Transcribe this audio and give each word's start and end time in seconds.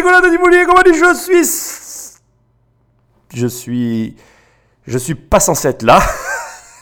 Nicolas 0.00 0.64
comment 0.66 0.82
je 0.86 1.14
suis 1.14 2.18
Je 3.34 3.46
suis... 3.46 4.16
Je 4.86 4.98
suis 4.98 5.14
pas 5.14 5.40
censé 5.40 5.68
être 5.68 5.82
là. 5.82 6.00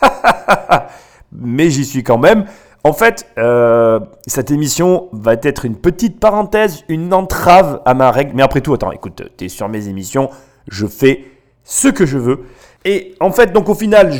Mais 1.32 1.68
j'y 1.68 1.84
suis 1.84 2.04
quand 2.04 2.18
même. 2.18 2.46
En 2.84 2.92
fait, 2.92 3.26
euh, 3.38 3.98
cette 4.26 4.52
émission 4.52 5.08
va 5.12 5.34
être 5.42 5.64
une 5.64 5.76
petite 5.76 6.20
parenthèse, 6.20 6.84
une 6.88 7.12
entrave 7.12 7.82
à 7.84 7.94
ma 7.94 8.10
règle. 8.12 8.32
Mais 8.34 8.42
après 8.42 8.60
tout, 8.60 8.72
attends, 8.72 8.92
écoute, 8.92 9.22
t'es 9.36 9.48
sur 9.48 9.68
mes 9.68 9.88
émissions, 9.88 10.30
je 10.68 10.86
fais 10.86 11.24
ce 11.64 11.88
que 11.88 12.06
je 12.06 12.18
veux. 12.18 12.44
Et 12.84 13.16
en 13.18 13.32
fait, 13.32 13.52
donc 13.52 13.68
au 13.68 13.74
final, 13.74 14.12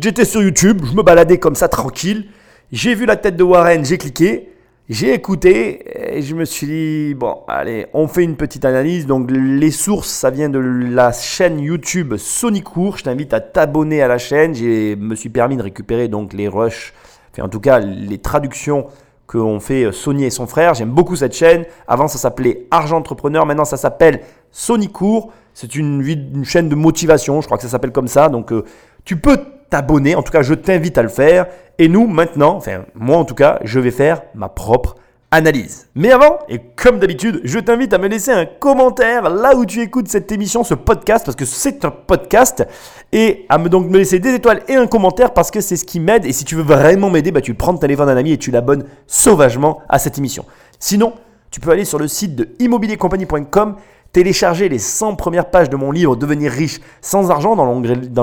j'étais 0.00 0.24
sur 0.24 0.42
YouTube, 0.42 0.82
je 0.84 0.94
me 0.94 1.02
baladais 1.02 1.38
comme 1.38 1.54
ça 1.54 1.68
tranquille. 1.68 2.26
J'ai 2.72 2.94
vu 2.94 3.06
la 3.06 3.16
tête 3.16 3.36
de 3.36 3.44
Warren, 3.44 3.84
j'ai 3.84 3.98
cliqué. 3.98 4.52
J'ai 4.88 5.12
écouté 5.14 6.16
et 6.16 6.22
je 6.22 6.36
me 6.36 6.44
suis 6.44 6.68
dit, 6.68 7.14
bon, 7.14 7.38
allez, 7.48 7.86
on 7.92 8.06
fait 8.06 8.22
une 8.22 8.36
petite 8.36 8.64
analyse. 8.64 9.04
Donc, 9.06 9.32
les 9.32 9.72
sources, 9.72 10.08
ça 10.08 10.30
vient 10.30 10.48
de 10.48 10.60
la 10.60 11.10
chaîne 11.10 11.58
YouTube 11.58 12.16
Sonicourt. 12.16 12.98
Je 12.98 13.02
t'invite 13.02 13.34
à 13.34 13.40
t'abonner 13.40 14.00
à 14.00 14.06
la 14.06 14.18
chaîne. 14.18 14.54
Je 14.54 14.94
me 14.94 15.16
suis 15.16 15.28
permis 15.28 15.56
de 15.56 15.62
récupérer 15.62 16.06
donc 16.06 16.32
les 16.32 16.46
rushs, 16.46 16.94
enfin, 17.32 17.42
en 17.42 17.48
tout 17.48 17.58
cas, 17.58 17.80
les 17.80 18.18
traductions 18.18 18.86
qu'ont 19.26 19.58
fait 19.58 19.90
Sony 19.90 20.22
et 20.22 20.30
son 20.30 20.46
frère. 20.46 20.74
J'aime 20.74 20.92
beaucoup 20.92 21.16
cette 21.16 21.34
chaîne. 21.34 21.64
Avant, 21.88 22.06
ça 22.06 22.18
s'appelait 22.18 22.68
Argent 22.70 22.98
Entrepreneur. 22.98 23.44
Maintenant, 23.44 23.64
ça 23.64 23.76
s'appelle 23.76 24.20
Sonicourt. 24.52 25.32
C'est 25.52 25.74
une, 25.74 26.00
une, 26.00 26.44
chaîne 26.44 26.68
de 26.68 26.76
motivation. 26.76 27.40
Je 27.40 27.46
crois 27.46 27.58
que 27.58 27.64
ça 27.64 27.70
s'appelle 27.70 27.90
comme 27.90 28.06
ça. 28.06 28.28
Donc, 28.28 28.52
euh, 28.52 28.64
tu 29.04 29.16
peux 29.16 29.38
t'abonner. 29.70 30.14
En 30.14 30.22
tout 30.22 30.32
cas, 30.32 30.42
je 30.42 30.54
t'invite 30.54 30.98
à 30.98 31.02
le 31.02 31.08
faire. 31.08 31.46
Et 31.78 31.88
nous, 31.88 32.06
maintenant, 32.06 32.56
enfin 32.56 32.84
moi 32.94 33.18
en 33.18 33.24
tout 33.24 33.34
cas, 33.34 33.58
je 33.64 33.80
vais 33.80 33.90
faire 33.90 34.22
ma 34.34 34.48
propre 34.48 34.96
analyse. 35.30 35.88
Mais 35.94 36.12
avant, 36.12 36.38
et 36.48 36.60
comme 36.76 36.98
d'habitude, 36.98 37.40
je 37.44 37.58
t'invite 37.58 37.92
à 37.92 37.98
me 37.98 38.08
laisser 38.08 38.30
un 38.30 38.46
commentaire 38.46 39.28
là 39.28 39.54
où 39.56 39.66
tu 39.66 39.80
écoutes 39.80 40.08
cette 40.08 40.30
émission, 40.32 40.64
ce 40.64 40.74
podcast, 40.74 41.24
parce 41.24 41.36
que 41.36 41.44
c'est 41.44 41.84
un 41.84 41.90
podcast, 41.90 42.66
et 43.12 43.44
à 43.48 43.58
me 43.58 43.68
donc 43.68 43.88
me 43.88 43.98
laisser 43.98 44.18
des 44.18 44.34
étoiles 44.34 44.62
et 44.68 44.74
un 44.74 44.86
commentaire 44.86 45.32
parce 45.32 45.50
que 45.50 45.60
c'est 45.60 45.76
ce 45.76 45.84
qui 45.84 46.00
m'aide. 46.00 46.24
Et 46.24 46.32
si 46.32 46.44
tu 46.44 46.54
veux 46.54 46.62
vraiment 46.62 47.10
m'aider, 47.10 47.32
bah, 47.32 47.40
tu 47.40 47.54
prends 47.54 47.72
le 47.72 47.78
téléphone 47.78 48.06
d'un 48.06 48.16
ami 48.16 48.32
et 48.32 48.38
tu 48.38 48.50
l'abonnes 48.50 48.84
sauvagement 49.06 49.80
à 49.88 49.98
cette 49.98 50.18
émission. 50.18 50.44
Sinon, 50.78 51.12
tu 51.50 51.60
peux 51.60 51.70
aller 51.70 51.84
sur 51.84 51.98
le 51.98 52.08
site 52.08 52.34
de 52.36 52.48
immobiliercompagnie.com 52.58 53.76
télécharger 54.12 54.68
les 54.68 54.78
100 54.78 55.16
premières 55.16 55.50
pages 55.50 55.70
de 55.70 55.76
mon 55.76 55.92
livre 55.92 56.16
Devenir 56.16 56.50
riche 56.52 56.80
sans 57.00 57.30
argent 57.30 57.56
dans 57.56 57.64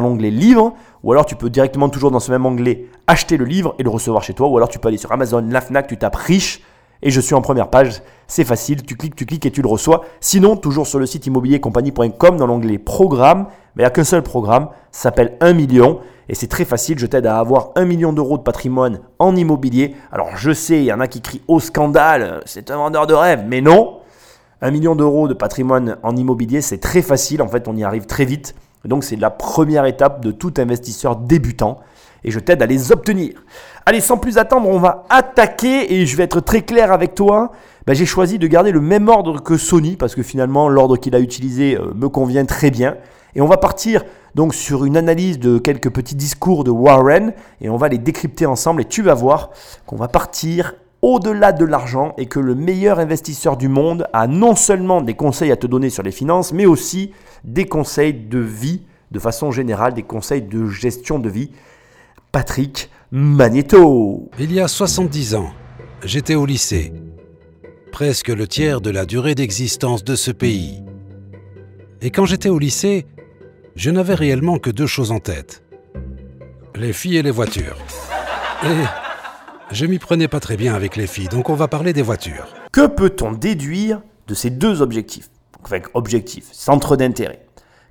l'onglet 0.02 0.31
livre, 0.31 0.73
ou 1.03 1.12
alors 1.12 1.26
tu 1.26 1.36
peux 1.36 1.50
directement 1.50 1.89
toujours 1.89 2.12
dans 2.12 2.20
ce 2.20 2.31
même 2.31 2.45
onglet 2.45 2.86
acheter 3.08 3.38
le 3.38 3.45
livre 3.45 3.76
et 3.80 3.84
le 3.84 3.89
recevoir 3.89 4.23
chez 4.23 4.34
toi, 4.34 4.48
ou 4.48 4.58
alors 4.58 4.70
tu 4.70 4.80
peux 4.80 4.88
aller 4.88 4.98
sur 4.98 5.11
Amazon, 5.11 5.45
la 5.50 5.61
Fnac, 5.61 5.88
tu 5.88 5.98
tapes 5.98 6.16
riche 6.16 6.61
et 7.04 7.11
je 7.11 7.22
suis 7.22 7.36
en 7.36 7.42
première 7.42 7.70
page. 7.70 8.02
C'est 8.28 8.45
facile, 8.45 8.84
tu 8.84 8.95
cliques, 8.95 9.16
tu 9.16 9.26
cliques 9.26 9.45
et 9.45 9.52
tu 9.52 9.61
le 9.61 9.67
reçois. 9.67 10.06
Sinon, 10.22 10.56
toujours 10.56 10.88
sur 10.88 10.98
le 10.98 11.06
site 11.06 11.28
immobiliercompagnie.com 11.28 12.38
dans 12.38 12.48
l'onglet 12.48 12.78
programme, 12.80 13.48
mais 13.76 13.84
il 13.84 13.86
n'y 13.86 13.88
a 13.88 13.92
qu'un 13.92 14.06
seul 14.06 14.23
programme, 14.23 14.70
ça 14.92 15.04
s'appelle 15.04 15.38
1 15.42 15.54
million. 15.54 16.00
Et 16.30 16.36
c'est 16.36 16.48
très 16.48 16.64
facile, 16.64 16.98
je 16.98 17.06
t'aide 17.06 17.26
à 17.26 17.38
avoir 17.38 17.72
1 17.76 17.84
million 17.84 18.14
d'euros 18.14 18.38
de 18.38 18.44
patrimoine 18.44 19.02
en 19.20 19.36
immobilier. 19.36 19.95
Alors 20.11 20.38
je 20.38 20.54
sais, 20.54 20.78
il 20.78 20.86
y 20.86 20.94
en 20.94 21.02
a 21.02 21.08
qui 21.08 21.22
crient 21.22 21.42
au 21.50 21.59
scandale, 21.59 22.42
c'est 22.45 22.72
un 22.72 22.78
vendeur 22.78 23.06
de 23.06 23.14
rêve, 23.14 23.44
mais 23.45 23.59
non, 23.59 23.98
un 24.64 24.72
million 24.72 24.95
d'euros 24.95 25.28
de 25.28 25.33
patrimoine 25.33 25.97
en 26.03 26.16
immobilier, 26.16 26.61
c'est 26.61 26.78
très 26.78 27.02
facile. 27.02 27.42
En 27.42 27.50
fait, 27.50 27.67
on 27.67 27.75
y 27.75 27.83
arrive 27.83 28.06
très 28.06 28.23
vite. 28.23 28.56
Donc, 28.86 29.03
c'est 29.03 29.17
la 29.17 29.30
première 29.30 29.83
étape 29.86 30.23
de 30.23 30.31
tout 30.31 30.53
investisseur 30.58 31.17
débutant. 31.17 31.81
Et 32.23 32.31
je 32.31 32.39
t'aide 32.39 32.61
à 32.64 32.66
les 32.66 32.94
obtenir. 32.94 33.44
Allez, 33.86 34.00
sans 34.00 34.17
plus 34.17 34.38
attendre, 34.38 34.70
on 34.70 34.80
va 34.80 35.03
attaquer. 35.09 35.94
Et 35.94 36.05
je 36.05 36.16
vais 36.16 36.23
être 36.23 36.39
très 36.39 36.61
clair 36.61 36.94
avec 36.94 37.14
toi. 37.14 37.52
Ben, 37.86 37.94
j'ai 37.94 38.05
choisi 38.05 38.39
de 38.39 38.47
garder 38.47 38.72
le 38.72 38.80
même 38.80 39.09
ordre 39.09 39.44
que 39.44 39.58
Sony 39.58 39.97
parce 39.97 40.16
que 40.16 40.23
finalement, 40.23 40.70
l'ordre 40.70 40.95
qu'il 40.95 41.14
a 41.14 41.20
utilisé 41.20 41.75
euh, 41.75 41.94
me 41.94 42.08
convient 42.08 42.45
très 42.45 42.72
bien. 42.72 42.95
Et 43.36 43.42
on 43.42 43.48
va 43.48 43.58
partir 43.58 44.05
donc 44.33 44.55
sur 44.55 44.86
une 44.86 44.95
analyse 44.95 45.39
de 45.39 45.58
quelques 45.58 45.89
petits 45.89 46.15
discours 46.15 46.64
de 46.64 46.71
Warren 46.71 47.33
et 47.59 47.70
on 47.70 47.76
va 47.76 47.89
les 47.89 47.98
décrypter 47.98 48.45
ensemble 48.45 48.82
et 48.82 48.86
tu 48.86 49.02
vas 49.02 49.14
voir 49.14 49.49
qu'on 49.86 49.98
va 49.98 50.08
partir 50.08 50.73
au-delà 51.03 51.52
de 51.52 51.65
l'argent 51.65 52.15
et 52.17 52.27
que 52.27 52.39
le 52.39 52.55
meilleur 52.55 52.97
investisseur 52.97 53.58
du 53.58 53.67
monde 53.67 54.08
a 54.14 54.25
non 54.25 54.55
seulement 54.55 55.02
des 55.02 55.15
conseils 55.15 55.52
à 55.52 55.58
te 55.58 55.67
donner 55.67 55.89
sur 55.89 56.02
les 56.02 56.14
finances, 56.14 56.53
mais 56.53 56.65
aussi 56.65 57.11
des 57.43 57.65
conseils 57.65 58.14
de 58.14 58.39
vie, 58.39 58.83
de 59.11 59.19
façon 59.19 59.52
générale, 59.52 59.93
des 59.93 60.03
conseils 60.03 60.41
de 60.41 60.65
gestion 60.65 61.19
de 61.19 61.30
vie. 61.30 61.52
Patrick 62.31 62.89
Magneto. 63.11 64.31
Il 64.39 64.53
y 64.53 64.61
a 64.61 64.69
70 64.69 65.36
ans, 65.36 65.52
j'étais 66.05 66.36
au 66.36 66.45
lycée, 66.45 66.93
presque 67.91 68.30
le 68.30 68.47
tiers 68.47 68.80
de 68.80 68.89
la 68.89 69.05
durée 69.05 69.35
d'existence 69.35 70.05
de 70.05 70.15
ce 70.15 70.31
pays. 70.31 70.85
Et 72.02 72.11
quand 72.11 72.25
j'étais 72.25 72.49
au 72.49 72.58
lycée, 72.58 73.05
je 73.75 73.91
n'avais 73.91 74.15
réellement 74.15 74.58
que 74.58 74.70
deux 74.70 74.87
choses 74.87 75.11
en 75.11 75.20
tête. 75.20 75.64
Les 76.75 76.93
filles 76.93 77.17
et 77.17 77.23
les 77.23 77.31
voitures. 77.31 77.77
Je 79.73 79.86
m'y 79.86 80.00
prenais 80.00 80.28
pas 80.28 80.39
très 80.39 80.56
bien 80.56 80.76
avec 80.76 80.95
les 80.95 81.08
filles, 81.08 81.28
donc 81.28 81.50
on 81.50 81.56
va 81.56 81.67
parler 81.67 81.94
des 81.94 82.02
voitures. 82.02 82.48
Que 82.72 82.88
peut-on 82.88 83.32
déduire 83.32 84.02
de 84.28 84.34
ces 84.34 84.50
deux 84.50 84.82
objectifs? 84.82 85.30
Enfin, 85.64 85.80
objectifs, 85.94 86.48
centre 86.52 86.95
d'intérêt. 86.95 87.45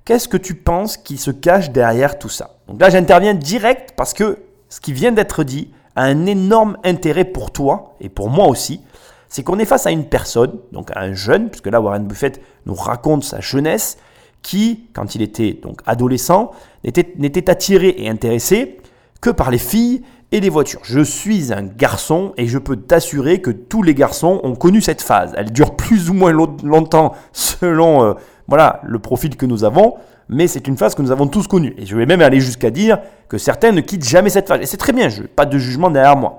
Qu'est-ce 0.05 0.27
que 0.27 0.37
tu 0.37 0.55
penses 0.55 0.97
qui 0.97 1.17
se 1.17 1.31
cache 1.31 1.71
derrière 1.71 2.19
tout 2.19 2.29
ça? 2.29 2.57
Donc 2.67 2.79
là, 2.79 2.89
j'interviens 2.89 3.33
direct 3.33 3.93
parce 3.95 4.13
que 4.13 4.39
ce 4.69 4.79
qui 4.79 4.93
vient 4.93 5.11
d'être 5.11 5.43
dit 5.43 5.71
a 5.95 6.03
un 6.03 6.25
énorme 6.25 6.77
intérêt 6.83 7.25
pour 7.25 7.51
toi 7.51 7.95
et 7.99 8.09
pour 8.09 8.29
moi 8.29 8.47
aussi. 8.47 8.81
C'est 9.29 9.43
qu'on 9.43 9.59
est 9.59 9.65
face 9.65 9.85
à 9.87 9.91
une 9.91 10.05
personne, 10.05 10.59
donc 10.71 10.91
à 10.91 10.99
un 11.01 11.13
jeune, 11.13 11.49
puisque 11.49 11.67
là, 11.67 11.81
Warren 11.81 12.05
Buffett 12.05 12.41
nous 12.65 12.75
raconte 12.75 13.23
sa 13.23 13.39
jeunesse, 13.39 13.97
qui, 14.41 14.85
quand 14.93 15.15
il 15.15 15.21
était 15.21 15.53
donc 15.53 15.81
adolescent, 15.85 16.51
n'était 16.83 17.49
attiré 17.49 17.95
et 17.97 18.09
intéressé 18.09 18.79
que 19.21 19.29
par 19.29 19.49
les 19.49 19.57
filles 19.57 20.03
et 20.33 20.39
les 20.39 20.49
voitures. 20.49 20.81
Je 20.83 20.99
suis 20.99 21.53
un 21.53 21.61
garçon 21.61 22.33
et 22.37 22.47
je 22.47 22.57
peux 22.57 22.75
t'assurer 22.75 23.39
que 23.39 23.51
tous 23.51 23.83
les 23.83 23.93
garçons 23.93 24.41
ont 24.43 24.55
connu 24.55 24.81
cette 24.81 25.01
phase. 25.01 25.31
Elle 25.37 25.51
dure 25.51 25.75
plus 25.75 26.09
ou 26.09 26.13
moins 26.13 26.31
longtemps 26.31 27.13
selon 27.31 28.03
euh, 28.03 28.13
voilà, 28.47 28.81
le 28.83 28.97
profil 28.97 29.37
que 29.37 29.45
nous 29.45 29.63
avons, 29.63 29.95
mais 30.27 30.47
c'est 30.47 30.67
une 30.67 30.75
phase 30.75 30.95
que 30.95 31.03
nous 31.03 31.11
avons 31.11 31.27
tous 31.27 31.47
connue. 31.47 31.75
Et 31.77 31.85
je 31.85 31.95
vais 31.95 32.07
même 32.07 32.21
aller 32.21 32.39
jusqu'à 32.39 32.71
dire 32.71 32.99
que 33.29 33.37
certains 33.37 33.71
ne 33.71 33.81
quittent 33.81 34.07
jamais 34.07 34.31
cette 34.31 34.47
phase. 34.47 34.59
Et 34.61 34.65
c'est 34.65 34.77
très 34.77 34.91
bien, 34.91 35.07
je, 35.07 35.21
pas 35.21 35.45
de 35.45 35.59
jugement 35.59 35.91
derrière 35.91 36.17
moi, 36.17 36.37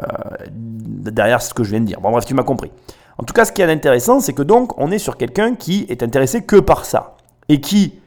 euh, 0.00 0.06
derrière 0.48 1.42
ce 1.42 1.52
que 1.52 1.64
je 1.64 1.70
viens 1.70 1.80
de 1.80 1.86
dire. 1.86 2.00
Bon 2.00 2.12
bref, 2.12 2.24
tu 2.24 2.34
m'as 2.34 2.44
compris. 2.44 2.70
En 3.18 3.24
tout 3.24 3.34
cas, 3.34 3.44
ce 3.44 3.50
qui 3.50 3.62
est 3.62 3.70
intéressant, 3.70 4.20
c'est 4.20 4.32
que 4.32 4.42
donc 4.42 4.78
on 4.78 4.92
est 4.92 4.98
sur 4.98 5.16
quelqu'un 5.16 5.56
qui 5.56 5.86
est 5.88 6.04
intéressé 6.04 6.42
que 6.42 6.60
par 6.60 6.84
ça 6.84 7.16
et 7.48 7.60
qui 7.60 7.98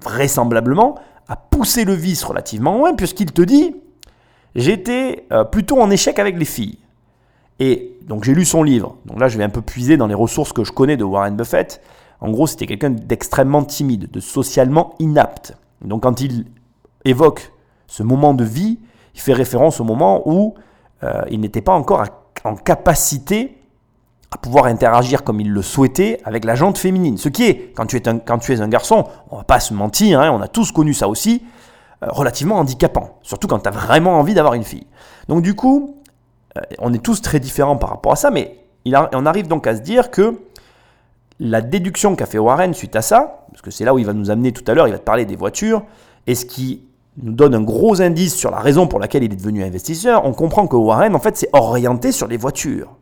vraisemblablement 0.00 0.96
a 1.28 1.36
poussé 1.36 1.84
le 1.84 1.94
vice 1.94 2.24
relativement 2.24 2.76
loin 2.76 2.94
puisqu'il 2.94 3.30
te 3.30 3.42
dit 3.42 3.76
j'étais 4.54 5.26
euh, 5.32 5.44
plutôt 5.44 5.80
en 5.80 5.90
échec 5.90 6.18
avec 6.18 6.38
les 6.38 6.44
filles. 6.44 6.78
Et 7.60 7.96
donc 8.06 8.24
j'ai 8.24 8.34
lu 8.34 8.44
son 8.44 8.62
livre. 8.62 8.96
Donc 9.06 9.20
là, 9.20 9.28
je 9.28 9.38
vais 9.38 9.44
un 9.44 9.48
peu 9.48 9.62
puiser 9.62 9.96
dans 9.96 10.06
les 10.06 10.14
ressources 10.14 10.52
que 10.52 10.64
je 10.64 10.72
connais 10.72 10.96
de 10.96 11.04
Warren 11.04 11.36
Buffett. 11.36 11.80
En 12.20 12.30
gros, 12.30 12.46
c'était 12.46 12.66
quelqu'un 12.66 12.90
d'extrêmement 12.90 13.64
timide, 13.64 14.10
de 14.10 14.20
socialement 14.20 14.94
inapte. 14.98 15.56
Donc 15.84 16.02
quand 16.04 16.20
il 16.20 16.46
évoque 17.04 17.52
ce 17.86 18.02
moment 18.02 18.34
de 18.34 18.44
vie, 18.44 18.78
il 19.14 19.20
fait 19.20 19.32
référence 19.32 19.80
au 19.80 19.84
moment 19.84 20.22
où 20.24 20.54
euh, 21.02 21.22
il 21.30 21.40
n'était 21.40 21.60
pas 21.60 21.74
encore 21.74 22.04
en 22.44 22.54
capacité 22.54 23.58
à 24.30 24.38
pouvoir 24.38 24.64
interagir 24.64 25.24
comme 25.24 25.40
il 25.40 25.50
le 25.50 25.62
souhaitait 25.62 26.20
avec 26.24 26.44
la 26.44 26.54
jante 26.54 26.78
féminine. 26.78 27.18
Ce 27.18 27.28
qui 27.28 27.44
est, 27.44 27.72
quand 27.74 27.86
tu 27.86 27.96
es 27.96 28.08
un, 28.08 28.18
quand 28.18 28.38
tu 28.38 28.52
es 28.52 28.60
un 28.60 28.68
garçon, 28.68 29.04
on 29.30 29.36
va 29.36 29.44
pas 29.44 29.60
se 29.60 29.74
mentir, 29.74 30.20
hein, 30.20 30.30
on 30.32 30.40
a 30.40 30.48
tous 30.48 30.72
connu 30.72 30.94
ça 30.94 31.08
aussi, 31.08 31.42
relativement 32.08 32.56
handicapant, 32.56 33.18
surtout 33.22 33.46
quand 33.46 33.60
tu 33.60 33.68
as 33.68 33.72
vraiment 33.72 34.18
envie 34.18 34.34
d'avoir 34.34 34.54
une 34.54 34.64
fille. 34.64 34.86
Donc 35.28 35.42
du 35.42 35.54
coup, 35.54 35.96
euh, 36.56 36.60
on 36.78 36.92
est 36.92 37.02
tous 37.02 37.22
très 37.22 37.40
différents 37.40 37.76
par 37.76 37.90
rapport 37.90 38.12
à 38.12 38.16
ça, 38.16 38.30
mais 38.30 38.58
on 38.86 39.26
arrive 39.26 39.46
donc 39.46 39.66
à 39.66 39.76
se 39.76 39.80
dire 39.80 40.10
que 40.10 40.40
la 41.38 41.60
déduction 41.60 42.16
qu'a 42.16 42.26
fait 42.26 42.38
Warren 42.38 42.74
suite 42.74 42.96
à 42.96 43.02
ça, 43.02 43.46
parce 43.50 43.62
que 43.62 43.70
c'est 43.70 43.84
là 43.84 43.94
où 43.94 43.98
il 43.98 44.06
va 44.06 44.12
nous 44.12 44.30
amener 44.30 44.52
tout 44.52 44.64
à 44.70 44.74
l'heure, 44.74 44.88
il 44.88 44.92
va 44.92 44.98
te 44.98 45.04
parler 45.04 45.24
des 45.24 45.36
voitures, 45.36 45.82
et 46.26 46.34
ce 46.34 46.44
qui 46.44 46.82
nous 47.22 47.32
donne 47.32 47.54
un 47.54 47.60
gros 47.60 48.00
indice 48.00 48.34
sur 48.34 48.50
la 48.50 48.58
raison 48.58 48.86
pour 48.86 48.98
laquelle 48.98 49.22
il 49.22 49.32
est 49.32 49.36
devenu 49.36 49.62
investisseur, 49.62 50.24
on 50.24 50.32
comprend 50.32 50.66
que 50.66 50.76
Warren, 50.76 51.14
en 51.14 51.18
fait, 51.18 51.36
s'est 51.36 51.50
orienté 51.52 52.10
sur 52.10 52.26
les 52.26 52.36
voitures. 52.36 52.96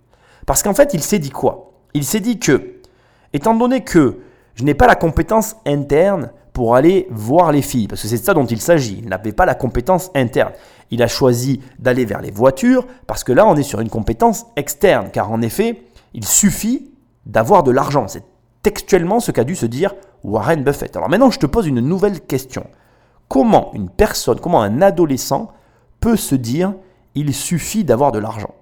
Parce 0.47 0.63
qu'en 0.63 0.75
fait, 0.75 0.95
il 0.95 1.03
s'est 1.03 1.19
dit 1.19 1.31
quoi? 1.31 1.73
Il 1.95 2.05
s'est 2.05 2.21
dit 2.21 2.39
que, 2.39 2.81
étant 3.33 3.55
donné 3.55 3.83
que 3.83 4.19
je 4.55 4.65
n'ai 4.65 4.75
pas 4.75 4.87
la 4.87 4.97
compétence 4.97 5.57
interne 5.65 6.33
pour 6.53 6.75
aller 6.75 7.07
voir 7.11 7.53
les 7.53 7.63
filles, 7.63 7.89
parce 7.89 8.03
que 8.03 8.09
c'est 8.09 8.17
ça 8.17 8.35
dont 8.35 8.47
il 8.47 8.61
s'agit. 8.61 8.99
Il 9.03 9.09
n'avait 9.09 9.33
pas 9.33 9.47
la 9.47 9.55
compétence 9.55 10.11
interne. 10.15 10.53
Il 10.91 11.03
a 11.03 11.09
choisi 11.09 11.61
d'aller 11.79 12.05
vers 12.05 12.21
les 12.21 12.31
voitures, 12.31 12.87
parce 13.07 13.25
que 13.25 13.33
là, 13.33 13.47
on 13.47 13.57
est 13.57 13.63
sur 13.63 13.81
une 13.81 13.89
compétence 13.89 14.47
externe, 14.57 15.11
car 15.13 15.31
en 15.31 15.43
effet, 15.43 15.83
il 16.15 16.25
suffit 16.25 16.91
d'avoir 17.27 17.63
de 17.63 17.71
l'argent. 17.71 18.09
C'est 18.09 18.25
textuellement 18.63 19.21
ce 19.21 19.31
qu'a 19.31 19.45
dû 19.45 19.55
se 19.55 19.67
dire 19.67 19.95
Warren 20.25 20.63
Buffett. 20.65 20.97
Alors 20.97 21.09
maintenant, 21.09 21.31
je 21.31 21.39
te 21.39 21.47
pose 21.47 21.67
une 21.67 21.81
nouvelle 21.81 22.21
question. 22.21 22.67
Comment 23.29 23.71
une 23.75 23.89
personne, 23.89 24.41
comment 24.41 24.61
un 24.61 24.83
adolescent 24.83 25.53
peut 26.01 26.17
se 26.17 26.35
dire 26.35 26.75
il 27.15 27.33
suffit 27.33 27.85
d'avoir 27.85 28.13
de 28.13 28.19
l'argent? 28.19 28.55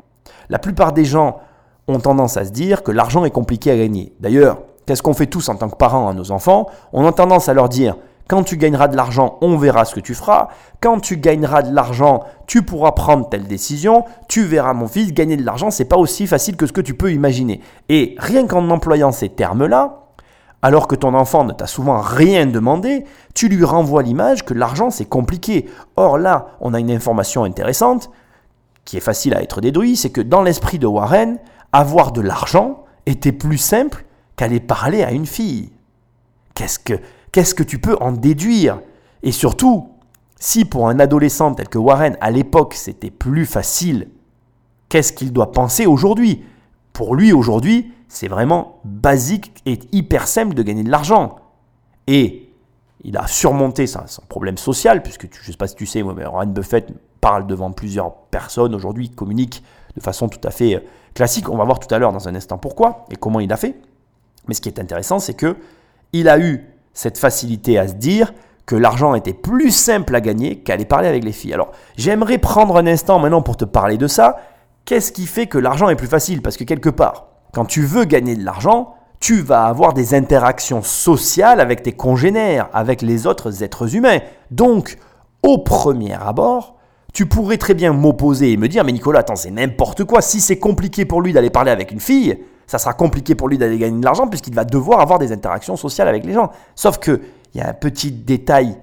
La 0.50 0.58
plupart 0.58 0.92
des 0.92 1.04
gens 1.04 1.40
ont 1.86 2.00
tendance 2.00 2.36
à 2.36 2.44
se 2.44 2.50
dire 2.50 2.82
que 2.82 2.92
l'argent 2.92 3.24
est 3.24 3.30
compliqué 3.30 3.70
à 3.70 3.76
gagner. 3.76 4.12
D'ailleurs, 4.20 4.58
qu'est-ce 4.88 5.02
qu'on 5.02 5.12
fait 5.12 5.26
tous 5.26 5.50
en 5.50 5.56
tant 5.56 5.68
que 5.68 5.76
parents 5.76 6.08
à 6.08 6.14
nos 6.14 6.30
enfants? 6.30 6.66
On 6.94 7.06
a 7.06 7.12
tendance 7.12 7.50
à 7.50 7.54
leur 7.54 7.68
dire 7.68 7.96
quand 8.26 8.42
tu 8.42 8.56
gagneras 8.56 8.88
de 8.88 8.96
l'argent, 8.96 9.36
on 9.42 9.58
verra 9.58 9.84
ce 9.84 9.94
que 9.94 10.00
tu 10.00 10.14
feras. 10.14 10.48
Quand 10.80 10.98
tu 10.98 11.18
gagneras 11.18 11.62
de 11.62 11.74
l'argent, 11.74 12.24
tu 12.46 12.62
pourras 12.62 12.92
prendre 12.92 13.28
telle 13.28 13.46
décision. 13.46 14.04
Tu 14.28 14.44
verras 14.44 14.72
mon 14.72 14.88
fils, 14.88 15.12
gagner 15.12 15.36
de 15.36 15.44
l'argent, 15.44 15.70
c'est 15.70 15.84
pas 15.84 15.98
aussi 15.98 16.26
facile 16.26 16.56
que 16.56 16.66
ce 16.66 16.72
que 16.72 16.80
tu 16.80 16.94
peux 16.94 17.12
imaginer. 17.12 17.60
Et 17.90 18.16
rien 18.18 18.46
qu'en 18.46 18.70
employant 18.70 19.12
ces 19.12 19.28
termes-là, 19.28 20.08
alors 20.60 20.88
que 20.88 20.94
ton 20.94 21.14
enfant 21.14 21.44
ne 21.44 21.52
t'a 21.52 21.66
souvent 21.66 22.00
rien 22.00 22.46
demandé, 22.46 23.04
tu 23.34 23.48
lui 23.48 23.64
renvoies 23.64 24.02
l'image 24.02 24.44
que 24.44 24.54
l'argent 24.54 24.90
c'est 24.90 25.04
compliqué. 25.06 25.66
Or 25.96 26.16
là, 26.16 26.48
on 26.60 26.74
a 26.74 26.80
une 26.80 26.90
information 26.90 27.44
intéressante 27.44 28.10
qui 28.84 28.96
est 28.96 29.00
facile 29.00 29.34
à 29.34 29.42
être 29.42 29.60
déduite, 29.60 29.98
c'est 29.98 30.10
que 30.10 30.22
dans 30.22 30.42
l'esprit 30.42 30.78
de 30.78 30.86
Warren, 30.86 31.38
avoir 31.72 32.12
de 32.12 32.22
l'argent 32.22 32.84
était 33.06 33.32
plus 33.32 33.58
simple 33.58 34.04
qu'aller 34.38 34.60
parler 34.60 35.02
à 35.02 35.12
une 35.12 35.26
fille. 35.26 35.70
Qu'est-ce 36.54 37.54
que 37.54 37.62
tu 37.62 37.78
peux 37.78 37.96
en 38.00 38.12
déduire? 38.12 38.80
Et 39.22 39.32
surtout, 39.32 39.90
si 40.40 40.64
pour 40.64 40.88
un 40.88 41.00
adolescent 41.00 41.54
tel 41.54 41.68
que 41.68 41.78
Warren, 41.78 42.16
à 42.20 42.30
l'époque, 42.30 42.74
c'était 42.74 43.10
plus 43.10 43.44
facile, 43.44 44.08
qu'est-ce 44.88 45.12
qu'il 45.12 45.32
doit 45.32 45.52
penser 45.52 45.86
aujourd'hui? 45.86 46.44
Pour 46.92 47.14
lui, 47.14 47.32
aujourd'hui, 47.32 47.92
c'est 48.08 48.28
vraiment 48.28 48.80
basique 48.84 49.52
et 49.66 49.78
hyper 49.92 50.26
simple 50.26 50.54
de 50.54 50.62
gagner 50.62 50.84
de 50.84 50.90
l'argent. 50.90 51.36
Et 52.06 52.50
il 53.02 53.16
a 53.16 53.26
surmonté 53.26 53.86
son 53.86 54.22
problème 54.28 54.56
social, 54.56 55.02
puisque 55.02 55.28
je 55.34 55.48
ne 55.48 55.52
sais 55.52 55.58
pas 55.58 55.66
si 55.66 55.74
tu 55.74 55.86
sais, 55.86 56.02
mais 56.02 56.24
Warren 56.24 56.52
Buffett 56.52 56.92
parle 57.20 57.46
devant 57.46 57.72
plusieurs 57.72 58.14
personnes 58.30 58.74
aujourd'hui, 58.74 59.10
communique 59.10 59.62
de 59.96 60.00
façon 60.00 60.28
tout 60.28 60.40
à 60.44 60.50
fait 60.50 60.76
euh, 60.76 60.80
classique. 61.14 61.48
On 61.48 61.56
va 61.56 61.64
voir 61.64 61.80
tout 61.80 61.92
à 61.92 61.98
l'heure 61.98 62.12
dans 62.12 62.28
un 62.28 62.34
instant 62.36 62.56
pourquoi 62.56 63.04
et 63.10 63.16
comment 63.16 63.40
il 63.40 63.52
a 63.52 63.56
fait. 63.56 63.74
Mais 64.48 64.54
ce 64.54 64.60
qui 64.60 64.68
est 64.68 64.80
intéressant, 64.80 65.18
c'est 65.18 65.34
que 65.34 65.56
il 66.12 66.28
a 66.28 66.38
eu 66.38 66.64
cette 66.94 67.18
facilité 67.18 67.78
à 67.78 67.86
se 67.86 67.94
dire 67.94 68.32
que 68.66 68.76
l'argent 68.76 69.14
était 69.14 69.32
plus 69.32 69.70
simple 69.70 70.14
à 70.14 70.20
gagner 70.20 70.58
qu'aller 70.60 70.84
parler 70.84 71.08
avec 71.08 71.24
les 71.24 71.32
filles. 71.32 71.54
Alors, 71.54 71.70
j'aimerais 71.96 72.38
prendre 72.38 72.76
un 72.76 72.86
instant 72.86 73.18
maintenant 73.18 73.40
pour 73.40 73.56
te 73.56 73.64
parler 73.64 73.96
de 73.96 74.06
ça. 74.06 74.36
Qu'est-ce 74.84 75.12
qui 75.12 75.26
fait 75.26 75.46
que 75.46 75.58
l'argent 75.58 75.88
est 75.88 75.96
plus 75.96 76.06
facile? 76.06 76.42
Parce 76.42 76.56
que 76.56 76.64
quelque 76.64 76.90
part, 76.90 77.28
quand 77.52 77.64
tu 77.64 77.82
veux 77.82 78.04
gagner 78.04 78.36
de 78.36 78.44
l'argent, 78.44 78.94
tu 79.20 79.40
vas 79.40 79.64
avoir 79.64 79.94
des 79.94 80.14
interactions 80.14 80.82
sociales 80.82 81.60
avec 81.60 81.82
tes 81.82 81.92
congénères, 81.92 82.68
avec 82.72 83.02
les 83.02 83.26
autres 83.26 83.62
êtres 83.62 83.96
humains. 83.96 84.18
Donc, 84.50 84.98
au 85.42 85.58
premier 85.58 86.14
abord, 86.14 86.76
tu 87.12 87.26
pourrais 87.26 87.56
très 87.56 87.74
bien 87.74 87.92
m'opposer 87.92 88.52
et 88.52 88.56
me 88.56 88.68
dire, 88.68 88.84
mais 88.84 88.92
Nicolas, 88.92 89.20
attends, 89.20 89.36
c'est 89.36 89.50
n'importe 89.50 90.04
quoi. 90.04 90.20
Si 90.20 90.40
c'est 90.40 90.58
compliqué 90.58 91.04
pour 91.04 91.22
lui 91.22 91.32
d'aller 91.32 91.50
parler 91.50 91.70
avec 91.70 91.90
une 91.90 92.00
fille, 92.00 92.38
ça 92.68 92.78
sera 92.78 92.92
compliqué 92.92 93.34
pour 93.34 93.48
lui 93.48 93.58
d'aller 93.58 93.78
gagner 93.78 93.98
de 93.98 94.04
l'argent 94.04 94.28
puisqu'il 94.28 94.54
va 94.54 94.64
devoir 94.64 95.00
avoir 95.00 95.18
des 95.18 95.32
interactions 95.32 95.76
sociales 95.76 96.06
avec 96.06 96.24
les 96.24 96.34
gens. 96.34 96.52
Sauf 96.76 96.98
que 96.98 97.20
il 97.54 97.58
y 97.58 97.64
a 97.64 97.68
un 97.68 97.72
petit 97.72 98.12
détail 98.12 98.76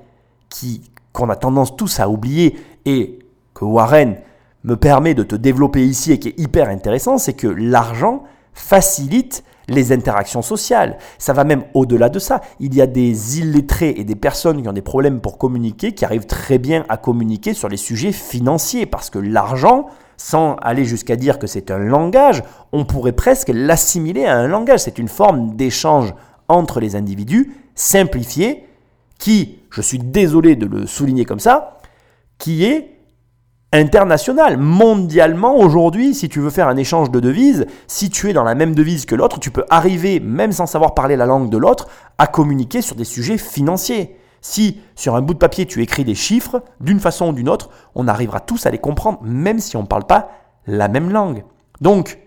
qu'on 1.13 1.29
a 1.29 1.35
tendance 1.35 1.77
tous 1.77 1.99
à 1.99 2.09
oublier 2.09 2.59
et 2.85 3.19
que 3.53 3.63
Warren 3.63 4.17
me 4.63 4.75
permet 4.75 5.13
de 5.13 5.23
te 5.23 5.35
développer 5.35 5.85
ici 5.85 6.11
et 6.11 6.19
qui 6.19 6.29
est 6.29 6.39
hyper 6.39 6.67
intéressant, 6.69 7.19
c'est 7.19 7.33
que 7.33 7.47
l'argent 7.47 8.23
facilite 8.53 9.43
les 9.67 9.91
interactions 9.91 10.41
sociales. 10.41 10.97
Ça 11.17 11.33
va 11.33 11.43
même 11.43 11.63
au-delà 11.73 12.09
de 12.09 12.19
ça. 12.19 12.41
Il 12.59 12.73
y 12.73 12.81
a 12.81 12.87
des 12.87 13.39
illettrés 13.39 13.93
et 13.97 14.03
des 14.03 14.15
personnes 14.15 14.61
qui 14.61 14.67
ont 14.67 14.73
des 14.73 14.81
problèmes 14.81 15.21
pour 15.21 15.37
communiquer, 15.37 15.93
qui 15.93 16.05
arrivent 16.05 16.25
très 16.25 16.57
bien 16.57 16.85
à 16.89 16.97
communiquer 16.97 17.53
sur 17.53 17.69
les 17.69 17.77
sujets 17.77 18.11
financiers, 18.11 18.85
parce 18.85 19.09
que 19.09 19.19
l'argent, 19.19 19.87
sans 20.17 20.55
aller 20.55 20.85
jusqu'à 20.85 21.15
dire 21.15 21.39
que 21.39 21.47
c'est 21.47 21.71
un 21.71 21.79
langage, 21.79 22.43
on 22.71 22.85
pourrait 22.85 23.11
presque 23.11 23.51
l'assimiler 23.53 24.25
à 24.25 24.37
un 24.37 24.47
langage. 24.47 24.81
C'est 24.81 24.99
une 24.99 25.07
forme 25.07 25.55
d'échange 25.55 26.13
entre 26.47 26.79
les 26.79 26.95
individus, 26.95 27.53
simplifié, 27.75 28.65
qui, 29.17 29.59
je 29.69 29.81
suis 29.81 29.99
désolé 29.99 30.55
de 30.55 30.65
le 30.65 30.85
souligner 30.85 31.25
comme 31.25 31.39
ça, 31.39 31.79
qui 32.37 32.65
est 32.65 32.95
international. 33.71 34.57
Mondialement, 34.57 35.57
aujourd'hui, 35.57 36.13
si 36.13 36.29
tu 36.29 36.39
veux 36.39 36.49
faire 36.49 36.67
un 36.67 36.77
échange 36.77 37.11
de 37.11 37.19
devises, 37.19 37.65
si 37.87 38.09
tu 38.09 38.29
es 38.29 38.33
dans 38.33 38.43
la 38.43 38.55
même 38.55 38.75
devise 38.75 39.05
que 39.05 39.15
l'autre, 39.15 39.39
tu 39.39 39.51
peux 39.51 39.65
arriver, 39.69 40.19
même 40.19 40.51
sans 40.51 40.65
savoir 40.65 40.93
parler 40.93 41.15
la 41.15 41.25
langue 41.25 41.49
de 41.49 41.57
l'autre, 41.57 41.87
à 42.17 42.27
communiquer 42.27 42.81
sur 42.81 42.95
des 42.95 43.03
sujets 43.03 43.37
financiers. 43.37 44.15
Si 44.47 44.79
sur 44.93 45.15
un 45.15 45.23
bout 45.23 45.33
de 45.33 45.39
papier 45.39 45.65
tu 45.65 45.81
écris 45.81 46.03
des 46.03 46.13
chiffres, 46.13 46.63
d'une 46.79 46.99
façon 46.99 47.29
ou 47.29 47.33
d'une 47.33 47.49
autre, 47.49 47.71
on 47.95 48.07
arrivera 48.07 48.39
tous 48.39 48.67
à 48.67 48.69
les 48.69 48.77
comprendre, 48.77 49.17
même 49.23 49.57
si 49.57 49.75
on 49.75 49.81
ne 49.81 49.87
parle 49.87 50.05
pas 50.05 50.29
la 50.67 50.87
même 50.87 51.09
langue. 51.09 51.43
Donc, 51.81 52.19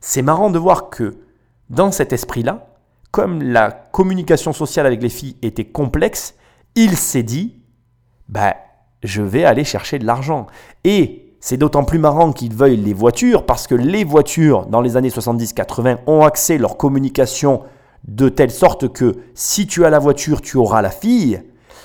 c'est 0.00 0.22
marrant 0.22 0.50
de 0.50 0.58
voir 0.60 0.88
que 0.88 1.16
dans 1.70 1.90
cet 1.90 2.12
esprit-là, 2.12 2.68
comme 3.10 3.42
la 3.42 3.72
communication 3.72 4.52
sociale 4.52 4.86
avec 4.86 5.02
les 5.02 5.08
filles 5.08 5.36
était 5.42 5.64
complexe, 5.64 6.36
il 6.76 6.96
s'est 6.96 7.24
dit, 7.24 7.56
bah, 8.28 8.54
je 9.02 9.22
vais 9.22 9.44
aller 9.44 9.64
chercher 9.64 9.98
de 9.98 10.06
l'argent. 10.06 10.46
Et 10.84 11.34
c'est 11.40 11.56
d'autant 11.56 11.82
plus 11.82 11.98
marrant 11.98 12.32
qu'ils 12.32 12.54
veuillent 12.54 12.76
les 12.76 12.94
voitures, 12.94 13.46
parce 13.46 13.66
que 13.66 13.74
les 13.74 14.04
voitures, 14.04 14.66
dans 14.66 14.80
les 14.80 14.96
années 14.96 15.08
70-80, 15.08 15.98
ont 16.06 16.22
accès 16.22 16.56
leur 16.56 16.76
communication 16.76 17.64
de 18.06 18.28
telle 18.28 18.52
sorte 18.52 18.92
que 18.92 19.16
si 19.34 19.66
tu 19.66 19.84
as 19.84 19.90
la 19.90 19.98
voiture, 19.98 20.40
tu 20.40 20.56
auras 20.56 20.80
la 20.80 20.90
fille. 20.90 21.42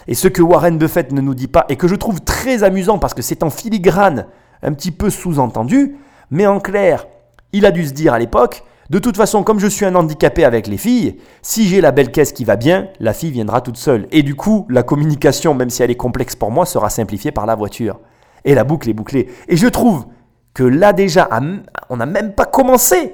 Et 0.10 0.16
ce 0.16 0.28
que 0.28 0.42
Warren 0.42 0.80
Buffett 0.80 1.12
ne 1.12 1.22
nous 1.22 1.36
dit 1.36 1.48
pas, 1.48 1.66
et 1.70 1.76
que 1.76 1.88
je 1.88 1.94
trouve 1.94 2.20
très 2.20 2.64
amusant 2.64 2.98
parce 2.98 3.14
que 3.14 3.22
c'est 3.22 3.44
en 3.44 3.52
filigrane, 3.52 4.26
un 4.64 4.74
petit 4.74 4.90
peu 4.90 5.12
sous-entendu, 5.12 5.98
mais 6.32 6.48
en 6.48 6.60
clair, 6.60 7.06
il 7.54 7.64
a 7.64 7.70
dû 7.70 7.86
se 7.86 7.94
dire 7.94 8.14
à 8.14 8.20
l'époque, 8.20 8.64
de 8.90 8.98
toute 8.98 9.16
façon, 9.16 9.44
comme 9.44 9.60
je 9.60 9.68
suis 9.68 9.86
un 9.86 9.94
handicapé 9.94 10.44
avec 10.46 10.66
les 10.66 10.78
filles, 10.78 11.18
si 11.44 11.68
j'ai 11.68 11.80
la 11.80 11.92
belle 11.92 12.12
caisse 12.12 12.32
qui 12.32 12.44
va 12.44 12.56
bien, 12.56 12.88
la 13.00 13.14
fille 13.14 13.30
viendra 13.30 13.62
toute 13.62 13.78
seule. 13.78 14.08
Et 14.12 14.24
du 14.24 14.34
coup, 14.34 14.66
la 14.72 14.82
communication, 14.82 15.54
même 15.54 15.70
si 15.70 15.84
elle 15.84 15.92
est 15.92 15.96
complexe 15.96 16.36
pour 16.36 16.50
moi, 16.50 16.66
sera 16.66 16.90
simplifiée 16.90 17.32
par 17.32 17.46
la 17.46 17.54
voiture. 17.54 18.00
Et 18.46 18.56
la 18.56 18.64
boucle 18.64 18.90
est 18.90 18.94
bouclée. 18.94 19.28
Et 19.48 19.58
je 19.58 19.68
trouve 19.68 20.08
que 20.56 20.64
là 20.64 20.92
déjà, 20.92 21.30
on 21.92 21.98
n'a 21.98 22.08
même 22.08 22.34
pas 22.34 22.46
commencé. 22.46 23.14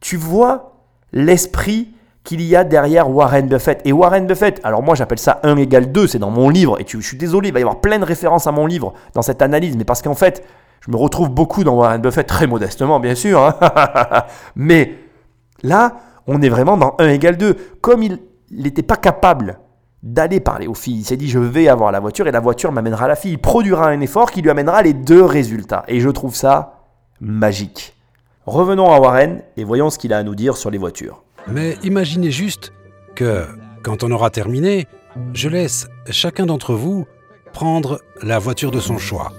Tu 0.00 0.16
vois 0.16 0.72
l'esprit 1.12 1.94
qu'il 2.26 2.42
y 2.42 2.56
a 2.56 2.64
derrière 2.64 3.08
Warren 3.08 3.46
Buffett. 3.46 3.80
Et 3.84 3.92
Warren 3.92 4.26
Buffett, 4.26 4.60
alors 4.64 4.82
moi 4.82 4.94
j'appelle 4.96 5.20
ça 5.20 5.40
1 5.44 5.56
égale 5.56 5.92
2, 5.92 6.08
c'est 6.08 6.18
dans 6.18 6.30
mon 6.30 6.50
livre, 6.50 6.78
et 6.80 6.84
je 6.86 6.98
suis 6.98 7.16
désolé, 7.16 7.48
il 7.48 7.54
va 7.54 7.60
y 7.60 7.62
avoir 7.62 7.80
plein 7.80 7.98
de 7.98 8.04
références 8.04 8.46
à 8.46 8.52
mon 8.52 8.66
livre 8.66 8.92
dans 9.14 9.22
cette 9.22 9.40
analyse, 9.40 9.76
mais 9.76 9.84
parce 9.84 10.02
qu'en 10.02 10.14
fait, 10.14 10.44
je 10.80 10.90
me 10.90 10.96
retrouve 10.96 11.30
beaucoup 11.30 11.64
dans 11.64 11.76
Warren 11.76 12.02
Buffett, 12.02 12.26
très 12.26 12.46
modestement 12.46 13.00
bien 13.00 13.14
sûr, 13.14 13.40
hein. 13.40 13.56
mais 14.56 14.98
là, 15.62 15.96
on 16.26 16.42
est 16.42 16.48
vraiment 16.48 16.76
dans 16.76 16.96
1 16.98 17.08
égale 17.10 17.36
2. 17.36 17.54
Comme 17.80 18.02
il 18.02 18.18
n'était 18.50 18.82
pas 18.82 18.96
capable 18.96 19.60
d'aller 20.02 20.40
parler 20.40 20.66
aux 20.66 20.74
filles, 20.74 20.98
il 20.98 21.04
s'est 21.04 21.16
dit 21.16 21.28
je 21.28 21.38
vais 21.38 21.68
avoir 21.68 21.92
la 21.92 22.00
voiture 22.00 22.26
et 22.26 22.32
la 22.32 22.40
voiture 22.40 22.72
m'amènera 22.72 23.06
la 23.06 23.14
fille, 23.14 23.32
il 23.32 23.38
produira 23.38 23.88
un 23.88 24.00
effort 24.00 24.32
qui 24.32 24.42
lui 24.42 24.50
amènera 24.50 24.82
les 24.82 24.94
deux 24.94 25.24
résultats. 25.24 25.84
Et 25.86 26.00
je 26.00 26.10
trouve 26.10 26.34
ça 26.34 26.80
magique. 27.20 27.94
Revenons 28.46 28.92
à 28.92 28.98
Warren 28.98 29.42
et 29.56 29.62
voyons 29.62 29.90
ce 29.90 29.98
qu'il 29.98 30.12
a 30.12 30.18
à 30.18 30.22
nous 30.24 30.34
dire 30.34 30.56
sur 30.56 30.70
les 30.70 30.78
voitures. 30.78 31.22
Mais 31.48 31.78
imaginez 31.82 32.30
juste 32.30 32.72
que, 33.14 33.46
quand 33.82 34.02
on 34.02 34.10
aura 34.10 34.30
terminé, 34.30 34.86
je 35.32 35.48
laisse 35.48 35.88
chacun 36.10 36.46
d'entre 36.46 36.74
vous 36.74 37.06
prendre 37.52 38.00
la 38.22 38.38
voiture 38.38 38.70
de 38.70 38.80
son 38.80 38.98
choix. 38.98 39.32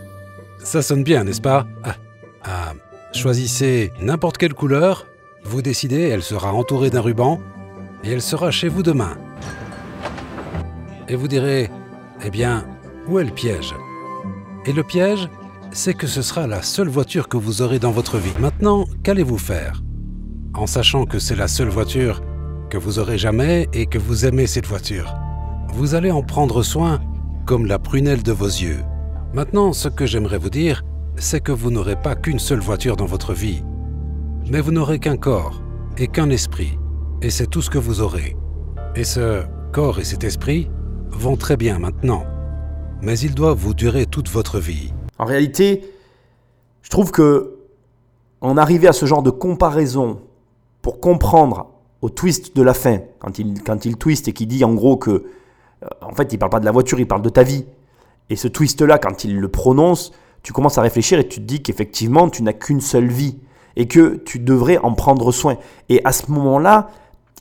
Ça 0.64 0.82
sonne 0.82 1.04
bien, 1.04 1.24
n'est-ce 1.24 1.42
pas? 1.42 1.68
Ah, 1.84 1.96
ah, 2.44 2.74
Choisissez 3.14 3.92
n'importe 4.02 4.38
quelle 4.38 4.54
couleur, 4.54 5.08
vous 5.44 5.62
décidez, 5.62 6.02
elle 6.02 6.24
sera 6.24 6.54
entourée 6.54 6.90
d'un 6.90 7.02
ruban, 7.02 7.40
et 8.04 8.12
elle 8.12 8.22
sera 8.22 8.52
chez 8.52 8.68
vous 8.68 8.84
demain. 8.84 9.18
Et 11.08 11.16
vous 11.16 11.28
direz, 11.28 11.70
eh 12.26 12.30
bien, 12.30 12.66
où 13.08 13.20
est 13.20 13.24
le 13.24 13.32
piège? 13.32 13.74
Et 14.66 14.74
le 14.74 14.84
piège, 14.84 15.30
c'est 15.72 15.94
que 15.94 16.08
ce 16.08 16.22
sera 16.22 16.48
la 16.48 16.62
seule 16.62 16.90
voiture 16.90 17.28
que 17.28 17.38
vous 17.38 17.62
aurez 17.62 17.80
dans 17.80 17.92
votre 17.92 18.18
vie. 18.18 18.34
Maintenant, 18.40 18.86
qu'allez-vous 19.04 19.38
faire? 19.38 19.82
En 20.58 20.66
sachant 20.66 21.06
que 21.06 21.20
c'est 21.20 21.36
la 21.36 21.48
seule 21.48 21.70
voiture 21.70 22.22
que 22.70 22.78
vous 22.78 23.00
aurez 23.00 23.18
jamais 23.18 23.70
et 23.74 23.86
que 23.86 24.00
vous 24.00 24.26
aimez 24.26 24.48
cette 24.48 24.66
voiture. 24.66 25.14
Vous 25.74 25.96
allez 25.96 26.12
en 26.12 26.24
prendre 26.24 26.64
soin 26.64 27.00
comme 27.46 27.66
la 27.66 27.80
prunelle 27.80 28.24
de 28.24 28.32
vos 28.32 28.48
yeux. 28.48 28.84
Maintenant, 29.34 29.72
ce 29.72 29.88
que 29.88 30.06
j'aimerais 30.06 30.40
vous 30.40 30.50
dire, 30.50 30.84
c'est 31.16 31.42
que 31.42 31.52
vous 31.52 31.72
n'aurez 31.72 31.96
pas 31.96 32.16
qu'une 32.16 32.40
seule 32.40 32.60
voiture 32.60 32.96
dans 32.96 33.06
votre 33.06 33.34
vie, 33.34 33.64
mais 34.50 34.60
vous 34.60 34.72
n'aurez 34.72 35.00
qu'un 35.00 35.18
corps 35.18 35.62
et 35.98 36.08
qu'un 36.08 36.30
esprit, 36.30 36.78
et 37.22 37.30
c'est 37.30 37.48
tout 37.48 37.62
ce 37.62 37.70
que 37.70 37.78
vous 37.78 38.02
aurez. 38.02 38.36
Et 38.96 39.04
ce 39.04 39.44
corps 39.72 40.00
et 40.00 40.04
cet 40.04 40.24
esprit 40.24 40.70
vont 41.10 41.38
très 41.38 41.58
bien 41.58 41.80
maintenant, 41.80 42.24
mais 43.02 43.18
ils 43.20 43.36
doivent 43.36 43.58
vous 43.58 43.74
durer 43.74 44.06
toute 44.06 44.30
votre 44.30 44.60
vie. 44.60 44.92
En 45.20 45.26
réalité, 45.26 45.84
je 46.82 46.90
trouve 46.90 47.12
que 47.12 47.54
en 48.42 48.58
arriver 48.58 48.88
à 48.88 48.94
ce 48.94 49.06
genre 49.06 49.24
de 49.24 49.32
comparaison 49.32 50.22
pour 50.88 51.02
comprendre 51.02 51.66
au 52.02 52.10
twist 52.10 52.56
de 52.56 52.62
la 52.62 52.74
fin, 52.74 53.00
quand 53.20 53.40
il, 53.40 53.62
quand 53.62 53.84
il 53.84 53.98
twist 53.98 54.30
et 54.30 54.32
qu'il 54.32 54.48
dit 54.48 54.64
en 54.64 54.74
gros 54.74 54.96
que, 54.96 55.12
euh, 55.12 55.88
en 56.02 56.14
fait, 56.14 56.32
il 56.32 56.40
parle 56.40 56.50
pas 56.50 56.62
de 56.62 56.66
la 56.66 56.72
voiture, 56.72 56.98
il 56.98 57.06
parle 57.06 57.24
de 57.24 57.28
ta 57.28 57.44
vie. 57.44 57.66
Et 58.30 58.38
ce 58.38 58.48
twist-là, 58.48 58.98
quand 58.98 59.26
il 59.26 59.38
le 59.38 59.50
prononce, 59.50 60.14
tu 60.44 60.54
commences 60.54 60.78
à 60.78 60.82
réfléchir 60.82 61.20
et 61.20 61.28
tu 61.28 61.42
te 61.42 61.46
dis 61.46 61.62
qu'effectivement, 61.62 62.30
tu 62.30 62.42
n'as 62.42 62.54
qu'une 62.54 62.80
seule 62.80 63.08
vie. 63.08 63.38
et 63.76 63.90
que 63.90 64.16
tu 64.16 64.40
devrais 64.40 64.78
en 64.78 64.94
prendre 64.94 65.34
soin. 65.34 65.58
Et 65.90 66.00
à 66.06 66.14
ce 66.14 66.32
moment-là, 66.32 66.90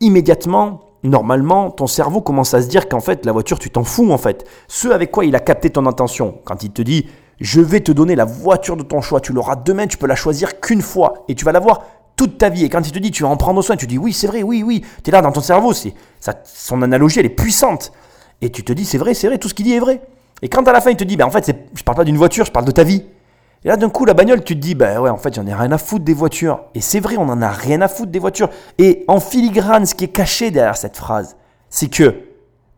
immédiatement, 0.00 0.80
normalement, 1.04 1.70
ton 1.70 1.86
cerveau 1.86 2.20
commence 2.20 2.52
à 2.52 2.62
se 2.62 2.66
dire 2.66 2.88
qu'en 2.88 2.98
fait, 2.98 3.24
la 3.24 3.30
voiture, 3.30 3.60
tu 3.60 3.70
t'en 3.70 3.84
fous 3.84 4.10
en 4.10 4.18
fait. 4.18 4.44
Ce 4.66 4.88
avec 4.88 5.12
quoi 5.12 5.24
il 5.24 5.36
a 5.36 5.40
capté 5.40 5.70
ton 5.70 5.86
intention, 5.86 6.40
quand 6.44 6.64
il 6.64 6.72
te 6.72 6.82
dit, 6.82 7.06
je 7.40 7.60
vais 7.60 7.80
te 7.80 7.92
donner 7.92 8.16
la 8.16 8.24
voiture 8.24 8.76
de 8.76 8.82
ton 8.82 9.00
choix, 9.00 9.20
tu 9.20 9.32
l'auras 9.32 9.56
demain, 9.56 9.86
tu 9.86 9.98
peux 9.98 10.06
la 10.06 10.16
choisir 10.16 10.60
qu'une 10.60 10.82
fois, 10.82 11.24
et 11.28 11.34
tu 11.34 11.44
vas 11.44 11.52
l'avoir 11.52 11.84
toute 12.16 12.38
ta 12.38 12.48
vie. 12.48 12.64
Et 12.64 12.68
quand 12.68 12.86
il 12.86 12.92
te 12.92 12.98
dit, 12.98 13.10
tu 13.10 13.22
vas 13.22 13.28
en 13.28 13.36
prendre 13.36 13.62
soin, 13.62 13.76
tu 13.76 13.86
dis, 13.86 13.98
oui, 13.98 14.12
c'est 14.12 14.26
vrai, 14.26 14.42
oui, 14.42 14.62
oui, 14.62 14.84
tu 15.04 15.10
es 15.10 15.12
là 15.12 15.22
dans 15.22 15.32
ton 15.32 15.40
cerveau, 15.40 15.72
c'est, 15.72 15.94
ça, 16.18 16.34
son 16.44 16.82
analogie, 16.82 17.20
elle 17.20 17.26
est 17.26 17.30
puissante. 17.30 17.92
Et 18.40 18.50
tu 18.50 18.64
te 18.64 18.72
dis, 18.72 18.84
c'est 18.84 18.98
vrai, 18.98 19.14
c'est 19.14 19.28
vrai, 19.28 19.38
tout 19.38 19.48
ce 19.48 19.54
qu'il 19.54 19.66
dit 19.66 19.74
est 19.74 19.80
vrai. 19.80 20.00
Et 20.42 20.48
quand 20.48 20.66
à 20.68 20.72
la 20.72 20.80
fin, 20.80 20.90
il 20.90 20.96
te 20.96 21.04
dit, 21.04 21.16
ben, 21.16 21.26
en 21.26 21.30
fait, 21.30 21.54
je 21.74 21.82
parle 21.82 21.96
pas 21.96 22.04
d'une 22.04 22.16
voiture, 22.16 22.44
je 22.44 22.52
parle 22.52 22.66
de 22.66 22.72
ta 22.72 22.84
vie. 22.84 23.04
Et 23.64 23.68
là, 23.68 23.76
d'un 23.76 23.90
coup, 23.90 24.04
la 24.04 24.14
bagnole, 24.14 24.44
tu 24.44 24.54
te 24.54 24.60
dis, 24.60 24.74
ben 24.74 25.00
ouais, 25.00 25.10
en 25.10 25.16
fait, 25.16 25.34
j'en 25.34 25.46
ai 25.46 25.54
rien 25.54 25.72
à 25.72 25.78
foutre 25.78 26.04
des 26.04 26.14
voitures. 26.14 26.60
Et 26.74 26.80
c'est 26.80 27.00
vrai, 27.00 27.16
on 27.18 27.28
en 27.28 27.42
a 27.42 27.50
rien 27.50 27.80
à 27.80 27.88
foutre 27.88 28.12
des 28.12 28.18
voitures. 28.18 28.50
Et 28.78 29.04
en 29.08 29.18
filigrane, 29.18 29.86
ce 29.86 29.94
qui 29.94 30.04
est 30.04 30.08
caché 30.08 30.50
derrière 30.50 30.76
cette 30.76 30.96
phrase, 30.96 31.36
c'est 31.68 31.88
que, 31.88 32.14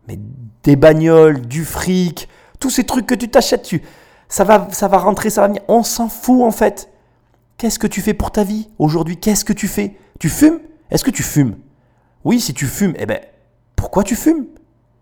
mais 0.07 0.17
des 0.63 0.75
bagnoles, 0.75 1.41
du 1.41 1.65
fric, 1.65 2.27
tous 2.59 2.69
ces 2.69 2.85
trucs 2.85 3.05
que 3.05 3.15
tu 3.15 3.29
t'achètes, 3.29 3.63
tu, 3.63 3.83
ça 4.29 4.43
va, 4.43 4.67
ça 4.71 4.87
va 4.87 4.97
rentrer, 4.97 5.29
ça 5.29 5.41
va 5.41 5.47
venir. 5.47 5.61
On 5.67 5.83
s'en 5.83 6.09
fout, 6.09 6.41
en 6.41 6.51
fait. 6.51 6.89
Qu'est-ce 7.59 7.77
que 7.77 7.87
tu 7.87 7.99
fais 7.99 8.13
pour 8.13 8.31
ta 8.31 8.45
vie 8.45 8.69
aujourd'hui? 8.79 9.17
Qu'est-ce 9.17 9.43
que 9.43 9.51
tu 9.51 9.67
fais? 9.67 9.97
Tu 10.17 10.29
fumes? 10.29 10.61
Est-ce 10.89 11.03
que 11.03 11.11
tu 11.11 11.23
fumes? 11.23 11.57
Oui, 12.23 12.39
si 12.39 12.53
tu 12.53 12.65
fumes, 12.65 12.93
eh 12.97 13.05
ben, 13.05 13.19
pourquoi 13.75 14.05
tu 14.05 14.15
fumes? 14.15 14.45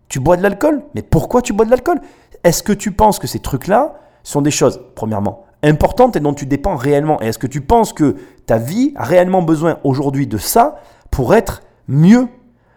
Tu 0.08 0.18
bois 0.18 0.36
de 0.36 0.42
l'alcool? 0.42 0.82
Mais 0.96 1.02
pourquoi 1.02 1.40
tu 1.40 1.52
bois 1.52 1.64
de 1.66 1.70
l'alcool? 1.70 2.00
Est-ce 2.42 2.64
que 2.64 2.72
tu 2.72 2.90
penses 2.90 3.20
que 3.20 3.28
ces 3.28 3.38
trucs-là 3.38 3.94
sont 4.24 4.42
des 4.42 4.50
choses, 4.50 4.80
premièrement, 4.96 5.44
importante 5.62 6.16
et 6.16 6.20
dont 6.20 6.34
tu 6.34 6.46
dépends 6.46 6.74
réellement? 6.74 7.22
Et 7.22 7.26
est-ce 7.26 7.38
que 7.38 7.46
tu 7.46 7.60
penses 7.60 7.92
que 7.92 8.16
ta 8.46 8.58
vie 8.58 8.92
a 8.96 9.04
réellement 9.04 9.42
besoin 9.42 9.78
aujourd'hui 9.84 10.26
de 10.26 10.38
ça 10.38 10.80
pour 11.12 11.36
être 11.36 11.62
mieux? 11.86 12.26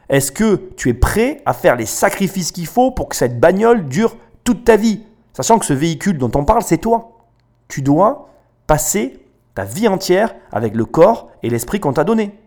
Est-ce 0.09 0.31
que 0.31 0.69
tu 0.77 0.89
es 0.89 0.93
prêt 0.93 1.41
à 1.47 1.53
faire 1.53 1.75
les 1.75 1.87
sacrifices 1.87 2.51
qu'il 2.51 2.67
faut 2.67 2.91
pour 2.91 3.09
que 3.09 3.15
cette 3.15 3.39
bagnole 3.39 3.87
dure 3.87 4.15
toute 4.43 4.63
ta 4.63 4.75
vie? 4.75 5.01
Sachant 5.33 5.57
que 5.57 5.65
ce 5.65 5.73
véhicule 5.73 6.19
dont 6.19 6.31
on 6.35 6.45
parle, 6.45 6.61
c'est 6.61 6.77
toi. 6.77 7.17
Tu 7.67 7.81
dois 7.81 8.29
passer 8.67 9.20
ta 9.55 9.65
vie 9.65 9.87
entière 9.87 10.35
avec 10.51 10.75
le 10.75 10.85
corps 10.85 11.29
et 11.43 11.49
l'esprit 11.49 11.79
qu'on 11.79 11.93
t'a 11.93 12.03
donné. 12.03 12.37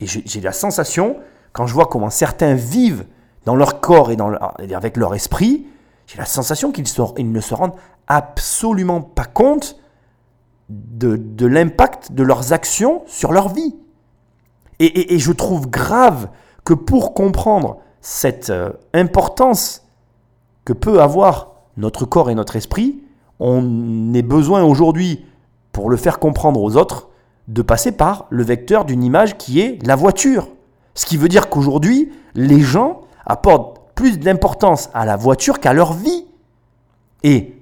Et 0.00 0.06
j'ai 0.06 0.40
la 0.40 0.52
sensation, 0.52 1.16
quand 1.52 1.66
je 1.66 1.74
vois 1.74 1.86
comment 1.86 2.10
certains 2.10 2.54
vivent 2.54 3.06
dans 3.44 3.56
leur 3.56 3.80
corps 3.80 4.10
et, 4.10 4.16
dans 4.16 4.32
avec 4.74 4.96
leur 4.96 5.14
esprit, 5.14 5.66
j'ai 6.06 6.18
la 6.18 6.26
sensation 6.26 6.72
qu'ils 6.72 6.84
ne 7.32 7.40
se 7.40 7.54
rendent 7.54 7.74
absolument 8.06 9.00
pas 9.00 9.24
compte 9.24 9.78
de, 10.68 11.46
l'impact 11.46 12.12
de 12.12 12.22
leurs 12.22 12.52
actions 12.52 13.02
sur 13.06 13.32
leur 13.32 13.48
vie. 13.48 13.74
Et, 14.78 15.18
je 15.18 15.32
trouve 15.32 15.70
grave 15.70 16.28
que 16.64 16.74
pour 16.74 17.14
comprendre 17.14 17.78
cette 18.02 18.50
euh, 18.50 18.72
importance 18.92 19.86
que 20.64 20.74
peut 20.74 21.00
avoir 21.00 21.52
notre 21.76 22.04
corps 22.04 22.28
et 22.28 22.34
notre 22.34 22.56
esprit, 22.56 23.02
on 23.40 24.12
ait 24.12 24.22
besoin 24.22 24.62
aujourd'hui, 24.64 25.24
pour 25.76 25.90
le 25.90 25.98
faire 25.98 26.18
comprendre 26.18 26.62
aux 26.62 26.78
autres, 26.78 27.10
de 27.48 27.60
passer 27.60 27.92
par 27.92 28.24
le 28.30 28.42
vecteur 28.42 28.86
d'une 28.86 29.04
image 29.04 29.36
qui 29.36 29.60
est 29.60 29.78
la 29.86 29.94
voiture. 29.94 30.48
Ce 30.94 31.04
qui 31.04 31.18
veut 31.18 31.28
dire 31.28 31.50
qu'aujourd'hui, 31.50 32.10
les 32.34 32.60
gens 32.60 33.02
apportent 33.26 33.82
plus 33.94 34.18
d'importance 34.18 34.88
à 34.94 35.04
la 35.04 35.16
voiture 35.16 35.60
qu'à 35.60 35.74
leur 35.74 35.92
vie. 35.92 36.24
Et 37.22 37.56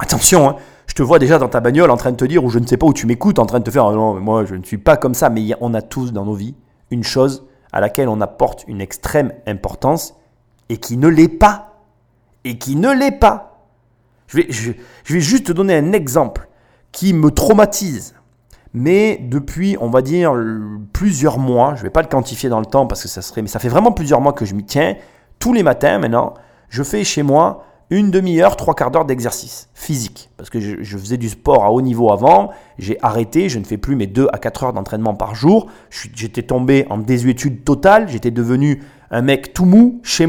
Attention, 0.00 0.50
hein, 0.50 0.56
je 0.88 0.94
te 0.94 1.04
vois 1.04 1.20
déjà 1.20 1.38
dans 1.38 1.48
ta 1.48 1.60
bagnole 1.60 1.92
en 1.92 1.96
train 1.96 2.10
de 2.10 2.16
te 2.16 2.24
dire, 2.24 2.44
ou 2.44 2.50
je 2.50 2.58
ne 2.58 2.66
sais 2.66 2.76
pas 2.76 2.86
où 2.86 2.92
tu 2.92 3.06
m'écoutes, 3.06 3.38
en 3.38 3.46
train 3.46 3.60
de 3.60 3.64
te 3.64 3.70
faire, 3.70 3.88
non, 3.92 4.14
moi 4.20 4.44
je 4.44 4.56
ne 4.56 4.64
suis 4.64 4.76
pas 4.76 4.96
comme 4.96 5.14
ça, 5.14 5.30
mais 5.30 5.54
on 5.60 5.72
a 5.72 5.82
tous 5.82 6.12
dans 6.12 6.24
nos 6.24 6.34
vies 6.34 6.56
une 6.90 7.04
chose 7.04 7.46
à 7.72 7.80
laquelle 7.80 8.08
on 8.08 8.20
apporte 8.20 8.64
une 8.66 8.80
extrême 8.80 9.32
importance 9.46 10.16
et 10.68 10.78
qui 10.78 10.96
ne 10.96 11.06
l'est 11.06 11.28
pas. 11.28 11.76
Et 12.44 12.58
qui 12.58 12.74
ne 12.74 12.90
l'est 12.90 13.18
pas. 13.18 13.60
Je 14.26 14.38
vais, 14.38 14.46
je, 14.50 14.72
vais 15.08 15.20
juste 15.20 15.46
te 15.46 15.52
donner 15.52 15.76
un 15.76 15.92
exemple 15.92 16.48
qui 16.96 17.12
me 17.12 17.30
traumatise. 17.30 18.14
Mais 18.72 19.18
depuis, 19.22 19.76
on 19.82 19.90
va 19.90 20.00
dire, 20.00 20.34
plusieurs 20.94 21.38
mois, 21.38 21.74
je 21.74 21.80
ne 21.80 21.82
vais 21.84 21.90
pas 21.90 22.00
le 22.00 22.08
quantifier 22.08 22.48
dans 22.48 22.58
le 22.58 22.64
temps 22.64 22.86
parce 22.86 23.02
que 23.02 23.08
ça 23.08 23.20
serait, 23.20 23.42
mais 23.42 23.48
ça 23.48 23.58
fait 23.58 23.68
vraiment 23.68 23.92
plusieurs 23.92 24.22
mois 24.22 24.32
que 24.32 24.46
je 24.46 24.54
m'y 24.54 24.64
tiens. 24.64 24.96
Tous 25.38 25.52
les 25.52 25.62
matins 25.62 25.98
maintenant, 25.98 26.32
je 26.70 26.82
fais 26.82 27.04
chez 27.04 27.22
moi 27.22 27.64
une 27.90 28.10
demi-heure, 28.10 28.56
trois 28.56 28.74
quarts 28.74 28.90
d'heure 28.90 29.04
d'exercice 29.04 29.68
physique. 29.74 30.30
Parce 30.38 30.48
que 30.48 30.58
je, 30.58 30.96
faisais 30.96 31.18
du 31.18 31.28
sport 31.28 31.64
à 31.64 31.70
haut 31.70 31.82
niveau 31.82 32.10
avant, 32.10 32.50
j'ai 32.78 32.96
arrêté, 33.02 33.50
je 33.50 33.58
ne 33.58 33.64
fais 33.64 33.76
plus 33.76 33.94
mes 33.94 34.06
deux 34.06 34.28
à 34.32 34.38
quatre 34.38 34.64
heures 34.64 34.72
d'entraînement 34.72 35.14
par 35.14 35.34
jour. 35.34 35.66
J'étais 35.90 36.44
tombé 36.44 36.86
en 36.88 36.96
désuétude 36.96 37.62
totale, 37.62 38.08
j'étais 38.08 38.30
devenu 38.30 38.82
un 39.10 39.20
mec 39.20 39.52
tout 39.52 39.66
mou, 39.66 40.00
chez, 40.02 40.26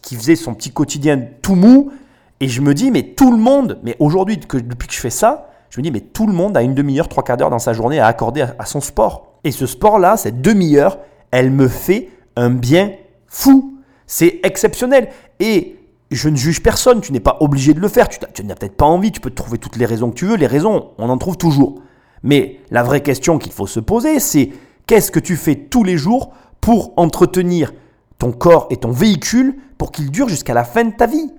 qui 0.00 0.16
faisait 0.16 0.34
son 0.34 0.54
petit 0.54 0.70
quotidien 0.70 1.20
tout 1.42 1.56
mou. 1.56 1.92
Et 2.40 2.48
je 2.48 2.62
me 2.62 2.72
dis, 2.72 2.90
mais 2.90 3.02
tout 3.02 3.30
le 3.30 3.38
monde, 3.38 3.78
mais 3.82 3.96
aujourd'hui, 3.98 4.38
depuis 4.38 4.88
que 4.88 4.94
je 4.94 5.00
fais 5.00 5.10
ça, 5.10 5.49
je 5.70 5.78
me 5.78 5.84
dis, 5.84 5.92
mais 5.92 6.00
tout 6.00 6.26
le 6.26 6.32
monde 6.32 6.56
a 6.56 6.62
une 6.62 6.74
demi-heure, 6.74 7.08
trois 7.08 7.22
quarts 7.22 7.36
d'heure 7.36 7.50
dans 7.50 7.60
sa 7.60 7.72
journée 7.72 8.00
à 8.00 8.06
accorder 8.06 8.44
à, 8.58 8.66
son 8.66 8.80
sport. 8.80 9.34
Et 9.44 9.52
ce 9.52 9.66
sport-là, 9.66 10.16
cette 10.16 10.42
demi-heure, 10.42 10.98
elle 11.30 11.52
me 11.52 11.68
fait 11.68 12.08
un 12.34 12.50
bien 12.50 12.92
fou. 13.28 13.78
C'est 14.06 14.40
exceptionnel. 14.42 15.10
Et 15.38 15.76
je 16.10 16.28
ne 16.28 16.34
juge 16.34 16.60
personne, 16.60 17.00
tu 17.00 17.12
n'es 17.12 17.20
pas 17.20 17.36
obligé 17.38 17.72
de 17.72 17.78
le 17.78 17.86
faire, 17.86 18.08
tu, 18.08 18.44
n'as 18.44 18.56
peut-être 18.56 18.76
pas 18.76 18.84
envie, 18.84 19.12
tu 19.12 19.20
peux 19.20 19.30
te 19.30 19.36
trouver 19.36 19.58
toutes 19.58 19.76
les 19.76 19.86
raisons 19.86 20.10
que 20.10 20.16
tu 20.16 20.26
veux, 20.26 20.36
les 20.36 20.48
raisons, 20.48 20.90
on 20.98 21.08
en 21.08 21.18
trouve 21.18 21.36
toujours. 21.36 21.80
Mais 22.24 22.58
la 22.72 22.82
vraie 22.82 23.02
question 23.02 23.38
qu'il 23.38 23.52
faut 23.52 23.68
se 23.68 23.78
poser, 23.78 24.18
c'est 24.18 24.50
qu'est-ce 24.88 25.12
que 25.12 25.20
tu 25.20 25.36
fais 25.36 25.54
tous 25.54 25.84
les 25.84 25.96
jours 25.96 26.32
pour 26.60 26.92
entretenir 26.96 27.72
ton 28.18 28.32
corps 28.32 28.66
et 28.70 28.76
ton 28.76 28.90
véhicule 28.90 29.56
pour 29.78 29.92
qu'il 29.92 30.10
dure 30.10 30.28
jusqu'à 30.28 30.52
la 30.52 30.64
fin 30.64 30.84
de 30.84 30.90
ta 30.90 31.06
vie? 31.06 31.32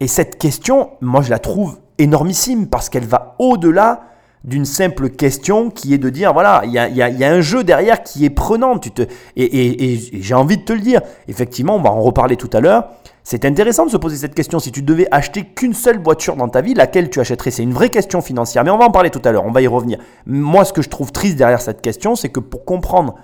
Et 0.00 0.08
cette 0.08 0.38
question, 0.38 0.92
moi 1.02 1.20
je 1.20 1.28
la 1.28 1.38
trouve 1.38 1.78
énormissime 1.98 2.68
parce 2.68 2.88
qu'elle 2.88 3.06
va 3.06 3.36
au-delà 3.38 4.02
d'une 4.44 4.66
simple 4.66 5.08
question 5.08 5.70
qui 5.70 5.94
est 5.94 5.98
de 5.98 6.10
dire, 6.10 6.34
voilà, 6.34 6.62
il 6.66 6.72
y 6.72 6.78
a, 6.78 7.30
un 7.30 7.40
jeu 7.40 7.64
derrière 7.64 8.02
qui 8.02 8.26
est 8.26 8.30
prenant. 8.30 8.78
Tu 8.78 8.90
te, 8.90 9.02
et, 9.36 9.92
et 9.94 10.20
j'ai 10.20 10.34
envie 10.34 10.58
de 10.58 10.62
te 10.62 10.72
le 10.74 10.80
dire, 10.80 11.00
effectivement, 11.28 11.76
on 11.76 11.80
va 11.80 11.90
en 11.90 12.02
reparler 12.02 12.36
tout 12.36 12.50
à 12.52 12.60
l'heure, 12.60 12.90
c'est 13.26 13.46
intéressant 13.46 13.86
de 13.86 13.90
se 13.90 13.96
poser 13.96 14.18
cette 14.18 14.34
question. 14.34 14.58
Si 14.58 14.70
tu 14.70 14.82
devais 14.82 15.08
acheter 15.10 15.44
qu'une 15.44 15.72
seule 15.72 15.98
voiture 15.98 16.36
dans 16.36 16.48
ta 16.48 16.60
vie, 16.60 16.74
laquelle 16.74 17.08
tu 17.08 17.20
achèterais? 17.20 17.50
C'est 17.50 17.62
une 17.62 17.72
vraie 17.72 17.88
question 17.88 18.20
financière, 18.20 18.64
mais 18.64 18.70
on 18.70 18.76
va 18.76 18.84
en 18.84 18.90
parler 18.90 19.08
tout 19.08 19.22
à 19.24 19.32
l'heure, 19.32 19.46
on 19.46 19.50
va 19.50 19.62
y 19.62 19.66
revenir. 19.66 19.98
Moi, 20.26 20.66
ce 20.66 20.74
que 20.74 20.82
je 20.82 20.90
trouve 20.90 21.10
triste 21.10 21.36
derrière 21.36 21.62
cette 21.62 21.80
question, 21.80 22.16
c'est 22.16 22.28
que 22.28 22.40
pour 22.40 22.66
comprendre 22.66 23.14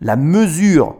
la 0.00 0.14
mesure 0.14 0.98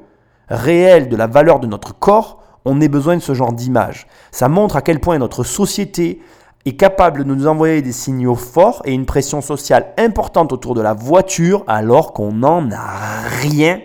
réelle 0.49 1.09
de 1.09 1.15
la 1.15 1.29
valeur 1.29 1.61
de 1.61 1.69
notre 1.69 1.97
corps, 1.97 2.43
on 2.65 2.81
ait 2.81 2.89
besoin 2.89 3.15
de 3.15 3.23
ce 3.23 3.35
genre 3.35 3.53
d'image. 3.53 4.09
Ça 4.33 4.49
montre 4.49 4.75
à 4.75 4.83
quel 4.83 4.99
point 4.99 5.17
notre 5.19 5.45
société 5.45 6.21
est 6.67 6.77
capable 6.77 7.25
de 7.25 7.25
nous 7.25 7.47
envoyer 7.47 7.83
des 7.83 7.93
signaux 7.93 8.35
forts 8.35 8.83
et 8.85 8.93
une 8.93 9.07
pression 9.07 9.41
sociale 9.41 9.95
importante 9.97 10.53
autour 10.53 10.75
de 10.75 10.83
la 10.83 10.93
voiture 10.93 11.65
alors 11.67 12.13
qu'on 12.13 12.33
n'en 12.33 12.71
a 12.71 13.21
rien 13.41 13.81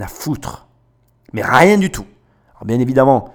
à 0.00 0.06
foutre. 0.06 0.66
Mais 1.32 1.42
rien 1.42 1.78
du 1.78 1.90
tout. 1.90 2.04
Alors 2.54 2.64
bien 2.64 2.80
évidemment, 2.80 3.30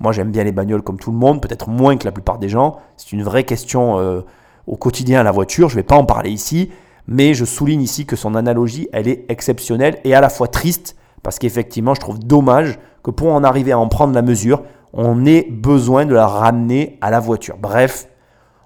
moi, 0.00 0.12
j'aime 0.12 0.30
bien 0.30 0.44
les 0.44 0.52
bagnoles 0.52 0.82
comme 0.82 0.98
tout 0.98 1.10
le 1.10 1.16
monde, 1.16 1.42
peut-être 1.42 1.68
moins 1.68 1.96
que 1.96 2.04
la 2.04 2.12
plupart 2.12 2.38
des 2.38 2.48
gens. 2.48 2.76
C'est 2.96 3.12
une 3.12 3.24
vraie 3.24 3.44
question 3.44 3.98
euh, 3.98 4.20
au 4.66 4.76
quotidien 4.76 5.20
à 5.20 5.22
la 5.24 5.32
voiture. 5.32 5.68
Je 5.68 5.74
ne 5.74 5.80
vais 5.80 5.86
pas 5.86 5.96
en 5.96 6.04
parler 6.04 6.30
ici, 6.30 6.70
mais 7.08 7.34
je 7.34 7.44
souligne 7.44 7.82
ici 7.82 8.06
que 8.06 8.14
son 8.14 8.36
analogie, 8.36 8.88
elle 8.92 9.08
est 9.08 9.24
exceptionnelle 9.28 9.98
et 10.04 10.14
à 10.14 10.20
la 10.20 10.28
fois 10.28 10.46
triste, 10.46 10.96
parce 11.24 11.40
qu'effectivement, 11.40 11.94
je 11.94 12.00
trouve 12.00 12.20
dommage 12.20 12.78
que 13.02 13.10
pour 13.10 13.32
en 13.32 13.42
arriver 13.42 13.72
à 13.72 13.78
en 13.78 13.88
prendre 13.88 14.14
la 14.14 14.22
mesure, 14.22 14.62
on 14.92 15.26
ait 15.26 15.46
besoin 15.50 16.06
de 16.06 16.14
la 16.14 16.28
ramener 16.28 16.96
à 17.00 17.10
la 17.10 17.18
voiture. 17.18 17.56
Bref, 17.60 18.08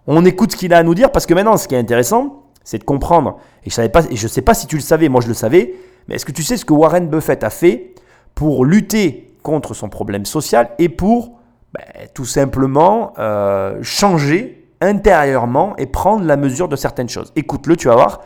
on 0.06 0.25
écoute 0.25 0.52
ce 0.52 0.56
qu'il 0.56 0.75
a 0.75 0.78
à 0.78 0.82
nous 0.82 0.94
dire, 0.94 1.11
parce 1.12 1.26
que 1.26 1.35
maintenant, 1.35 1.56
ce 1.56 1.68
qui 1.68 1.75
est 1.75 1.78
intéressant, 1.78 2.44
c'est 2.64 2.78
de 2.78 2.85
comprendre. 2.85 3.38
Et 3.64 3.71
je 3.71 4.23
ne 4.23 4.28
sais 4.28 4.42
pas 4.42 4.54
si 4.54 4.66
tu 4.66 4.76
le 4.76 4.82
savais, 4.82 5.09
moi 5.09 5.21
je 5.21 5.28
le 5.28 5.35
savais, 5.35 5.75
mais 6.09 6.16
est-ce 6.16 6.25
que 6.25 6.32
tu 6.32 6.42
sais 6.42 6.56
ce 6.56 6.64
que 6.64 6.73
Warren 6.73 7.09
Buffett 7.09 7.44
a 7.44 7.50
fait 7.50 7.94
pour 8.35 8.64
lutter 8.64 9.35
contre 9.42 9.75
son 9.75 9.88
problème 9.88 10.25
social 10.25 10.71
et 10.78 10.88
pour 10.88 11.38
ben, 11.75 11.85
tout 12.14 12.25
simplement 12.25 13.14
euh, 13.18 13.78
changer 13.82 14.68
intérieurement 14.80 15.76
et 15.76 15.87
prendre 15.87 16.25
la 16.25 16.37
mesure 16.37 16.68
de 16.68 16.76
certaines 16.76 17.09
choses? 17.09 17.32
Écoute-le, 17.37 17.76
tu 17.76 17.88
vas 17.88 17.94
voir, 17.94 18.21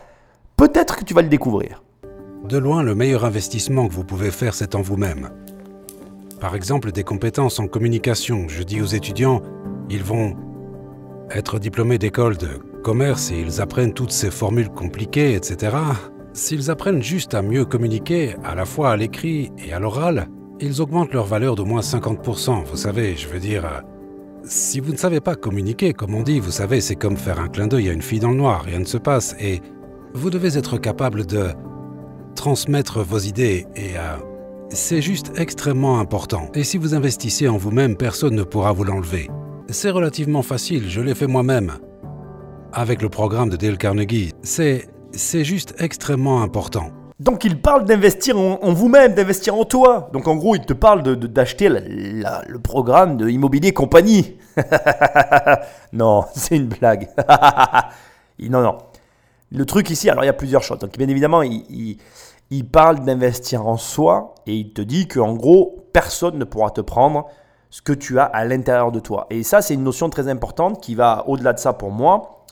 peut-être 0.56 0.96
que 0.96 1.04
tu 1.04 1.14
vas 1.14 1.22
le 1.22 1.28
découvrir. 1.28 1.82
De 2.44 2.58
loin, 2.58 2.82
le 2.82 2.94
meilleur 2.94 3.24
investissement 3.24 3.88
que 3.88 3.92
vous 3.92 4.04
pouvez 4.04 4.30
faire, 4.30 4.54
c'est 4.54 4.74
en 4.74 4.80
vous-même. 4.80 5.30
Par 6.40 6.54
exemple, 6.54 6.92
des 6.92 7.02
compétences 7.02 7.58
en 7.58 7.66
communication. 7.66 8.46
Je 8.48 8.62
dis 8.62 8.80
aux 8.82 8.86
étudiants, 8.86 9.42
ils 9.88 10.04
vont 10.04 10.36
être 11.30 11.58
diplômés 11.58 11.98
d'école 11.98 12.36
de 12.36 12.48
commerce 12.82 13.30
et 13.30 13.40
ils 13.40 13.60
apprennent 13.60 13.92
toutes 13.92 14.12
ces 14.12 14.30
formules 14.30 14.68
compliquées, 14.68 15.34
etc. 15.34 15.76
S'ils 16.32 16.70
apprennent 16.70 17.02
juste 17.02 17.34
à 17.34 17.42
mieux 17.42 17.64
communiquer, 17.64 18.36
à 18.44 18.54
la 18.54 18.64
fois 18.64 18.90
à 18.90 18.96
l'écrit 18.96 19.50
et 19.58 19.72
à 19.72 19.78
l'oral, 19.78 20.28
ils 20.60 20.80
augmentent 20.80 21.12
leur 21.12 21.26
valeur 21.26 21.54
d'au 21.54 21.64
moins 21.64 21.80
50%. 21.80 22.64
Vous 22.64 22.76
savez, 22.76 23.16
je 23.16 23.28
veux 23.28 23.40
dire, 23.40 23.64
euh, 23.64 23.80
si 24.44 24.80
vous 24.80 24.92
ne 24.92 24.96
savez 24.96 25.20
pas 25.20 25.34
communiquer, 25.34 25.92
comme 25.92 26.14
on 26.14 26.22
dit, 26.22 26.40
vous 26.40 26.50
savez, 26.50 26.80
c'est 26.80 26.94
comme 26.94 27.16
faire 27.16 27.40
un 27.40 27.48
clin 27.48 27.66
d'œil 27.66 27.88
à 27.88 27.92
une 27.92 28.02
fille 28.02 28.20
dans 28.20 28.30
le 28.30 28.36
noir, 28.36 28.62
rien 28.62 28.78
ne 28.78 28.84
se 28.84 28.98
passe. 28.98 29.34
Et 29.40 29.60
Vous 30.14 30.30
devez 30.30 30.56
être 30.56 30.78
capable 30.78 31.26
de 31.26 31.48
transmettre 32.34 33.02
vos 33.02 33.18
idées 33.18 33.66
et 33.74 33.98
euh, 33.98 34.16
c'est 34.70 35.02
juste 35.02 35.32
extrêmement 35.36 36.00
important. 36.00 36.50
Et 36.54 36.64
si 36.64 36.78
vous 36.78 36.94
investissez 36.94 37.48
en 37.48 37.56
vous-même, 37.56 37.96
personne 37.96 38.34
ne 38.34 38.42
pourra 38.42 38.72
vous 38.72 38.84
l'enlever. 38.84 39.28
C'est 39.78 39.90
relativement 39.90 40.40
facile, 40.40 40.88
je 40.88 41.02
l'ai 41.02 41.14
fait 41.14 41.26
moi-même. 41.26 41.74
Avec 42.72 43.02
le 43.02 43.10
programme 43.10 43.50
de 43.50 43.56
Dale 43.56 43.76
Carnegie, 43.76 44.32
c'est 44.42 44.88
c'est 45.12 45.44
juste 45.44 45.74
extrêmement 45.78 46.40
important. 46.40 46.92
Donc 47.20 47.44
il 47.44 47.60
parle 47.60 47.84
d'investir 47.84 48.38
en, 48.38 48.72
vous-même, 48.72 49.12
d'investir 49.12 49.54
en 49.54 49.66
toi. 49.66 50.08
Donc 50.14 50.28
en 50.28 50.36
gros, 50.36 50.56
il 50.56 50.62
te 50.62 50.72
parle 50.72 51.02
d'acheter 51.02 51.68
de, 51.68 51.82
le 52.48 52.58
programme 52.58 53.18
de 53.18 53.28
Immobilier 53.28 53.74
Compagnie. 53.74 54.38
non, 55.92 56.24
c'est 56.34 56.56
une 56.56 56.68
blague. 56.68 57.10
non, 58.38 58.62
non. 58.62 58.78
Le 59.52 59.66
truc 59.66 59.90
ici, 59.90 60.08
alors 60.08 60.24
il 60.24 60.28
y 60.28 60.30
a 60.30 60.32
plusieurs 60.32 60.62
choses. 60.62 60.78
Donc 60.78 60.96
bien 60.96 61.08
évidemment, 61.08 61.42
il, 61.42 61.98
il 62.48 62.66
parle 62.66 63.04
d'investir 63.04 63.66
en 63.66 63.76
soi 63.76 64.36
et 64.46 64.54
il 64.54 64.72
te 64.72 64.80
dit 64.80 65.06
qu'en 65.06 65.34
gros, 65.34 65.86
personne 65.92 66.38
ne 66.38 66.44
pourra 66.44 66.70
te 66.70 66.80
prendre 66.80 67.26
ce 67.76 67.82
que 67.82 67.92
tu 67.92 68.18
as 68.18 68.24
à 68.24 68.46
l'intérieur 68.46 68.90
de 68.90 69.00
toi. 69.00 69.26
Et 69.28 69.42
ça, 69.42 69.60
c'est 69.60 69.74
une 69.74 69.82
notion 69.82 70.08
très 70.08 70.28
importante 70.28 70.82
qui 70.82 70.94
va 70.94 71.24
au-delà 71.26 71.52
de 71.52 71.58
ça 71.58 71.74
pour 71.74 71.90
moi. 71.90 72.46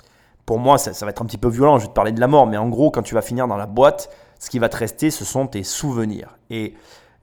Pour 0.45 0.59
moi, 0.59 0.76
ça, 0.76 0.93
va 1.07 1.11
être 1.11 1.23
un 1.23 1.25
petit 1.25 1.38
peu 1.38 1.49
violent, 1.49 1.78
je 1.78 1.85
vais 1.85 1.88
te 1.88 1.95
parler 1.95 2.12
de 2.12 2.21
la 2.21 2.26
mort, 2.26 2.47
mais 2.47 2.59
en 2.59 2.69
gros, 2.69 2.90
quand 2.90 3.00
tu 3.00 3.14
vas 3.14 3.23
finir 3.23 3.49
dans 3.49 3.57
la 3.57 3.64
boîte, 3.64 4.11
ce 4.38 4.50
qui 4.50 4.59
va 4.59 4.69
te 4.69 4.76
rester, 4.76 5.11
ce 5.11 5.25
sont 5.25 5.47
tes 5.47 5.62
souvenirs. 5.62 6.37
Et 6.50 6.75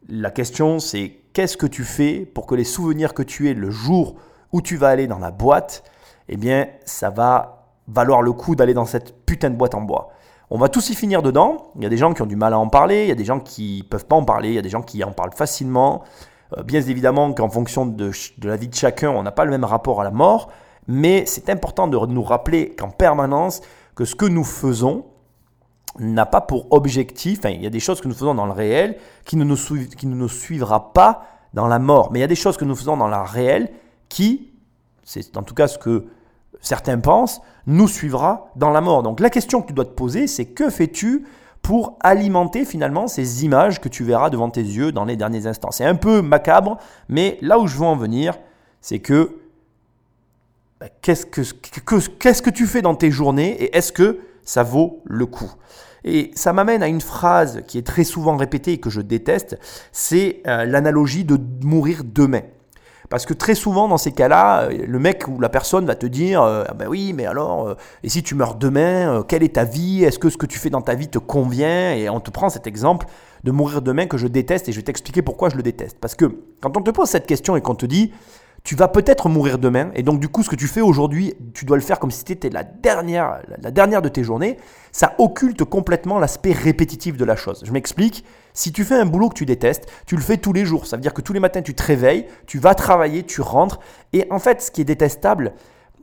la 0.09 0.31
question, 0.31 0.79
c'est 0.79 1.15
qu'est-ce 1.33 1.57
que 1.57 1.67
tu 1.67 1.83
fais 1.83 2.25
pour 2.25 2.47
que 2.47 2.55
les 2.55 2.63
souvenirs 2.63 3.13
que 3.13 3.21
tu 3.21 3.51
aies 3.51 3.53
le 3.53 3.69
jour 3.69 4.15
où 4.51 4.63
tu 4.63 4.77
vas 4.77 4.87
aller 4.87 5.05
dans 5.05 5.19
la 5.19 5.29
boîte, 5.29 5.83
eh 6.27 6.37
bien, 6.37 6.69
ça 6.85 7.11
va 7.11 7.67
valoir 7.87 8.23
le 8.23 8.31
coup 8.31 8.55
d'aller 8.55 8.73
dans 8.73 8.85
cette 8.85 9.27
putain 9.27 9.51
de 9.51 9.55
boîte 9.55 9.75
en 9.75 9.81
bois. 9.81 10.09
On 10.49 10.57
va 10.57 10.69
tous 10.69 10.89
y 10.89 10.95
finir 10.95 11.21
dedans. 11.21 11.69
Il 11.75 11.83
y 11.83 11.85
a 11.85 11.89
des 11.89 11.97
gens 11.97 12.15
qui 12.15 12.23
ont 12.23 12.25
du 12.25 12.35
mal 12.35 12.53
à 12.53 12.57
en 12.57 12.67
parler, 12.67 13.03
il 13.03 13.09
y 13.09 13.11
a 13.11 13.15
des 13.15 13.25
gens 13.25 13.39
qui 13.39 13.85
peuvent 13.87 14.07
pas 14.07 14.15
en 14.15 14.25
parler, 14.25 14.49
il 14.49 14.55
y 14.55 14.59
a 14.59 14.63
des 14.63 14.69
gens 14.69 14.81
qui 14.81 15.03
en 15.03 15.11
parlent 15.11 15.35
facilement. 15.35 16.03
Euh, 16.57 16.63
bien 16.63 16.81
évidemment 16.81 17.33
qu'en 17.33 17.49
fonction 17.49 17.85
de, 17.85 18.11
la 18.43 18.55
vie 18.55 18.67
de 18.67 18.75
chacun, 18.75 19.09
on 19.09 19.23
n'a 19.23 19.31
pas 19.31 19.45
le 19.45 19.51
même 19.51 19.63
rapport 19.63 20.01
à 20.01 20.03
la 20.03 20.11
mort, 20.11 20.49
mais 20.87 21.25
c'est 21.25 21.49
important 21.49 21.87
de 21.87 21.97
nous 21.97 22.23
rappeler 22.23 22.75
qu'en 22.75 22.89
permanence, 22.89 23.61
que 23.95 24.05
ce 24.05 24.15
que 24.15 24.25
nous 24.25 24.43
faisons, 24.43 25.05
n'a 25.99 26.25
pas 26.25 26.41
pour 26.41 26.71
objectif, 26.71 27.41
il 27.45 27.61
y 27.61 27.67
a 27.67 27.69
des 27.69 27.79
choses 27.79 27.99
que 27.99 28.07
nous 28.07 28.13
faisons 28.13 28.33
dans 28.33 28.45
le 28.45 28.53
réel 28.53 28.97
qui 29.25 29.35
ne, 29.35 29.43
nous 29.43 29.57
qui 29.57 30.07
suivra 30.29 30.93
pas 30.93 31.25
dans 31.53 31.67
la 31.67 31.79
mort. 31.79 32.11
Mais 32.11 32.19
il 32.19 32.21
y 32.21 32.25
a 32.25 32.27
des 32.27 32.35
choses 32.35 32.57
que 32.57 32.65
nous 32.65 32.75
faisons 32.75 32.95
dans 32.95 33.09
la 33.09 33.23
réel 33.23 33.69
qui, 34.07 34.53
c'est 35.03 35.35
en 35.37 35.43
tout 35.43 35.53
cas 35.53 35.67
ce 35.67 35.77
que 35.77 36.05
certains 36.61 36.99
pensent, 36.99 37.41
nous 37.67 37.87
suivra 37.87 38.51
dans 38.55 38.69
la 38.69 38.81
mort. 38.81 39.03
Donc 39.03 39.19
la 39.19 39.29
question 39.29 39.61
que 39.61 39.67
tu 39.67 39.73
dois 39.73 39.85
te 39.85 39.91
poser, 39.91 40.27
c'est 40.27 40.45
que 40.45 40.69
fais-tu 40.69 41.25
pour 41.61 41.97
alimenter 42.01 42.65
finalement 42.65 43.07
ces 43.07 43.45
images 43.45 43.79
que 43.79 43.89
tu 43.89 44.03
verras 44.03 44.29
devant 44.29 44.49
tes 44.49 44.61
yeux 44.63 44.91
dans 44.91 45.05
les 45.05 45.15
derniers 45.15 45.45
instants. 45.45 45.71
C'est 45.71 45.85
un 45.85 45.95
peu 45.95 46.21
macabre, 46.21 46.77
mais 47.07 47.37
là 47.41 47.59
où 47.59 47.67
je 47.67 47.77
veux 47.77 47.85
en 47.85 47.95
venir, 47.95 48.37
c'est 48.81 48.99
que 48.99 49.37
bah, 50.79 50.87
qu'est-ce 51.01 51.25
que, 51.25 52.49
tu 52.49 52.65
fais 52.65 52.81
dans 52.81 52.95
tes 52.95 53.11
journées 53.11 53.51
et 53.63 53.77
est-ce 53.77 53.91
que 53.91 54.19
ça 54.43 54.63
vaut 54.63 55.01
le 55.05 55.27
coup? 55.27 55.53
Et 56.03 56.31
ça 56.33 56.53
m'amène 56.53 56.81
à 56.81 56.87
une 56.87 57.01
phrase 57.01 57.61
qui 57.67 57.77
est 57.77 57.85
très 57.85 58.03
souvent 58.03 58.35
répétée 58.35 58.73
et 58.73 58.79
que 58.79 58.89
je 58.89 59.01
déteste, 59.01 59.59
c'est 59.91 60.41
euh, 60.47 60.65
l'analogie 60.65 61.23
de 61.23 61.37
mourir 61.63 62.01
demain. 62.03 62.41
Parce 63.11 63.27
que 63.27 63.35
très 63.35 63.53
souvent, 63.53 63.87
dans 63.87 63.99
ces 63.99 64.13
cas-là, 64.13 64.63
euh, 64.63 64.85
le 64.87 64.97
mec 64.97 65.27
ou 65.27 65.39
la 65.39 65.49
personne 65.49 65.85
va 65.85 65.93
te 65.93 66.07
dire 66.07 66.41
euh, 66.41 66.63
ah 66.67 66.73
ben 66.73 66.87
oui, 66.87 67.13
mais 67.13 67.27
alors, 67.27 67.75
et 68.03 68.09
si 68.09 68.23
tu 68.23 68.33
meurs 68.33 68.55
demain, 68.55 69.23
quelle 69.27 69.43
est 69.43 69.55
ta 69.55 69.65
vie? 69.65 70.03
Est-ce 70.03 70.17
que 70.17 70.29
ce 70.29 70.37
que 70.37 70.47
tu 70.47 70.57
fais 70.57 70.71
dans 70.71 70.81
ta 70.81 70.95
vie 70.95 71.09
te 71.09 71.19
convient? 71.19 71.91
Et 71.91 72.09
on 72.09 72.19
te 72.19 72.31
prend 72.31 72.49
cet 72.49 72.65
exemple 72.65 73.05
de 73.43 73.51
mourir 73.51 73.81
demain 73.81 74.07
que 74.07 74.17
je 74.17 74.27
déteste 74.27 74.69
et 74.69 74.71
je 74.71 74.77
vais 74.77 74.83
t'expliquer 74.83 75.21
pourquoi 75.21 75.49
je 75.49 75.57
le 75.57 75.63
déteste. 75.63 75.97
Parce 75.99 76.15
que 76.15 76.25
quand 76.61 76.75
on 76.77 76.81
te 76.81 76.91
pose 76.91 77.09
cette 77.09 77.27
question 77.27 77.55
et 77.55 77.61
qu'on 77.61 77.75
te 77.75 77.85
dit 77.85 78.11
tu 78.63 78.75
vas 78.75 78.87
peut-être 78.87 79.27
mourir 79.27 79.57
demain, 79.57 79.89
et 79.95 80.03
donc 80.03 80.19
du 80.19 80.29
coup, 80.29 80.43
ce 80.43 80.49
que 80.49 80.55
tu 80.55 80.67
fais 80.67 80.81
aujourd'hui, 80.81 81.33
tu 81.53 81.65
dois 81.65 81.77
le 81.77 81.83
faire 81.83 81.99
comme 81.99 82.11
si 82.11 82.23
c'était 82.25 82.49
la 82.49 82.63
dernière, 82.63 83.41
la 83.61 83.71
dernière 83.71 84.01
de 84.03 84.09
tes 84.09 84.23
journées. 84.23 84.57
Ça 84.91 85.15
occulte 85.17 85.63
complètement 85.63 86.19
l'aspect 86.19 86.51
répétitif 86.51 87.17
de 87.17 87.25
la 87.25 87.35
chose. 87.35 87.63
Je 87.65 87.71
m'explique. 87.71 88.23
Si 88.53 88.71
tu 88.71 88.83
fais 88.83 88.95
un 88.95 89.05
boulot 89.05 89.29
que 89.29 89.35
tu 89.35 89.45
détestes, 89.45 89.89
tu 90.05 90.15
le 90.15 90.21
fais 90.21 90.37
tous 90.37 90.53
les 90.53 90.65
jours. 90.65 90.85
Ça 90.85 90.97
veut 90.97 91.01
dire 91.01 91.13
que 91.13 91.21
tous 91.21 91.33
les 91.33 91.39
matins, 91.39 91.61
tu 91.61 91.73
te 91.73 91.81
réveilles, 91.81 92.27
tu 92.45 92.59
vas 92.59 92.75
travailler, 92.75 93.23
tu 93.23 93.41
rentres. 93.41 93.79
Et 94.13 94.27
en 94.29 94.39
fait, 94.39 94.61
ce 94.61 94.69
qui 94.69 94.81
est 94.81 94.85
détestable 94.85 95.53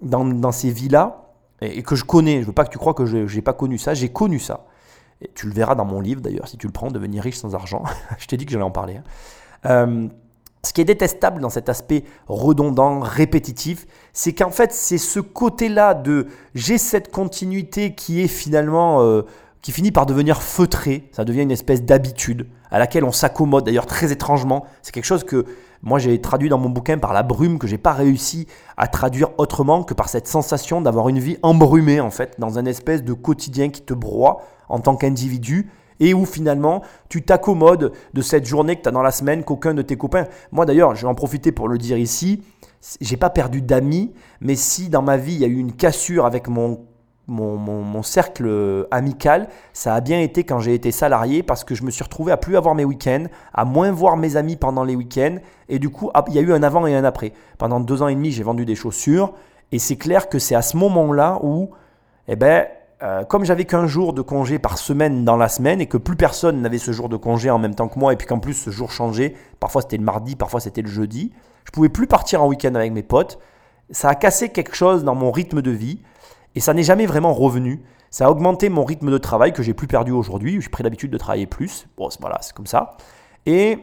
dans, 0.01 0.53
ces 0.53 0.71
vies-là, 0.71 1.33
et, 1.61 1.83
que 1.83 1.95
je 1.95 2.05
connais, 2.05 2.37
je 2.37 2.41
ne 2.41 2.47
veux 2.47 2.53
pas 2.53 2.65
que 2.65 2.71
tu 2.71 2.79
crois 2.79 2.95
que 2.95 3.07
je 3.07 3.19
n'ai 3.19 3.43
pas 3.43 3.53
connu 3.53 3.79
ça, 3.79 3.95
j'ai 3.95 4.09
connu 4.09 4.39
ça. 4.39 4.67
Et 5.21 5.31
tu 5.35 5.47
le 5.47 5.53
verras 5.53 5.75
dans 5.75 5.85
mon 5.85 6.01
livre 6.01 6.21
d'ailleurs, 6.21 6.49
si 6.49 6.57
tu 6.57 6.67
le 6.67 6.73
prends, 6.73 6.91
Devenir 6.91 7.23
riche 7.23 7.37
sans 7.37 7.55
argent. 7.55 7.85
je 8.19 8.27
t'ai 8.27 8.37
dit 8.37 8.47
que 8.47 8.53
j'allais 8.53 8.65
en 8.65 8.71
parler. 8.71 8.97
Hein. 8.97 9.05
Euh, 9.67 10.09
ce 10.65 10.73
qui 10.73 10.81
est 10.81 10.85
détestable 10.85 11.41
dans 11.41 11.51
cet 11.51 11.69
aspect 11.69 12.05
redondant, 12.27 13.01
répétitif, 13.01 13.87
c'est 14.13 14.33
qu'en 14.33 14.51
fait, 14.51 14.73
c'est 14.73 14.99
ce 14.99 15.21
côté-là 15.21 15.95
de 15.95 16.27
j'ai 16.55 16.79
cette 16.79 17.13
continuité 17.13 17.95
qui 17.95 18.21
est 18.21 18.29
finalement, 18.29 19.03
euh, 19.03 19.23
qui 19.63 19.71
finit 19.71 19.93
par 19.93 20.07
devenir 20.07 20.43
feutré. 20.43 21.09
Ça 21.13 21.25
devient 21.25 21.43
une 21.43 21.53
espèce 21.53 21.83
d'habitude 21.83 22.49
à 22.71 22.79
laquelle 22.79 23.05
on 23.05 23.13
s'accommode. 23.13 23.65
D'ailleurs, 23.65 23.87
très 23.87 24.11
étrangement, 24.11 24.67
c'est 24.83 24.93
quelque 24.93 25.05
chose 25.05 25.25
que 25.25 25.47
moi 25.83 26.01
j'ai 26.01 26.21
traduit 26.21 26.49
dans 26.49 26.59
mon 26.59 26.71
bouquin 26.71 26.99
par 26.99 27.13
la 27.13 27.23
brume 27.23 27.59
que 27.59 27.69
j'ai 27.69 27.79
pas 27.79 27.93
réussi 27.93 28.49
à 28.77 28.89
traduire 28.89 29.31
autrement 29.39 29.85
que 29.85 29.95
par 29.95 30.09
cette 30.09 30.27
sensation 30.27 30.81
d'avoir 30.81 31.09
une 31.09 31.21
vie 31.21 31.39
embrumée 31.43 32.01
en 32.01 32.11
fait, 32.11 32.35
dans 32.39 32.59
un 32.59 32.67
espèce 32.67 33.05
de 33.05 33.13
quotidien 33.13 33.69
qui 33.69 33.83
te 33.83 33.95
broie 33.95 34.43
en 34.69 34.81
tant 34.81 34.97
qu'individu 34.97 35.71
et 36.01 36.15
où 36.15 36.25
finalement 36.25 36.83
tu 37.09 37.23
t'accommodes 37.23 37.93
de 38.15 38.23
cette 38.23 38.47
journée 38.47 38.77
que 38.77 38.83
tu 38.83 38.89
as 38.89 38.93
dans 38.93 39.03
la 39.03 39.11
semaine 39.11 39.45
qu'aucun 39.45 39.75
de 39.75 39.83
tes 39.83 39.97
copains. 39.97 40.27
Moi 40.53 40.67
d'ailleurs, 40.67 40.95
je 40.95 41.03
vais 41.03 41.09
en 41.09 41.15
profiter 41.15 41.53
pour 41.53 41.69
le 41.69 41.79
dire 41.79 41.99
ici, 41.99 42.43
j'ai 43.01 43.17
pas 43.17 43.31
perdu 43.31 43.63
d'amis, 43.63 44.13
mais 44.41 44.55
si 44.55 44.89
dans 44.89 45.03
ma 45.03 45.17
vie 45.17 45.35
il 45.35 45.41
y 45.41 45.45
a 45.45 45.49
eu 45.49 45.59
une 45.59 45.73
cassure 45.73 46.27
avec 46.27 46.49
mon 46.49 46.81
mon, 47.29 47.57
mon, 47.59 48.03
cercle 48.03 48.87
amical, 48.91 49.49
ça 49.75 49.95
a 49.95 50.01
bien 50.01 50.21
été 50.21 50.45
quand 50.45 50.61
j'ai 50.61 50.75
été 50.75 50.91
salarié 50.91 51.43
parce 51.43 51.63
que 51.63 51.75
je 51.75 51.83
me 51.83 51.91
suis 51.91 52.03
retrouvé 52.03 52.33
à 52.33 52.39
plus 52.39 52.57
avoir 52.57 52.75
mes 52.75 52.85
week-ends, 52.85 53.27
à 53.53 53.67
moins 53.67 53.93
voir 53.93 54.17
mes 54.17 54.37
amis 54.37 54.57
pendant 54.57 54.83
les 54.83 54.97
week-ends. 54.97 55.37
Et 55.69 55.79
du 55.79 55.91
coup, 55.91 56.11
il 56.29 56.35
y 56.35 56.39
a 56.39 56.41
eu 56.41 56.53
un 56.53 56.63
avant 56.63 56.87
et 56.87 56.97
un 56.97 57.05
après. 57.05 57.35
Pendant 57.59 57.81
deux 57.81 58.03
ans 58.03 58.09
et 58.09 58.15
demi, 58.15 58.31
j'ai 58.31 58.43
vendu 58.43 58.65
des 58.65 58.75
chaussures. 58.75 59.35
Et 59.73 59.79
c'est 59.79 59.97
clair 59.97 60.31
que 60.31 60.39
c'est 60.39 60.55
à 60.55 60.63
ce 60.63 60.79
moment-là 60.79 61.39
où, 61.43 61.71
eh 62.29 62.37
ben, 62.37 62.67
euh, 63.03 63.25
comme 63.25 63.45
j'avais 63.45 63.65
qu'un 63.65 63.87
jour 63.87 64.13
de 64.13 64.23
congé 64.23 64.59
par 64.59 64.77
semaine 64.77 65.25
dans 65.25 65.37
la 65.37 65.49
semaine 65.49 65.81
et 65.81 65.87
que 65.87 65.97
plus 65.97 66.17
personne 66.17 66.61
n'avait 66.61 66.79
ce 66.79 66.91
jour 66.91 67.09
de 67.09 67.17
congé 67.17 67.49
en 67.51 67.59
même 67.59 67.75
temps 67.75 67.89
que 67.89 67.99
moi 67.99 68.13
et 68.13 68.17
puis 68.17 68.27
qu'en 68.27 68.41
plus 68.41 68.55
ce 68.55 68.71
jour 68.71 68.91
changeait, 68.91 69.35
parfois 69.61 69.83
c'était 69.83 69.99
le 69.99 70.05
mardi, 70.05 70.35
parfois 70.35 70.61
c'était 70.61 70.83
le 70.83 70.89
jeudi, 70.89 71.33
je 71.65 71.71
pouvais 71.71 71.89
plus 71.89 72.07
partir 72.07 72.43
en 72.43 72.49
week-end 72.49 72.75
avec 72.75 72.93
mes 72.93 73.03
potes. 73.03 73.39
Ça 73.91 74.09
a 74.09 74.15
cassé 74.15 74.49
quelque 74.49 74.75
chose 74.75 75.05
dans 75.05 75.15
mon 75.15 75.31
rythme 75.31 75.63
de 75.63 75.71
vie 75.71 76.01
et 76.55 76.61
ça 76.61 76.75
n'est 76.75 76.83
jamais 76.83 77.07
vraiment 77.07 77.33
revenu. 77.33 77.83
Ça 78.11 78.27
a 78.27 78.31
augmenté 78.31 78.69
mon 78.69 78.85
rythme 78.85 79.11
de 79.11 79.19
travail 79.19 79.53
que 79.53 79.63
j'ai 79.63 79.75
plus 79.75 79.87
perdu 79.87 80.13
aujourd'hui. 80.13 80.61
J'ai 80.61 80.69
pris 80.71 80.83
l'habitude 80.83 81.11
de 81.11 81.19
travailler 81.19 81.47
plus. 81.47 81.87
Bon, 81.97 82.09
voilà, 82.21 82.39
c'est 82.41 82.55
comme 82.55 82.67
ça. 82.67 82.97
Et 83.47 83.79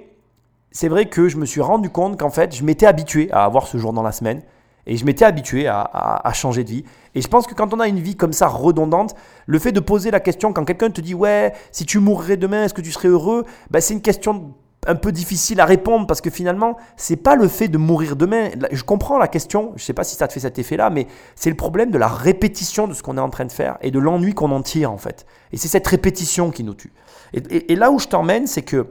c'est 0.72 0.90
vrai 0.90 1.06
que 1.06 1.30
je 1.30 1.38
me 1.38 1.46
suis 1.46 1.62
rendu 1.62 1.90
compte 1.90 2.20
qu'en 2.20 2.30
fait, 2.30 2.56
je 2.56 2.64
m'étais 2.64 2.86
habitué 2.86 3.32
à 3.32 3.46
avoir 3.46 3.68
ce 3.68 3.78
jour 3.78 3.94
dans 3.94 4.04
la 4.04 4.12
semaine 4.12 4.42
et 4.88 4.98
je 4.98 5.06
m'étais 5.06 5.26
habitué 5.26 5.68
à, 5.68 6.32
changer 6.34 6.64
de 6.64 6.70
vie. 6.70 6.86
Et 7.16 7.22
je 7.22 7.28
pense 7.28 7.48
que 7.48 7.54
quand 7.54 7.74
on 7.74 7.80
a 7.80 7.88
une 7.88 8.00
vie 8.00 8.16
comme 8.16 8.34
ça 8.34 8.48
redondante, 8.48 9.16
le 9.46 9.60
fait 9.60 9.72
de 9.72 9.80
poser 9.80 10.12
la 10.12 10.20
question 10.20 10.54
quand 10.54 10.66
quelqu'un 10.66 10.92
te 10.92 11.02
dit 11.02 11.14
ouais, 11.14 11.54
si 11.72 11.86
tu 11.86 12.00
mourrais 12.00 12.38
demain, 12.38 12.66
est-ce 12.66 12.74
que 12.74 12.82
tu 12.82 12.92
serais 12.92 13.08
heureux? 13.08 13.46
Ben, 13.72 13.82
C'est 13.82 13.94
une 13.94 14.02
question 14.02 14.54
un 14.88 14.96
peu 14.96 15.12
difficile 15.12 15.60
à 15.62 15.66
répondre 15.66 16.06
parce 16.06 16.22
que 16.22 16.30
finalement, 16.30 16.78
c'est 16.96 17.16
pas 17.16 17.36
le 17.36 17.48
fait 17.48 17.68
de 17.68 17.80
mourir 17.80 18.16
demain. 18.16 18.50
Je 18.72 18.84
comprends 18.84 19.18
la 19.18 19.28
question, 19.28 19.74
je 19.78 19.84
sais 19.84 19.94
pas 19.94 20.04
si 20.04 20.16
ça 20.16 20.28
te 20.28 20.34
fait 20.34 20.42
cet 20.42 20.60
effet-là, 20.60 20.92
mais 20.92 21.08
c'est 21.36 21.50
le 21.50 21.56
problème 21.56 21.90
de 21.90 21.98
la 21.98 22.08
répétition 22.08 22.88
de 22.88 22.94
ce 22.94 23.02
qu'on 23.02 23.18
est 23.18 23.22
en 23.22 23.32
train 23.32 23.46
de 23.46 23.52
faire 23.52 23.78
et 23.82 23.90
de 23.90 23.98
l'ennui 23.98 24.36
qu'on 24.36 24.52
en 24.52 24.62
tire 24.62 24.92
en 24.92 24.98
fait. 24.98 25.26
Et 25.52 25.58
c'est 25.58 25.70
cette 25.70 25.88
répétition 25.88 26.52
qui 26.52 26.64
nous 26.64 26.76
tue. 26.76 26.94
et 27.34 27.76
là 27.76 27.90
où 27.90 27.98
je 27.98 28.08
t'emmène, 28.08 28.46
c'est 28.46 28.62
que 28.62 28.86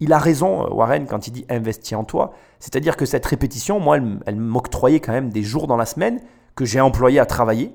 il 0.00 0.12
a 0.12 0.18
raison, 0.18 0.64
euh, 0.64 0.70
Warren, 0.70 1.06
quand 1.06 1.26
il 1.26 1.32
dit 1.32 1.44
investis 1.48 1.96
en 1.96 2.04
toi. 2.04 2.32
C'est-à-dire 2.60 2.96
que 2.96 3.04
cette 3.04 3.26
répétition, 3.26 3.80
moi, 3.80 3.98
elle, 4.26 4.36
m'octroyait 4.36 5.00
quand 5.00 5.12
même 5.12 5.30
des 5.30 5.42
jours 5.42 5.66
dans 5.66 5.76
la 5.76 5.86
semaine 5.86 6.20
que 6.58 6.64
j'ai 6.64 6.80
employés 6.80 7.20
à 7.20 7.24
travailler. 7.24 7.72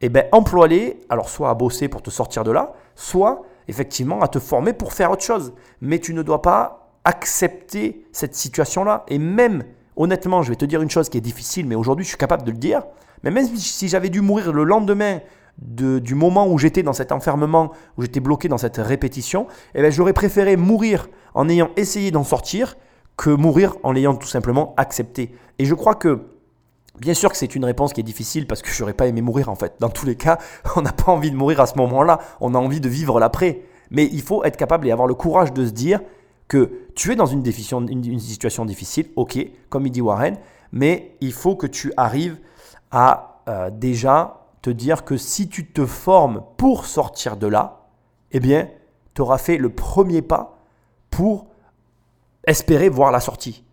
Eh 0.00 0.08
bien, 0.08 0.22
emploie-les, 0.30 1.00
alors 1.08 1.28
soit 1.28 1.50
à 1.50 1.54
bosser 1.54 1.88
pour 1.88 2.02
te 2.02 2.10
sortir 2.10 2.44
de 2.44 2.52
là, 2.52 2.72
soit 2.94 3.42
effectivement 3.66 4.20
à 4.20 4.28
te 4.28 4.38
former 4.38 4.72
pour 4.72 4.92
faire 4.92 5.10
autre 5.10 5.24
chose. 5.24 5.54
Mais 5.80 5.98
tu 5.98 6.14
ne 6.14 6.22
dois 6.22 6.40
pas 6.40 6.92
accepter 7.04 8.06
cette 8.12 8.36
situation-là. 8.36 9.04
Et 9.08 9.18
même, 9.18 9.64
honnêtement, 9.96 10.42
je 10.42 10.50
vais 10.50 10.56
te 10.56 10.64
dire 10.64 10.82
une 10.82 10.90
chose 10.90 11.08
qui 11.08 11.18
est 11.18 11.22
difficile, 11.22 11.66
mais 11.66 11.74
aujourd'hui, 11.74 12.04
je 12.04 12.10
suis 12.10 12.18
capable 12.18 12.44
de 12.44 12.52
le 12.52 12.58
dire. 12.58 12.84
Mais 13.24 13.32
même 13.32 13.44
si 13.56 13.88
j'avais 13.88 14.08
dû 14.08 14.20
mourir 14.20 14.52
le 14.52 14.62
lendemain 14.62 15.18
du 15.58 16.14
moment 16.14 16.46
où 16.46 16.58
j'étais 16.58 16.84
dans 16.84 16.92
cet 16.92 17.10
enfermement, 17.10 17.72
où 17.98 18.02
j'étais 18.02 18.20
bloqué 18.20 18.46
dans 18.46 18.56
cette 18.56 18.76
répétition, 18.76 19.48
eh 19.74 19.80
bien, 19.80 19.90
j'aurais 19.90 20.12
préféré 20.12 20.56
mourir 20.56 21.08
en 21.34 21.48
ayant 21.48 21.70
essayé 21.76 22.12
d'en 22.12 22.22
sortir 22.22 22.76
que 23.16 23.30
mourir 23.30 23.74
en 23.82 23.90
l'ayant 23.90 24.14
tout 24.14 24.28
simplement 24.28 24.74
accepté. 24.76 25.34
Et 25.58 25.64
je 25.64 25.74
crois 25.74 25.96
que 25.96 26.31
Bien 27.02 27.14
sûr 27.14 27.32
que 27.32 27.36
c'est 27.36 27.56
une 27.56 27.64
réponse 27.64 27.92
qui 27.92 27.98
est 27.98 28.04
difficile 28.04 28.46
parce 28.46 28.62
que 28.62 28.70
j'aurais 28.72 28.92
pas 28.92 29.08
aimé 29.08 29.22
mourir 29.22 29.48
en 29.48 29.56
fait. 29.56 29.74
Dans 29.80 29.88
tous 29.88 30.06
les 30.06 30.14
cas, 30.14 30.38
on 30.76 30.82
n'a 30.82 30.92
pas 30.92 31.10
envie 31.10 31.32
de 31.32 31.36
mourir 31.36 31.60
à 31.60 31.66
ce 31.66 31.76
moment-là, 31.78 32.20
on 32.40 32.54
a 32.54 32.58
envie 32.58 32.80
de 32.80 32.88
vivre 32.88 33.18
l'après. 33.18 33.62
Mais 33.90 34.08
il 34.12 34.22
faut 34.22 34.44
être 34.44 34.56
capable 34.56 34.86
et 34.86 34.92
avoir 34.92 35.08
le 35.08 35.14
courage 35.14 35.52
de 35.52 35.66
se 35.66 35.72
dire 35.72 36.00
que 36.46 36.86
tu 36.94 37.10
es 37.10 37.16
dans 37.16 37.26
une, 37.26 37.44
situation 38.20 38.64
difficile, 38.64 39.08
ok, 39.16 39.38
comme 39.68 39.86
il 39.86 39.90
dit 39.90 40.00
Warren, 40.00 40.36
mais 40.70 41.16
il 41.20 41.32
faut 41.32 41.56
que 41.56 41.66
tu 41.66 41.92
arrives 41.96 42.38
à 42.92 43.42
euh, 43.48 43.70
déjà 43.70 44.46
te 44.62 44.70
dire 44.70 45.04
que 45.04 45.16
si 45.16 45.48
tu 45.48 45.72
te 45.72 45.84
formes 45.84 46.44
pour 46.56 46.86
sortir 46.86 47.36
de 47.36 47.48
là, 47.48 47.88
eh 48.30 48.38
bien, 48.38 48.68
tu 49.14 49.22
auras 49.22 49.38
fait 49.38 49.56
le 49.56 49.70
premier 49.70 50.22
pas 50.22 50.58
pour 51.10 51.48
espérer 52.46 52.88
voir 52.88 53.10
la 53.10 53.20
sortie. 53.20 53.64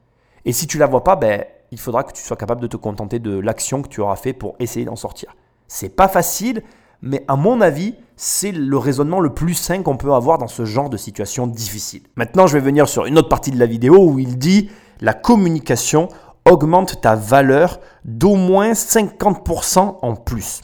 Et 0.46 0.52
si 0.52 0.66
tu 0.66 0.78
la 0.80 0.88
vois 0.88 1.04
pas, 1.04 1.16
ben, 1.16 1.46
il 1.72 1.80
faudra 1.80 2.04
que 2.04 2.14
tu 2.14 2.24
sois 2.24 2.38
capable 2.38 2.62
de 2.62 2.68
te 2.68 2.78
contenter 2.78 3.20
de 3.20 3.38
l'action 3.38 3.82
que 3.82 3.88
tu 3.88 4.02
auras 4.02 4.16
fait 4.16 4.34
pour 4.34 4.56
essayer 4.60 4.86
d'en 4.86 4.96
sortir. 4.96 5.36
C'est 5.68 5.96
pas 5.96 6.08
facile, 6.08 6.64
mais 7.02 7.24
à 7.28 7.36
mon 7.36 7.62
avis, 7.62 7.96
c'est 8.16 8.52
le 8.52 8.78
raisonnement 8.78 9.20
le 9.20 9.34
plus 9.34 9.54
sain 9.54 9.82
qu'on 9.82 9.98
peut 9.98 10.14
avoir 10.14 10.38
dans 10.38 10.48
ce 10.48 10.66
genre 10.66 10.90
de 10.90 10.98
situation 10.98 11.48
difficile. 11.48 12.04
Maintenant, 12.16 12.48
je 12.48 12.54
vais 12.54 12.64
venir 12.64 12.90
sur 12.90 13.06
une 13.06 13.18
autre 13.18 13.30
partie 13.30 13.52
de 13.52 13.60
la 13.60 13.66
vidéo 13.66 13.98
où 13.98 14.20
il 14.20 14.38
dit 14.38 14.70
la 15.00 15.14
communication 15.14 16.10
augmente 16.46 17.02
ta 17.02 17.16
valeur 17.16 17.80
d'au 18.04 18.36
moins 18.36 18.72
50% 18.72 20.00
en 20.02 20.16
plus. 20.16 20.62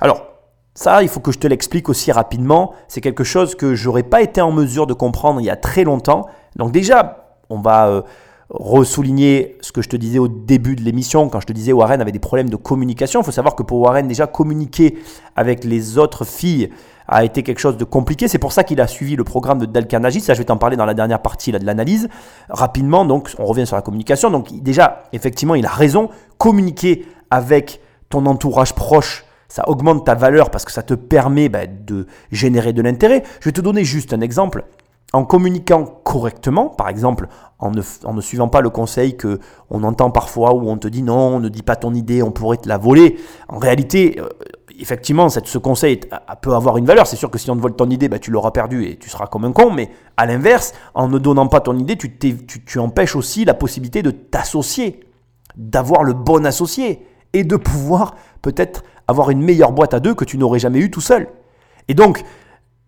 Alors, 0.00 0.26
ça, 0.74 1.02
il 1.02 1.08
faut 1.08 1.20
que 1.20 1.32
je 1.32 1.38
te 1.38 1.46
l'explique 1.46 1.88
aussi 1.88 2.12
rapidement. 2.12 2.74
C'est 2.88 3.00
quelque 3.00 3.24
chose 3.24 3.54
que 3.54 3.74
j'aurais 3.74 4.02
pas 4.02 4.22
été 4.22 4.40
en 4.40 4.52
mesure 4.52 4.86
de 4.86 4.94
comprendre 4.94 5.40
il 5.40 5.44
y 5.44 5.50
a 5.50 5.56
très 5.56 5.84
longtemps. 5.84 6.26
Donc 6.56 6.72
déjà, 6.72 7.36
on 7.50 7.60
va 7.60 7.88
euh, 7.88 8.02
ressouligner 8.52 9.56
ce 9.62 9.72
que 9.72 9.80
je 9.80 9.88
te 9.88 9.96
disais 9.96 10.18
au 10.18 10.28
début 10.28 10.76
de 10.76 10.82
l'émission, 10.82 11.28
quand 11.30 11.40
je 11.40 11.46
te 11.46 11.52
disais 11.52 11.72
Warren 11.72 12.00
avait 12.00 12.12
des 12.12 12.18
problèmes 12.18 12.50
de 12.50 12.56
communication. 12.56 13.20
Il 13.20 13.24
faut 13.24 13.32
savoir 13.32 13.54
que 13.54 13.62
pour 13.62 13.80
Warren, 13.80 14.06
déjà, 14.06 14.26
communiquer 14.26 14.98
avec 15.36 15.64
les 15.64 15.96
autres 15.96 16.24
filles 16.26 16.68
a 17.08 17.24
été 17.24 17.42
quelque 17.42 17.58
chose 17.58 17.78
de 17.78 17.84
compliqué. 17.84 18.28
C'est 18.28 18.38
pour 18.38 18.52
ça 18.52 18.62
qu'il 18.62 18.80
a 18.80 18.86
suivi 18.86 19.16
le 19.16 19.24
programme 19.24 19.58
de 19.58 19.66
Dale 19.66 19.86
Carnegie. 19.86 20.20
Ça, 20.20 20.34
je 20.34 20.38
vais 20.38 20.44
t'en 20.44 20.58
parler 20.58 20.76
dans 20.76 20.84
la 20.84 20.94
dernière 20.94 21.20
partie 21.22 21.50
là, 21.50 21.58
de 21.58 21.64
l'analyse. 21.64 22.08
Rapidement, 22.50 23.06
donc, 23.06 23.30
on 23.38 23.46
revient 23.46 23.66
sur 23.66 23.76
la 23.76 23.82
communication. 23.82 24.30
Donc, 24.30 24.52
déjà, 24.62 25.04
effectivement, 25.12 25.54
il 25.54 25.64
a 25.64 25.70
raison. 25.70 26.10
Communiquer 26.36 27.06
avec 27.30 27.80
ton 28.10 28.26
entourage 28.26 28.74
proche, 28.74 29.24
ça 29.48 29.66
augmente 29.68 30.04
ta 30.04 30.14
valeur 30.14 30.50
parce 30.50 30.64
que 30.66 30.72
ça 30.72 30.82
te 30.82 30.94
permet 30.94 31.48
bah, 31.48 31.66
de 31.66 32.06
générer 32.30 32.74
de 32.74 32.82
l'intérêt. 32.82 33.22
Je 33.40 33.46
vais 33.46 33.52
te 33.52 33.62
donner 33.62 33.84
juste 33.84 34.12
un 34.12 34.20
exemple 34.20 34.64
en 35.12 35.24
communiquant 35.24 35.84
correctement, 36.04 36.68
par 36.68 36.88
exemple 36.88 37.28
en 37.62 37.70
ne, 38.14 38.20
suivant 38.20 38.48
pas 38.48 38.60
le 38.60 38.70
conseil 38.70 39.16
que 39.16 39.38
on 39.70 39.84
entend 39.84 40.10
parfois 40.10 40.52
où 40.52 40.68
on 40.68 40.76
te 40.78 40.88
dit 40.88 41.02
non, 41.02 41.38
ne 41.38 41.48
dis 41.48 41.62
pas 41.62 41.76
ton 41.76 41.94
idée, 41.94 42.22
on 42.22 42.32
pourrait 42.32 42.56
te 42.56 42.68
la 42.68 42.76
voler. 42.76 43.18
En 43.48 43.58
réalité, 43.58 44.18
euh, 44.18 44.28
effectivement, 44.80 45.28
ce 45.28 45.58
conseil 45.58 46.00
peut 46.40 46.54
avoir 46.54 46.76
une 46.76 46.86
valeur. 46.86 47.06
C'est 47.06 47.16
sûr 47.16 47.30
que 47.30 47.38
si 47.38 47.50
on 47.50 47.56
te 47.56 47.60
vole 47.60 47.76
ton 47.76 47.88
idée, 47.88 48.08
bah, 48.08 48.18
tu 48.18 48.32
l'auras 48.32 48.50
perdu 48.50 48.84
et 48.84 48.96
tu 48.96 49.08
seras 49.08 49.26
comme 49.28 49.44
un 49.44 49.52
con. 49.52 49.70
Mais 49.70 49.90
à 50.16 50.26
l'inverse, 50.26 50.72
en 50.94 51.08
ne 51.08 51.18
donnant 51.18 51.46
pas 51.46 51.60
ton 51.60 51.78
idée, 51.78 51.96
tu, 51.96 52.18
tu, 52.18 52.64
tu 52.64 52.78
empêches 52.80 53.14
aussi 53.14 53.44
la 53.44 53.54
possibilité 53.54 54.02
de 54.02 54.10
t'associer, 54.10 55.00
d'avoir 55.56 56.02
le 56.02 56.14
bon 56.14 56.44
associé 56.44 57.06
et 57.32 57.44
de 57.44 57.56
pouvoir 57.56 58.16
peut-être 58.42 58.82
avoir 59.06 59.30
une 59.30 59.40
meilleure 59.40 59.70
boîte 59.70 59.94
à 59.94 60.00
deux 60.00 60.14
que 60.14 60.24
tu 60.24 60.36
n'aurais 60.36 60.58
jamais 60.58 60.80
eu 60.80 60.90
tout 60.90 61.00
seul. 61.00 61.28
Et 61.86 61.94
donc, 61.94 62.24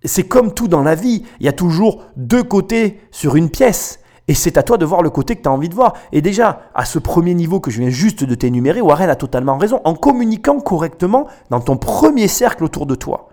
c'est 0.04 0.28
comme 0.28 0.52
tout 0.52 0.68
dans 0.68 0.82
la 0.82 0.94
vie, 0.94 1.24
il 1.40 1.46
y 1.46 1.48
a 1.48 1.52
toujours 1.52 2.04
deux 2.16 2.42
côtés 2.42 3.00
sur 3.10 3.36
une 3.36 3.50
pièce. 3.50 4.00
Et 4.26 4.34
c'est 4.34 4.56
à 4.56 4.62
toi 4.62 4.78
de 4.78 4.86
voir 4.86 5.02
le 5.02 5.10
côté 5.10 5.36
que 5.36 5.42
tu 5.42 5.48
as 5.48 5.52
envie 5.52 5.68
de 5.68 5.74
voir. 5.74 5.94
Et 6.12 6.22
déjà, 6.22 6.62
à 6.74 6.84
ce 6.84 6.98
premier 6.98 7.34
niveau 7.34 7.60
que 7.60 7.70
je 7.70 7.80
viens 7.80 7.90
juste 7.90 8.24
de 8.24 8.34
t'énumérer, 8.34 8.80
Warren 8.80 9.10
a 9.10 9.16
totalement 9.16 9.58
raison. 9.58 9.80
En 9.84 9.94
communiquant 9.94 10.60
correctement 10.60 11.26
dans 11.50 11.60
ton 11.60 11.76
premier 11.76 12.28
cercle 12.28 12.64
autour 12.64 12.86
de 12.86 12.94
toi, 12.94 13.28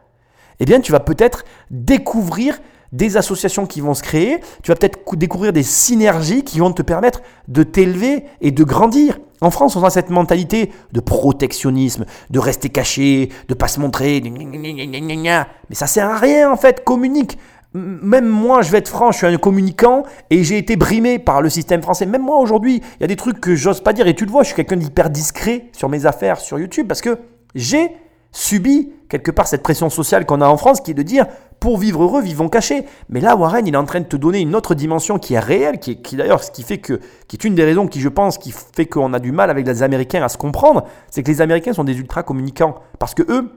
eh 0.60 0.66
bien, 0.66 0.82
tu 0.82 0.92
vas 0.92 1.00
peut-être 1.00 1.46
découvrir 1.70 2.60
des 2.92 3.18
associations 3.18 3.66
qui 3.66 3.82
vont 3.82 3.94
se 3.94 4.04
créer, 4.04 4.40
tu 4.64 4.72
vas 4.72 4.76
peut-être 4.76 5.00
découvrir 5.16 5.54
des 5.54 5.64
synergies 5.64 6.44
qui 6.44 6.60
vont 6.60 6.72
te 6.74 6.82
permettre 6.82 7.22
de 7.48 7.64
t'élever 7.64 8.26
et 8.42 8.52
de 8.52 8.64
grandir. 8.64 9.20
En 9.40 9.50
France, 9.50 9.76
on 9.76 9.84
a 9.84 9.90
cette 9.90 10.10
mentalité 10.10 10.72
de 10.92 11.00
protectionnisme, 11.00 12.06
de 12.30 12.40
rester 12.40 12.70
caché, 12.70 13.30
de 13.48 13.54
pas 13.54 13.68
se 13.68 13.80
montrer, 13.80 14.22
mais 14.22 15.76
ça 15.76 15.88
sert 15.88 16.08
à 16.08 16.18
rien 16.18 16.52
en 16.52 16.58
fait, 16.58 16.84
communique. 16.84 17.38
Même 17.74 18.28
moi, 18.28 18.62
je 18.62 18.70
vais 18.70 18.80
être 18.80 18.90
franc, 18.90 19.12
je 19.12 19.18
suis 19.20 19.28
un 19.28 19.38
communicant 19.38 20.04
et 20.30 20.44
j'ai 20.44 20.58
été 20.58 20.76
brimé 20.76 21.20
par 21.20 21.42
le 21.42 21.50
système 21.50 21.82
français. 21.82 22.06
Même 22.06 22.22
moi 22.22 22.38
aujourd'hui, 22.38 22.82
il 23.00 23.02
y 23.02 23.04
a 23.06 23.08
des 23.08 23.16
trucs 23.16 23.40
que 23.40 23.56
j'ose 23.56 23.82
pas 23.82 23.94
dire 23.94 24.08
et 24.08 24.14
tu 24.14 24.26
le 24.26 24.32
vois, 24.32 24.44
je 24.44 24.48
suis 24.48 24.56
quelqu'un 24.56 24.76
d'hyper 24.76 25.10
discret 25.10 25.68
sur 25.72 25.88
mes 25.88 26.06
affaires 26.06 26.40
sur 26.42 26.60
YouTube 26.60 26.88
parce 26.88 27.02
que 27.02 27.18
j'ai 27.56 27.92
subi 28.32 28.92
quelque 29.10 29.32
part 29.32 29.48
cette 29.48 29.64
pression 29.64 29.90
sociale 29.90 30.26
qu'on 30.26 30.42
a 30.42 30.48
en 30.48 30.58
France 30.58 30.80
qui 30.80 30.92
est 30.92 30.96
de 30.96 31.04
dire 31.04 31.26
pour 31.60 31.78
vivre 31.78 32.04
heureux, 32.04 32.22
vivons 32.22 32.50
cachés. 32.50 32.86
Mais 33.10 33.20
là, 33.20 33.36
Warren, 33.36 33.68
il 33.68 33.74
est 33.74 33.78
en 33.78 33.86
train 33.86 34.00
de 34.00 34.06
te 34.06 34.16
donner 34.16 34.40
une 34.40 34.56
autre 34.56 34.74
dimension 34.74 35.20
qui 35.20 35.36
est 35.36 35.40
réelle, 35.40 35.80
qui 35.80 35.92
est, 35.92 35.96
qui 36.02 36.16
d'ailleurs 36.16 36.44
ce 36.44 36.50
qui 36.50 36.64
fait 36.64 36.80
que, 36.80 37.00
qui 37.28 37.36
est 37.36 37.44
une 37.44 37.56
des 37.56 37.64
raisons 37.64 37.88
qui, 37.88 38.00
je 38.00 38.10
pense, 38.10 38.38
qui 38.38 38.52
fait 38.52 38.88
qu'on 38.88 39.14
a 39.14 39.20
du 39.20 39.32
mal 39.32 39.50
avec 39.50 39.68
les 39.68 39.84
Américains 39.84 40.24
à 40.24 40.30
se 40.30 40.38
comprendre, 40.38 40.86
c'est 41.10 41.24
que 41.24 41.30
les 41.30 41.42
Américains 41.42 41.74
sont 41.74 41.84
des 41.84 42.00
ultra 42.00 42.24
communicants. 42.24 42.76
Parce 42.98 43.14
que 43.14 43.24
eux, 43.30 43.52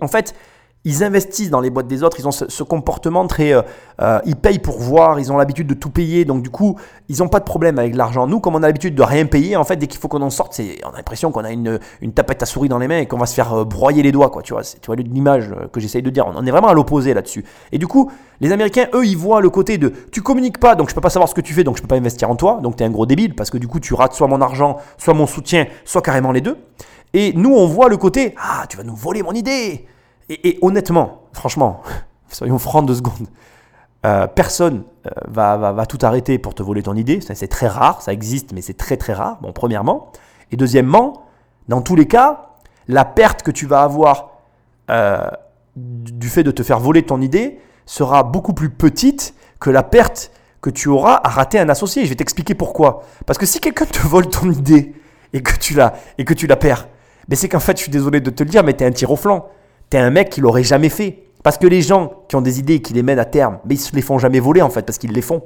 en 0.00 0.08
fait, 0.08 0.34
ils 0.84 1.02
investissent 1.02 1.50
dans 1.50 1.60
les 1.60 1.70
boîtes 1.70 1.88
des 1.88 2.02
autres, 2.02 2.18
ils 2.20 2.28
ont 2.28 2.30
ce, 2.30 2.62
comportement 2.62 3.26
très... 3.26 3.52
Euh, 3.52 3.62
euh, 4.00 4.20
ils 4.24 4.36
payent 4.36 4.60
pour 4.60 4.78
voir, 4.78 5.18
ils 5.18 5.32
ont 5.32 5.36
l'habitude 5.36 5.66
de 5.66 5.74
tout 5.74 5.90
payer, 5.90 6.24
donc 6.24 6.42
du 6.42 6.50
coup, 6.50 6.76
ils 7.08 7.18
n'ont 7.18 7.28
pas 7.28 7.40
de 7.40 7.44
problème 7.44 7.78
avec 7.78 7.96
l'argent. 7.96 8.28
Nous, 8.28 8.38
comme 8.38 8.54
on 8.54 8.62
a 8.62 8.66
l'habitude 8.66 8.94
de 8.94 9.02
rien 9.02 9.26
payer, 9.26 9.56
en 9.56 9.64
fait, 9.64 9.76
dès 9.76 9.88
qu'il 9.88 10.00
faut 10.00 10.06
qu'on 10.06 10.22
en 10.22 10.30
sorte, 10.30 10.60
on 10.84 10.90
a 10.90 10.96
l'impression 10.96 11.32
qu'on 11.32 11.44
a 11.44 11.50
une, 11.50 11.80
une, 12.00 12.12
tapette 12.12 12.42
à 12.42 12.46
souris 12.46 12.68
dans 12.68 12.78
les 12.78 12.86
mains 12.86 12.98
et 12.98 13.06
qu'on 13.06 13.18
va 13.18 13.26
se 13.26 13.34
faire 13.34 13.52
euh, 13.52 13.64
broyer 13.64 14.04
les 14.04 14.12
doigts, 14.12 14.30
quoi. 14.30 14.42
Tu 14.42 14.52
vois, 14.52 14.62
tu 14.62 14.86
vois 14.86 14.96
l'image 14.96 15.52
que 15.72 15.80
j'essaye 15.80 16.02
de 16.02 16.10
dire. 16.10 16.26
On, 16.26 16.46
est 16.46 16.50
vraiment 16.50 16.68
à 16.68 16.74
l'opposé 16.74 17.12
là-dessus. 17.12 17.44
Et 17.72 17.78
du 17.78 17.88
coup, 17.88 18.10
les 18.40 18.52
Américains, 18.52 18.86
eux, 18.94 19.04
ils 19.04 19.16
voient 19.16 19.40
le 19.40 19.50
côté 19.50 19.78
de 19.78 19.92
tu 20.12 20.22
communiques 20.22 20.58
pas, 20.58 20.76
donc 20.76 20.90
je 20.90 20.94
peux 20.94 21.00
pas 21.00 21.10
savoir 21.10 21.28
ce 21.28 21.34
que 21.34 21.40
tu 21.40 21.54
fais, 21.54 21.64
donc 21.64 21.76
je 21.76 21.82
peux 21.82 21.88
pas 21.88 21.96
investir 21.96 22.30
en 22.30 22.36
toi, 22.36 22.60
donc 22.62 22.76
tu 22.76 22.84
es 22.84 22.86
un 22.86 22.90
gros 22.90 23.04
débile, 23.04 23.34
parce 23.34 23.50
que 23.50 23.58
du 23.58 23.66
coup, 23.66 23.80
tu 23.80 23.94
rates 23.94 24.14
soit 24.14 24.28
mon 24.28 24.40
argent, 24.40 24.78
soit 24.96 25.14
mon 25.14 25.26
soutien, 25.26 25.66
soit 25.84 26.02
carrément 26.02 26.30
les 26.30 26.40
deux. 26.40 26.56
Et 27.14 27.32
nous, 27.34 27.54
on 27.54 27.66
voit 27.66 27.88
le 27.88 27.96
côté 27.96 28.34
ah, 28.38 28.64
tu 28.68 28.76
vas 28.76 28.84
nous 28.84 28.94
voler 28.94 29.22
mon 29.22 29.32
idée 29.32 29.86
et, 30.28 30.58
honnêtement, 30.62 31.22
franchement, 31.32 31.82
soyons 32.28 32.58
francs 32.58 32.86
deux 32.86 32.96
secondes, 32.96 33.28
euh, 34.06 34.26
personne 34.26 34.84
euh, 35.06 35.10
va, 35.26 35.56
va, 35.72 35.86
tout 35.86 35.98
arrêter 36.02 36.38
pour 36.38 36.54
te 36.54 36.62
voler 36.62 36.82
ton 36.82 36.94
idée. 36.94 37.20
C'est 37.20 37.48
très 37.48 37.66
rare, 37.66 38.02
ça 38.02 38.12
existe, 38.12 38.52
mais 38.52 38.62
c'est 38.62 38.76
très 38.76 38.96
très 38.96 39.12
rare, 39.12 39.38
bon, 39.40 39.52
premièrement. 39.52 40.12
Et 40.52 40.56
deuxièmement, 40.56 41.24
dans 41.68 41.82
tous 41.82 41.96
les 41.96 42.06
cas, 42.06 42.50
la 42.86 43.04
perte 43.04 43.42
que 43.42 43.50
tu 43.50 43.66
vas 43.66 43.82
avoir 43.82 44.30
euh, 44.90 45.26
du 45.76 46.28
fait 46.28 46.42
de 46.42 46.50
te 46.50 46.62
faire 46.62 46.78
voler 46.78 47.02
ton 47.02 47.20
idée 47.20 47.58
sera 47.86 48.22
beaucoup 48.22 48.52
plus 48.52 48.70
petite 48.70 49.34
que 49.60 49.70
la 49.70 49.82
perte 49.82 50.30
que 50.60 50.70
tu 50.70 50.88
auras 50.88 51.20
à 51.22 51.28
rater 51.28 51.58
un 51.58 51.68
associé. 51.68 52.04
Je 52.04 52.08
vais 52.10 52.16
t'expliquer 52.16 52.54
pourquoi. 52.54 53.02
Parce 53.26 53.38
que 53.38 53.46
si 53.46 53.60
quelqu'un 53.60 53.86
te 53.86 54.00
vole 54.06 54.28
ton 54.28 54.50
idée 54.50 54.94
et 55.32 55.42
que 55.42 55.56
tu 55.56 55.74
la, 55.74 55.94
et 56.18 56.24
que 56.24 56.34
tu 56.34 56.46
la 56.46 56.56
perds, 56.56 56.88
mais 57.28 57.36
c'est 57.36 57.48
qu'en 57.48 57.60
fait, 57.60 57.76
je 57.76 57.82
suis 57.82 57.92
désolé 57.92 58.20
de 58.20 58.30
te 58.30 58.42
le 58.42 58.48
dire, 58.48 58.64
mais 58.64 58.74
tu 58.74 58.84
es 58.84 58.86
un 58.86 58.90
tir 58.90 59.10
au 59.10 59.16
flanc 59.16 59.48
t'es 59.90 59.98
un 59.98 60.10
mec 60.10 60.30
qui 60.30 60.40
l'aurait 60.40 60.62
jamais 60.62 60.88
fait. 60.88 61.24
Parce 61.42 61.56
que 61.56 61.66
les 61.66 61.82
gens 61.82 62.24
qui 62.28 62.36
ont 62.36 62.40
des 62.40 62.58
idées 62.58 62.74
et 62.74 62.82
qui 62.82 62.92
les 62.92 63.02
mènent 63.02 63.18
à 63.18 63.24
terme, 63.24 63.58
mais 63.64 63.76
ils 63.76 63.78
se 63.78 63.94
les 63.94 64.02
font 64.02 64.18
jamais 64.18 64.40
voler 64.40 64.60
en 64.60 64.70
fait, 64.70 64.82
parce 64.82 64.98
qu'ils 64.98 65.12
les 65.12 65.22
font. 65.22 65.42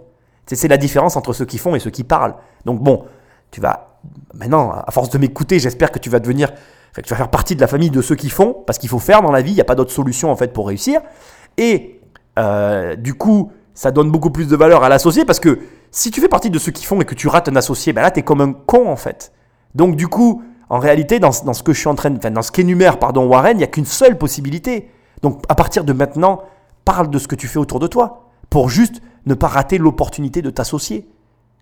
C'est 0.47 0.69
la 0.69 0.79
différence 0.79 1.17
entre 1.17 1.33
ceux 1.33 1.45
qui 1.45 1.59
font 1.59 1.75
et 1.75 1.79
ceux 1.79 1.91
qui 1.91 2.03
parlent. 2.03 2.35
Donc 2.65 2.81
bon, 2.81 3.05
tu 3.51 3.61
vas 3.61 3.99
maintenant, 4.35 4.73
à 4.73 4.91
force 4.91 5.11
de 5.11 5.19
m'écouter, 5.19 5.59
j'espère 5.59 5.91
que 5.93 5.99
tu 5.99 6.11
vas 6.11 6.19
devenir, 6.19 6.53
tu 6.95 7.11
vas 7.11 7.17
faire 7.17 7.31
partie 7.31 7.55
de 7.55 7.61
la 7.61 7.67
famille 7.67 7.91
de 7.91 8.03
ceux 8.03 8.17
qui 8.17 8.31
font, 8.31 8.55
parce 8.67 8.79
qu'il 8.79 8.89
faut 8.89 8.99
faire 8.99 9.23
dans 9.23 9.31
la 9.31 9.43
vie. 9.43 9.53
Il 9.53 9.55
n'y 9.55 9.61
a 9.61 9.65
pas 9.65 9.75
d'autre 9.75 9.93
solution 9.93 10.31
en 10.31 10.37
fait 10.37 10.53
pour 10.53 10.67
réussir. 10.67 11.01
Et 11.57 12.01
euh, 12.39 12.97
du 12.97 13.15
coup, 13.15 13.53
ça 13.75 13.91
donne 13.91 14.11
beaucoup 14.11 14.31
plus 14.31 14.49
de 14.49 14.57
valeur 14.57 14.83
à 14.83 14.89
l'associé, 14.89 15.25
parce 15.25 15.41
que 15.41 15.61
si 15.91 16.11
tu 16.11 16.21
fais 16.21 16.29
partie 16.29 16.51
de 16.51 16.59
ceux 16.59 16.73
qui 16.73 16.85
font 16.85 17.01
et 17.01 17.05
que 17.05 17.15
tu 17.15 17.29
rates 17.29 17.49
un 17.49 17.57
associé, 17.57 17.93
ben 17.93 18.03
là, 18.03 18.11
tu 18.11 18.21
es 18.21 18.23
comme 18.23 18.41
un 18.41 18.53
con 18.53 18.89
en 18.89 18.97
fait. 18.97 19.33
Donc 19.75 19.97
du 19.97 20.09
coup, 20.09 20.43
en 20.73 20.79
réalité, 20.79 21.19
dans, 21.19 21.33
ce 21.33 21.63
que 21.63 21.75
je 21.75 21.81
suis 21.81 21.89
en 21.89 21.95
train 21.95 22.17
enfin, 22.17 22.31
dans 22.31 22.41
ce 22.41 22.51
qu'énumère 22.51 22.99
pardon 22.99 23.27
Warren, 23.27 23.57
il 23.57 23.59
n'y 23.59 23.63
a 23.63 23.67
qu'une 23.67 23.85
seule 23.85 24.17
possibilité. 24.17 24.89
Donc 25.21 25.43
à 25.51 25.55
partir 25.55 25.85
de 25.85 25.93
maintenant, 25.93 26.45
parle 26.87 27.11
de 27.11 27.19
ce 27.19 27.29
que 27.29 27.35
tu 27.35 27.47
fais 27.47 27.59
autour 27.59 27.79
de 27.79 27.87
toi 27.87 28.31
pour 28.49 28.71
juste 28.71 29.03
ne 29.27 29.35
pas 29.35 29.49
rater 29.49 29.77
l'opportunité 29.77 30.41
de 30.41 30.49
t'associer. 30.49 31.07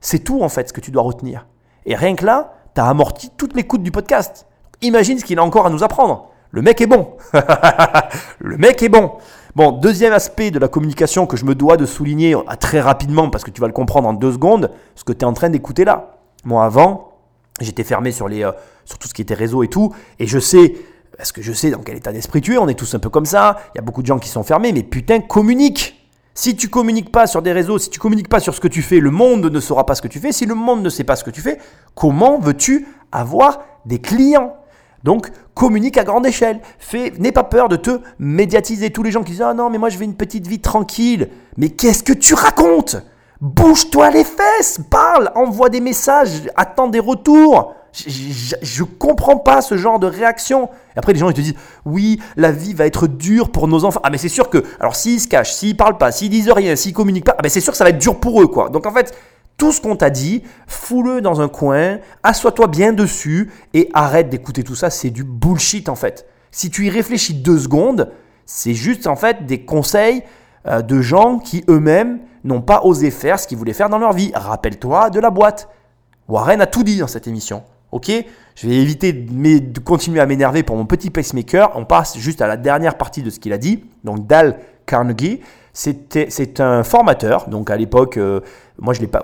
C'est 0.00 0.20
tout 0.20 0.42
en 0.42 0.48
fait 0.48 0.68
ce 0.68 0.72
que 0.72 0.80
tu 0.80 0.92
dois 0.92 1.02
retenir. 1.02 1.48
Et 1.86 1.96
rien 1.96 2.14
que 2.14 2.24
là, 2.24 2.54
tu 2.76 2.80
as 2.80 2.86
amorti 2.86 3.30
toute 3.36 3.56
l'écoute 3.56 3.82
du 3.82 3.90
podcast. 3.90 4.46
Imagine 4.80 5.18
ce 5.18 5.24
qu'il 5.24 5.40
a 5.40 5.42
encore 5.42 5.66
à 5.66 5.70
nous 5.70 5.82
apprendre. 5.82 6.28
Le 6.52 6.62
mec 6.62 6.80
est 6.80 6.86
bon. 6.86 7.08
le 8.38 8.58
mec 8.58 8.80
est 8.80 8.88
bon. 8.88 9.14
Bon, 9.56 9.72
deuxième 9.72 10.12
aspect 10.12 10.52
de 10.52 10.60
la 10.60 10.68
communication 10.68 11.26
que 11.26 11.36
je 11.36 11.46
me 11.46 11.56
dois 11.56 11.76
de 11.76 11.84
souligner 11.84 12.36
très 12.60 12.80
rapidement 12.80 13.28
parce 13.28 13.42
que 13.42 13.50
tu 13.50 13.60
vas 13.60 13.66
le 13.66 13.72
comprendre 13.72 14.08
en 14.08 14.12
deux 14.12 14.30
secondes, 14.30 14.70
ce 14.94 15.02
que 15.02 15.12
tu 15.12 15.22
es 15.22 15.24
en 15.24 15.32
train 15.32 15.50
d'écouter 15.50 15.84
là. 15.84 16.12
Moi 16.44 16.64
avant, 16.64 17.10
J'étais 17.60 17.84
fermé 17.84 18.10
sur, 18.10 18.26
les, 18.26 18.42
euh, 18.42 18.52
sur 18.90 18.98
tout 18.98 19.08
ce 19.08 19.14
qui 19.14 19.22
était 19.22 19.34
réseau 19.34 19.62
et 19.62 19.68
tout. 19.68 19.94
Et 20.18 20.26
je 20.26 20.38
sais, 20.38 20.74
parce 21.16 21.32
que 21.32 21.42
je 21.42 21.52
sais 21.52 21.70
dans 21.70 21.78
quel 21.78 21.96
état 21.96 22.12
d'esprit 22.12 22.40
tu 22.40 22.54
es, 22.54 22.58
on 22.58 22.68
est 22.68 22.74
tous 22.74 22.92
un 22.94 22.98
peu 22.98 23.08
comme 23.08 23.24
ça. 23.24 23.60
Il 23.74 23.78
y 23.78 23.80
a 23.80 23.82
beaucoup 23.82 24.02
de 24.02 24.06
gens 24.06 24.18
qui 24.18 24.28
sont 24.28 24.42
fermés, 24.42 24.72
mais 24.72 24.82
putain, 24.82 25.20
communique. 25.20 25.96
Si 26.34 26.56
tu 26.56 26.68
communiques 26.68 27.12
pas 27.12 27.26
sur 27.26 27.42
des 27.42 27.52
réseaux, 27.52 27.78
si 27.78 27.90
tu 27.90 28.00
communiques 28.00 28.28
pas 28.28 28.40
sur 28.40 28.54
ce 28.54 28.60
que 28.60 28.68
tu 28.68 28.82
fais, 28.82 28.98
le 28.98 29.10
monde 29.10 29.44
ne 29.44 29.60
saura 29.60 29.86
pas 29.86 29.94
ce 29.94 30.02
que 30.02 30.08
tu 30.08 30.18
fais. 30.18 30.32
Si 30.32 30.46
le 30.46 30.54
monde 30.54 30.82
ne 30.82 30.88
sait 30.88 31.04
pas 31.04 31.16
ce 31.16 31.24
que 31.24 31.30
tu 31.30 31.40
fais, 31.40 31.58
comment 31.94 32.38
veux-tu 32.38 32.86
avoir 33.12 33.60
des 33.86 34.00
clients? 34.00 34.56
Donc, 35.04 35.30
communique 35.54 35.96
à 35.96 36.04
grande 36.04 36.26
échelle. 36.26 36.60
N'aie 37.18 37.32
pas 37.32 37.44
peur 37.44 37.68
de 37.68 37.76
te 37.76 38.00
médiatiser. 38.18 38.90
Tous 38.90 39.02
les 39.02 39.10
gens 39.10 39.22
qui 39.22 39.32
disent 39.32 39.42
Ah 39.42 39.54
non, 39.54 39.70
mais 39.70 39.78
moi 39.78 39.88
je 39.88 39.98
veux 39.98 40.04
une 40.04 40.16
petite 40.16 40.46
vie 40.46 40.60
tranquille. 40.60 41.28
Mais 41.56 41.70
qu'est-ce 41.70 42.02
que 42.02 42.12
tu 42.12 42.34
racontes? 42.34 42.96
Bouge-toi 43.40 44.10
les 44.10 44.24
fesses, 44.24 44.80
parle, 44.90 45.32
envoie 45.34 45.70
des 45.70 45.80
messages, 45.80 46.50
attends 46.56 46.88
des 46.88 47.00
retours. 47.00 47.74
Je, 47.92 48.82
ne 48.82 48.86
comprends 48.86 49.36
pas 49.36 49.62
ce 49.62 49.76
genre 49.76 49.98
de 49.98 50.06
réaction. 50.06 50.70
Après, 50.96 51.12
les 51.12 51.18
gens 51.18 51.28
ils 51.28 51.34
te 51.34 51.40
disent 51.40 51.54
Oui, 51.84 52.20
la 52.36 52.52
vie 52.52 52.74
va 52.74 52.86
être 52.86 53.06
dure 53.06 53.50
pour 53.50 53.68
nos 53.68 53.84
enfants. 53.84 54.00
Ah, 54.04 54.10
mais 54.10 54.18
c'est 54.18 54.28
sûr 54.28 54.48
que, 54.48 54.64
alors 54.78 54.96
s'ils 54.96 55.20
se 55.20 55.28
cachent, 55.28 55.52
s'ils 55.52 55.76
parlent 55.76 55.98
pas, 55.98 56.12
s'ils 56.12 56.30
disent 56.30 56.50
rien, 56.50 56.76
s'ils 56.76 56.92
communiquent 56.92 57.26
pas, 57.26 57.36
ah, 57.38 57.48
c'est 57.48 57.60
sûr 57.60 57.72
que 57.72 57.76
ça 57.76 57.84
va 57.84 57.90
être 57.90 57.98
dur 57.98 58.20
pour 58.20 58.40
eux, 58.42 58.46
quoi. 58.46 58.68
Donc 58.68 58.86
en 58.86 58.92
fait, 58.92 59.14
tout 59.56 59.72
ce 59.72 59.80
qu'on 59.80 59.96
t'a 59.96 60.10
dit, 60.10 60.42
fous-le 60.66 61.20
dans 61.20 61.40
un 61.40 61.48
coin, 61.48 61.98
assois-toi 62.22 62.66
bien 62.66 62.92
dessus 62.92 63.50
et 63.74 63.90
arrête 63.92 64.28
d'écouter 64.30 64.62
tout 64.62 64.74
ça. 64.74 64.88
C'est 64.88 65.10
du 65.10 65.24
bullshit 65.24 65.88
en 65.88 65.96
fait. 65.96 66.26
Si 66.50 66.70
tu 66.70 66.86
y 66.86 66.90
réfléchis 66.90 67.34
deux 67.34 67.58
secondes, 67.58 68.10
c'est 68.46 68.74
juste 68.74 69.06
en 69.06 69.16
fait 69.16 69.46
des 69.46 69.64
conseils 69.64 70.22
euh, 70.66 70.82
de 70.82 71.00
gens 71.00 71.38
qui 71.38 71.64
eux-mêmes 71.68 72.20
n'ont 72.42 72.62
pas 72.62 72.82
osé 72.84 73.10
faire 73.10 73.38
ce 73.38 73.46
qu'ils 73.46 73.58
voulaient 73.58 73.72
faire 73.72 73.90
dans 73.90 73.98
leur 73.98 74.12
vie. 74.12 74.32
Rappelle-toi 74.34 75.10
de 75.10 75.20
la 75.20 75.30
boîte. 75.30 75.68
Warren 76.28 76.60
a 76.60 76.66
tout 76.66 76.82
dit 76.82 76.98
dans 76.98 77.06
cette 77.06 77.28
émission. 77.28 77.62
Ok 77.92 78.10
Je 78.54 78.68
vais 78.68 78.76
éviter 78.76 79.12
de, 79.12 79.80
continuer 79.80 80.20
à 80.20 80.26
m'énerver 80.26 80.62
pour 80.62 80.76
mon 80.76 80.86
petit 80.86 81.10
pacemaker. 81.10 81.72
On 81.74 81.84
passe 81.84 82.18
juste 82.18 82.42
à 82.42 82.46
la 82.46 82.56
dernière 82.56 82.96
partie 82.96 83.22
de 83.22 83.30
ce 83.30 83.40
qu'il 83.40 83.52
a 83.52 83.58
dit. 83.58 83.84
Donc 84.04 84.26
Dal 84.26 84.58
Carnegie, 84.86 85.40
c'est 85.72 86.60
un 86.60 86.82
formateur. 86.84 87.48
Donc 87.48 87.70
à 87.70 87.76
l'époque, 87.76 88.16
euh, 88.16 88.40
moi, 88.78 88.94
je 88.94 89.00
ne 89.00 89.06
pas, 89.06 89.22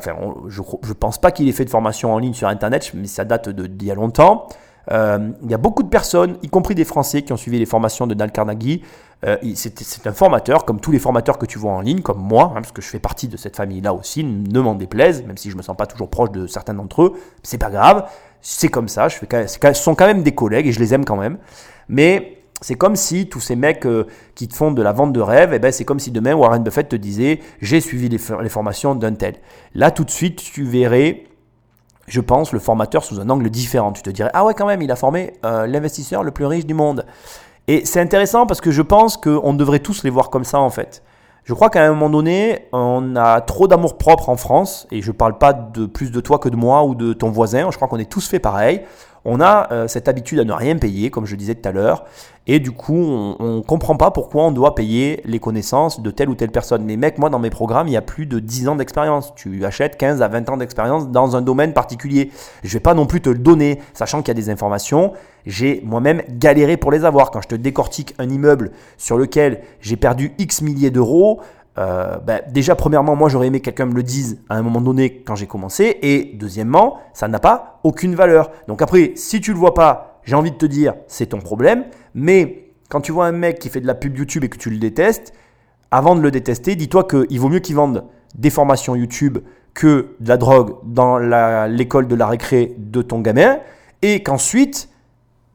je, 0.49 0.61
ne 0.61 0.93
pense 0.95 1.19
pas 1.19 1.31
qu'il 1.31 1.49
ait 1.49 1.53
fait 1.53 1.65
de 1.65 1.71
formation 1.71 2.13
en 2.13 2.19
ligne 2.19 2.35
sur 2.35 2.49
Internet, 2.49 2.93
mais 2.95 3.07
ça 3.07 3.25
date 3.25 3.49
d'il 3.49 3.89
y 3.89 3.91
a 3.91 3.95
longtemps. 3.95 4.47
Euh, 4.93 5.31
il 5.43 5.51
y 5.51 5.55
a 5.55 5.59
beaucoup 5.59 5.83
de 5.83 5.89
personnes, 5.89 6.37
y 6.43 6.49
compris 6.49 6.75
des 6.75 6.85
Français, 6.85 7.23
qui 7.23 7.33
ont 7.33 7.37
suivi 7.37 7.59
les 7.59 7.67
formations 7.67 8.07
de 8.07 8.15
Dal 8.15 8.31
Carnegie. 8.31 8.83
Euh, 9.25 9.37
c'est 9.55 10.07
un 10.07 10.13
formateur, 10.13 10.65
comme 10.65 10.79
tous 10.79 10.93
les 10.93 10.99
formateurs 10.99 11.39
que 11.39 11.47
tu 11.47 11.59
vois 11.59 11.73
en 11.73 11.81
ligne, 11.81 12.03
comme 12.03 12.21
moi, 12.21 12.53
hein, 12.53 12.61
parce 12.61 12.73
que 12.73 12.83
je 12.83 12.89
fais 12.89 12.99
partie 12.99 13.29
de 13.29 13.37
cette 13.37 13.57
famille-là 13.57 13.95
aussi, 13.95 14.23
ne 14.23 14.61
m'en 14.61 14.75
déplaise, 14.75 15.25
même 15.25 15.39
si 15.39 15.51
je 15.51 15.57
me 15.57 15.63
sens 15.63 15.77
pas 15.77 15.87
toujours 15.87 16.09
proche 16.09 16.31
de 16.31 16.47
certains 16.47 16.75
d'entre 16.75 17.03
eux. 17.03 17.15
C'est 17.43 17.59
pas 17.59 17.71
grave, 17.71 18.09
c'est 18.49 18.69
comme 18.69 18.87
ça. 18.87 19.09
Je 19.09 19.17
fais, 19.17 19.49
ce 19.49 19.83
sont 19.83 19.97
quand 19.97 20.07
même 20.07 20.23
des 20.23 20.35
collègues 20.35 20.69
et 20.69 20.73
je 20.73 20.79
les 20.79 20.95
aime 20.95 21.05
quand 21.05 21.17
même. 21.17 21.39
Mais 21.89 22.39
c'est 22.61 22.77
comme 22.77 22.95
si 22.95 23.29
tous 23.29 23.41
ces 23.41 23.57
mecs 23.57 23.85
euh, 23.87 24.07
qui 24.37 24.47
te 24.47 24.55
font 24.55 24.71
de 24.71 24.83
la 24.83 24.93
vente 24.93 25.13
de 25.13 25.21
rêve, 25.21 25.53
eh 25.53 25.59
ben 25.59 25.73
c'est 25.73 25.85
comme 25.85 25.99
si 25.99 26.13
demain 26.13 26.35
Warren 26.35 26.63
Buffett 26.63 26.89
te 26.89 26.97
disait 26.97 27.41
j'ai 27.61 27.81
suivi 27.81 28.09
les, 28.09 28.19
formations 28.19 28.95
d'un 28.95 29.15
tel. 29.15 29.35
Là 29.75 29.91
tout 29.91 30.05
de 30.05 30.11
suite 30.11 30.37
tu 30.37 30.63
verrais, 30.63 31.25
je 32.07 32.21
pense, 32.21 32.53
le 32.53 32.61
formateur 32.61 33.03
sous 33.03 33.19
un 33.21 33.29
angle 33.31 33.51
différent. 33.51 33.91
Tu 33.91 34.03
te 34.03 34.11
dirais 34.11 34.31
ah 34.33 34.45
ouais 34.45 34.55
quand 34.55 34.67
même 34.67 34.81
il 34.81 34.93
a 34.93 34.97
formé 34.97 35.33
euh, 35.45 35.67
l'investisseur 35.67 36.23
le 36.23 36.31
plus 36.31 36.47
riche 36.47 36.67
du 36.67 36.75
monde. 36.75 37.05
Et 37.67 37.85
c'est 37.85 38.01
intéressant 38.01 38.47
parce 38.47 38.61
que 38.61 38.71
je 38.71 38.83
pense 38.83 39.17
qu'on 39.17 39.55
devrait 39.55 39.81
tous 39.81 40.05
les 40.05 40.11
voir 40.11 40.31
comme 40.31 40.45
ça 40.45 40.61
en 40.61 40.71
fait. 40.71 41.03
Je 41.47 41.55
crois 41.55 41.71
qu'à 41.71 41.85
un 41.85 41.91
moment 41.91 42.11
donné, 42.11 42.67
on 42.73 43.15
a 43.15 43.41
trop 43.41 43.69
d'amour 43.69 43.99
propre 43.99 44.31
en 44.31 44.37
France, 44.37 44.89
et 44.91 45.01
je 45.01 45.13
ne 45.13 45.17
parle 45.17 45.39
pas 45.39 45.53
de 45.53 45.87
plus 45.87 46.11
de 46.11 46.21
toi 46.21 46.41
que 46.41 46.49
de 46.49 46.57
moi 46.57 46.83
ou 46.83 46.97
de 46.97 47.13
ton 47.13 47.31
voisin, 47.31 47.71
je 47.71 47.77
crois 47.77 47.87
qu'on 47.87 48.01
est 48.01 48.11
tous 48.11 48.27
fait 48.27 48.41
pareil 48.41 48.83
on 49.27 49.41
a 49.41 49.71
euh, 49.73 49.89
cette 49.89 50.09
habitude 50.09 50.39
à 50.39 50.45
ne 50.45 50.53
rien 50.53 50.77
payer, 50.77 51.11
comme 51.11 51.27
je 51.27 51.35
disais 51.35 51.57
tout 51.57 51.69
à 51.69 51.73
l'heure, 51.73 52.05
et 52.47 52.61
du 52.61 52.71
coup, 52.71 52.95
on 52.95 53.57
ne 53.57 53.61
comprend 53.61 53.97
pas 53.97 54.13
pourquoi 54.13 54.45
on 54.45 54.53
doit 54.53 54.77
payer 54.77 55.21
les 55.25 55.41
connaissances 55.41 56.01
de 56.01 56.13
telle 56.13 56.29
ou 56.29 56.37
telle 56.37 56.53
personne. 56.53 56.85
Mais 56.85 56.97
mec, 56.97 57.19
moi, 57.19 57.29
dans 57.29 57.41
mes 57.41 57.51
programmes, 57.51 57.89
il 57.89 57.93
y 57.93 57.97
a 57.97 58.03
plus 58.03 58.27
de 58.27 58.39
10 58.39 58.69
ans 58.69 58.77
d'expérience. 58.77 59.35
Tu 59.35 59.65
achètes 59.65 59.97
15 59.97 60.23
à 60.23 60.29
20 60.29 60.49
ans 60.51 60.57
d'expérience 60.57 61.09
dans 61.09 61.35
un 61.35 61.43
domaine 61.43 61.73
particulier. 61.73 62.31
Je 62.63 62.69
ne 62.69 62.73
vais 62.75 62.81
pas 62.81 62.95
non 62.95 63.07
plus 63.07 63.21
te 63.21 63.31
le 63.31 63.39
donner, 63.39 63.81
sachant 63.95 64.21
qu'il 64.23 64.29
y 64.29 64.31
a 64.31 64.35
des 64.35 64.49
informations. 64.49 65.13
J'ai 65.45 65.83
moi-même 65.85 66.23
galéré 66.29 66.77
pour 66.77 66.93
les 66.93 67.05
avoir. 67.05 67.33
Quand 67.33 67.41
je 67.41 67.49
te 67.49 67.57
décortique 67.57 68.15
un 68.21 68.29
immeuble 68.29 68.71
sur 68.97 69.19
lequel 69.19 69.63
j'ai 69.81 69.97
perdu 69.97 70.33
X 70.39 70.63
milliers 70.63 70.91
d'euros, 70.91 71.41
euh, 71.79 72.19
ben, 72.19 72.41
déjà, 72.49 72.75
premièrement, 72.75 73.17
moi 73.17 73.29
j'aurais 73.29 73.49
aimé 73.49 73.61
que 73.61 73.67
quelqu'un 73.67 73.87
me 73.87 73.95
le 73.95 74.03
dise 74.03 74.43
à 74.49 74.57
un 74.57 74.63
moment 74.63 74.81
donné 74.81 75.23
quand 75.23 75.35
j'ai 75.35 75.47
commencé. 75.47 75.99
Et 76.03 76.33
deuxièmement, 76.35 76.99
ça 77.13 77.29
n'a 77.29 77.39
pas 77.39 77.81
aucune 77.85 78.15
valeur. 78.15 78.51
Donc 78.69 78.83
après, 78.83 79.13
si 79.17 79.41
tu 79.41 79.53
le 79.53 79.59
vois 79.59 79.75
pas, 79.75 80.21
j'ai 80.25 80.35
envie 80.35 80.51
de 80.51 80.57
te 80.57 80.67
dire, 80.67 80.95
c'est 81.07 81.27
ton 81.27 81.39
problème. 81.39 81.85
Mais 82.15 82.73
quand 82.89 83.01
tu 83.01 83.13
vois 83.13 83.27
un 83.27 83.33
mec 83.33 83.59
qui 83.59 83.69
fait 83.69 83.81
de 83.81 83.87
la 83.87 83.95
pub 83.95 84.17
YouTube 84.17 84.45
et 84.45 84.49
que 84.49 84.59
tu 84.59 84.71
le 84.71 84.79
détestes, 84.79 85.33
avant 85.91 86.17
de 86.17 86.21
le 86.21 86.31
détester, 86.31 86.77
dis-toi 86.77 87.05
qu'il 87.05 87.39
vaut 87.39 87.49
mieux 87.49 87.61
qu'il 87.61 87.77
vende 87.77 88.05
des 88.35 88.51
formations 88.51 88.97
YouTube 88.97 89.39
que 89.75 90.17
de 90.21 90.29
la 90.29 90.37
drogue 90.37 90.77
dans 90.85 91.19
l'école 91.69 92.09
de 92.09 92.15
la 92.15 92.27
récré 92.27 92.75
de 92.79 93.03
ton 93.03 93.21
gamin. 93.21 93.59
Et 94.03 94.23
qu'ensuite, 94.23 94.89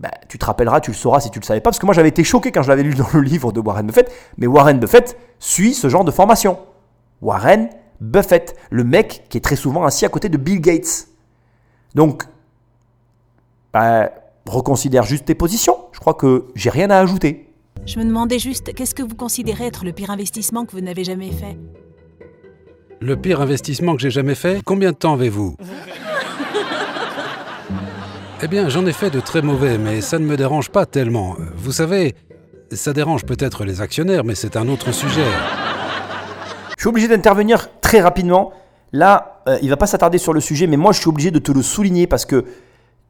bah, 0.01 0.09
tu 0.27 0.39
te 0.39 0.45
rappelleras, 0.45 0.81
tu 0.81 0.89
le 0.89 0.95
sauras 0.95 1.19
si 1.19 1.29
tu 1.29 1.37
ne 1.37 1.43
le 1.43 1.45
savais 1.45 1.59
pas, 1.59 1.69
parce 1.69 1.77
que 1.77 1.85
moi 1.85 1.93
j'avais 1.93 2.09
été 2.09 2.23
choqué 2.23 2.51
quand 2.51 2.63
je 2.63 2.69
l'avais 2.69 2.81
lu 2.81 2.95
dans 2.95 3.07
le 3.13 3.21
livre 3.21 3.51
de 3.51 3.59
Warren 3.59 3.85
Buffett, 3.85 4.11
mais 4.37 4.47
Warren 4.47 4.79
Buffett 4.79 5.15
suit 5.37 5.75
ce 5.75 5.89
genre 5.89 6.03
de 6.03 6.11
formation. 6.11 6.57
Warren 7.21 7.69
Buffett, 7.99 8.55
le 8.71 8.83
mec 8.83 9.25
qui 9.29 9.37
est 9.37 9.41
très 9.41 9.55
souvent 9.55 9.85
assis 9.85 10.05
à 10.05 10.09
côté 10.09 10.27
de 10.27 10.37
Bill 10.37 10.59
Gates. 10.59 11.07
Donc, 11.93 12.23
bah, 13.73 14.09
reconsidère 14.47 15.03
juste 15.03 15.25
tes 15.25 15.35
positions. 15.35 15.77
Je 15.91 15.99
crois 15.99 16.15
que 16.15 16.47
j'ai 16.55 16.71
rien 16.71 16.89
à 16.89 16.97
ajouter. 16.97 17.47
Je 17.85 17.99
me 17.99 18.03
demandais 18.03 18.39
juste, 18.39 18.73
qu'est-ce 18.73 18.95
que 18.95 19.03
vous 19.03 19.15
considérez 19.15 19.67
être 19.67 19.85
le 19.85 19.91
pire 19.91 20.09
investissement 20.09 20.65
que 20.65 20.71
vous 20.71 20.81
n'avez 20.81 21.03
jamais 21.03 21.31
fait? 21.31 21.57
Le 23.01 23.15
pire 23.15 23.39
investissement 23.39 23.95
que 23.95 24.01
j'ai 24.01 24.11
jamais 24.11 24.35
fait? 24.35 24.63
Combien 24.65 24.91
de 24.91 24.95
temps 24.95 25.13
avez-vous? 25.13 25.55
Eh 28.43 28.47
bien, 28.47 28.69
j'en 28.69 28.87
ai 28.87 28.91
fait 28.91 29.11
de 29.11 29.19
très 29.19 29.43
mauvais, 29.43 29.77
mais 29.77 30.01
ça 30.01 30.17
ne 30.17 30.25
me 30.25 30.35
dérange 30.35 30.71
pas 30.71 30.87
tellement. 30.87 31.35
Vous 31.55 31.71
savez, 31.71 32.15
ça 32.71 32.91
dérange 32.91 33.23
peut-être 33.23 33.65
les 33.65 33.81
actionnaires, 33.81 34.23
mais 34.23 34.33
c'est 34.33 34.57
un 34.57 34.67
autre 34.67 34.91
sujet. 34.91 35.27
Je 36.75 36.81
suis 36.81 36.89
obligé 36.89 37.07
d'intervenir 37.07 37.69
très 37.81 38.01
rapidement. 38.01 38.51
Là, 38.93 39.43
euh, 39.47 39.59
il 39.61 39.69
va 39.69 39.77
pas 39.77 39.85
s'attarder 39.85 40.17
sur 40.17 40.33
le 40.33 40.39
sujet, 40.39 40.65
mais 40.65 40.75
moi, 40.75 40.91
je 40.91 40.99
suis 40.99 41.09
obligé 41.09 41.29
de 41.29 41.37
te 41.37 41.51
le 41.51 41.61
souligner 41.61 42.07
parce 42.07 42.25
que 42.25 42.45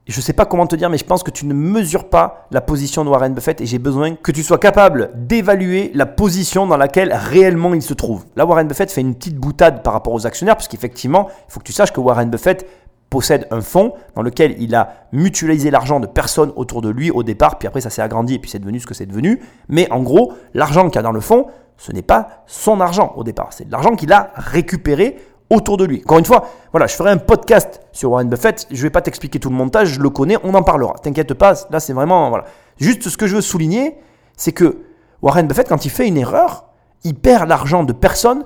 je 0.06 0.18
ne 0.18 0.22
sais 0.22 0.34
pas 0.34 0.46
comment 0.46 0.68
te 0.68 0.76
dire, 0.76 0.90
mais 0.90 0.98
je 0.98 1.06
pense 1.06 1.24
que 1.24 1.32
tu 1.32 1.46
ne 1.46 1.54
mesures 1.54 2.10
pas 2.10 2.48
la 2.52 2.60
position 2.60 3.06
de 3.06 3.10
Warren 3.10 3.34
Buffett 3.34 3.62
et 3.62 3.66
j'ai 3.66 3.80
besoin 3.80 4.16
que 4.16 4.34
tu 4.34 4.44
sois 4.44 4.58
capable 4.58 5.12
d'évaluer 5.16 5.92
la 5.94 6.08
position 6.08 6.68
dans 6.68 6.76
laquelle 6.76 7.14
réellement 7.14 7.74
il 7.74 7.82
se 7.82 7.94
trouve. 7.94 8.26
Là, 8.36 8.46
Warren 8.46 8.68
Buffett 8.68 8.92
fait 8.92 9.00
une 9.00 9.16
petite 9.16 9.38
boutade 9.38 9.82
par 9.82 9.94
rapport 9.94 10.12
aux 10.12 10.28
actionnaires, 10.28 10.58
parce 10.58 10.68
qu'effectivement, 10.68 11.30
il 11.48 11.54
faut 11.54 11.62
que 11.62 11.66
tu 11.66 11.72
saches 11.72 11.94
que 11.94 12.02
Warren 12.02 12.30
Buffett 12.30 12.68
possède 13.12 13.46
un 13.52 13.60
fonds 13.62 13.94
dans 14.16 14.22
lequel 14.24 14.56
il 14.58 14.74
a 14.74 15.06
mutualisé 15.12 15.70
l'argent 15.70 16.00
de 16.00 16.08
personnes 16.08 16.54
autour 16.56 16.82
de 16.82 16.90
lui 16.90 17.12
au 17.12 17.24
départ, 17.24 17.60
puis 17.60 17.68
après 17.68 17.82
ça 17.82 17.92
s'est 17.92 18.02
agrandi 18.02 18.36
et 18.36 18.40
puis 18.40 18.50
c'est 18.50 18.58
devenu 18.58 18.80
ce 18.80 18.88
que 18.88 18.94
c'est 18.94 19.06
devenu. 19.06 19.42
Mais 19.68 19.92
en 19.92 20.02
gros, 20.02 20.34
l'argent 20.54 20.90
qu'il 20.90 20.98
a 20.98 21.02
dans 21.04 21.12
le 21.12 21.20
fonds, 21.20 21.48
ce 21.78 21.92
n'est 21.92 22.02
pas 22.02 22.44
son 22.48 22.80
argent 22.80 23.14
au 23.18 23.24
départ, 23.24 23.50
c'est 23.52 23.66
de 23.66 23.72
l'argent 23.72 23.96
qu'il 23.96 24.14
a 24.14 24.32
récupéré 24.36 25.18
autour 25.50 25.76
de 25.76 25.84
lui. 25.84 26.02
Encore 26.06 26.20
une 26.20 26.26
fois, 26.26 26.48
voilà, 26.72 26.88
je 26.88 26.96
ferai 26.96 27.12
un 27.12 27.18
podcast 27.18 27.82
sur 27.92 28.12
Warren 28.12 28.30
Buffett, 28.30 28.66
je 28.72 28.78
ne 28.78 28.82
vais 28.84 28.90
pas 28.90 29.02
t'expliquer 29.02 29.40
tout 29.40 29.50
le 29.50 29.56
montage, 29.56 29.90
je 29.90 30.00
le 30.00 30.10
connais, 30.10 30.38
on 30.46 30.54
en 30.54 30.64
parlera. 30.64 30.94
T'inquiète 31.04 31.34
pas, 31.34 31.54
là 31.70 31.82
c'est 31.82 31.94
vraiment 31.94 32.30
voilà. 32.30 32.46
Juste 32.80 33.10
ce 33.10 33.18
que 33.18 33.28
je 33.28 33.36
veux 33.36 33.42
souligner, 33.42 33.98
c'est 34.38 34.54
que 34.54 34.84
Warren 35.22 35.48
Buffett 35.48 35.68
quand 35.68 35.84
il 35.84 35.92
fait 35.92 36.08
une 36.08 36.18
erreur, 36.18 36.70
il 37.04 37.16
perd 37.16 37.50
l'argent 37.50 37.84
de 37.84 37.92
personnes 37.92 38.46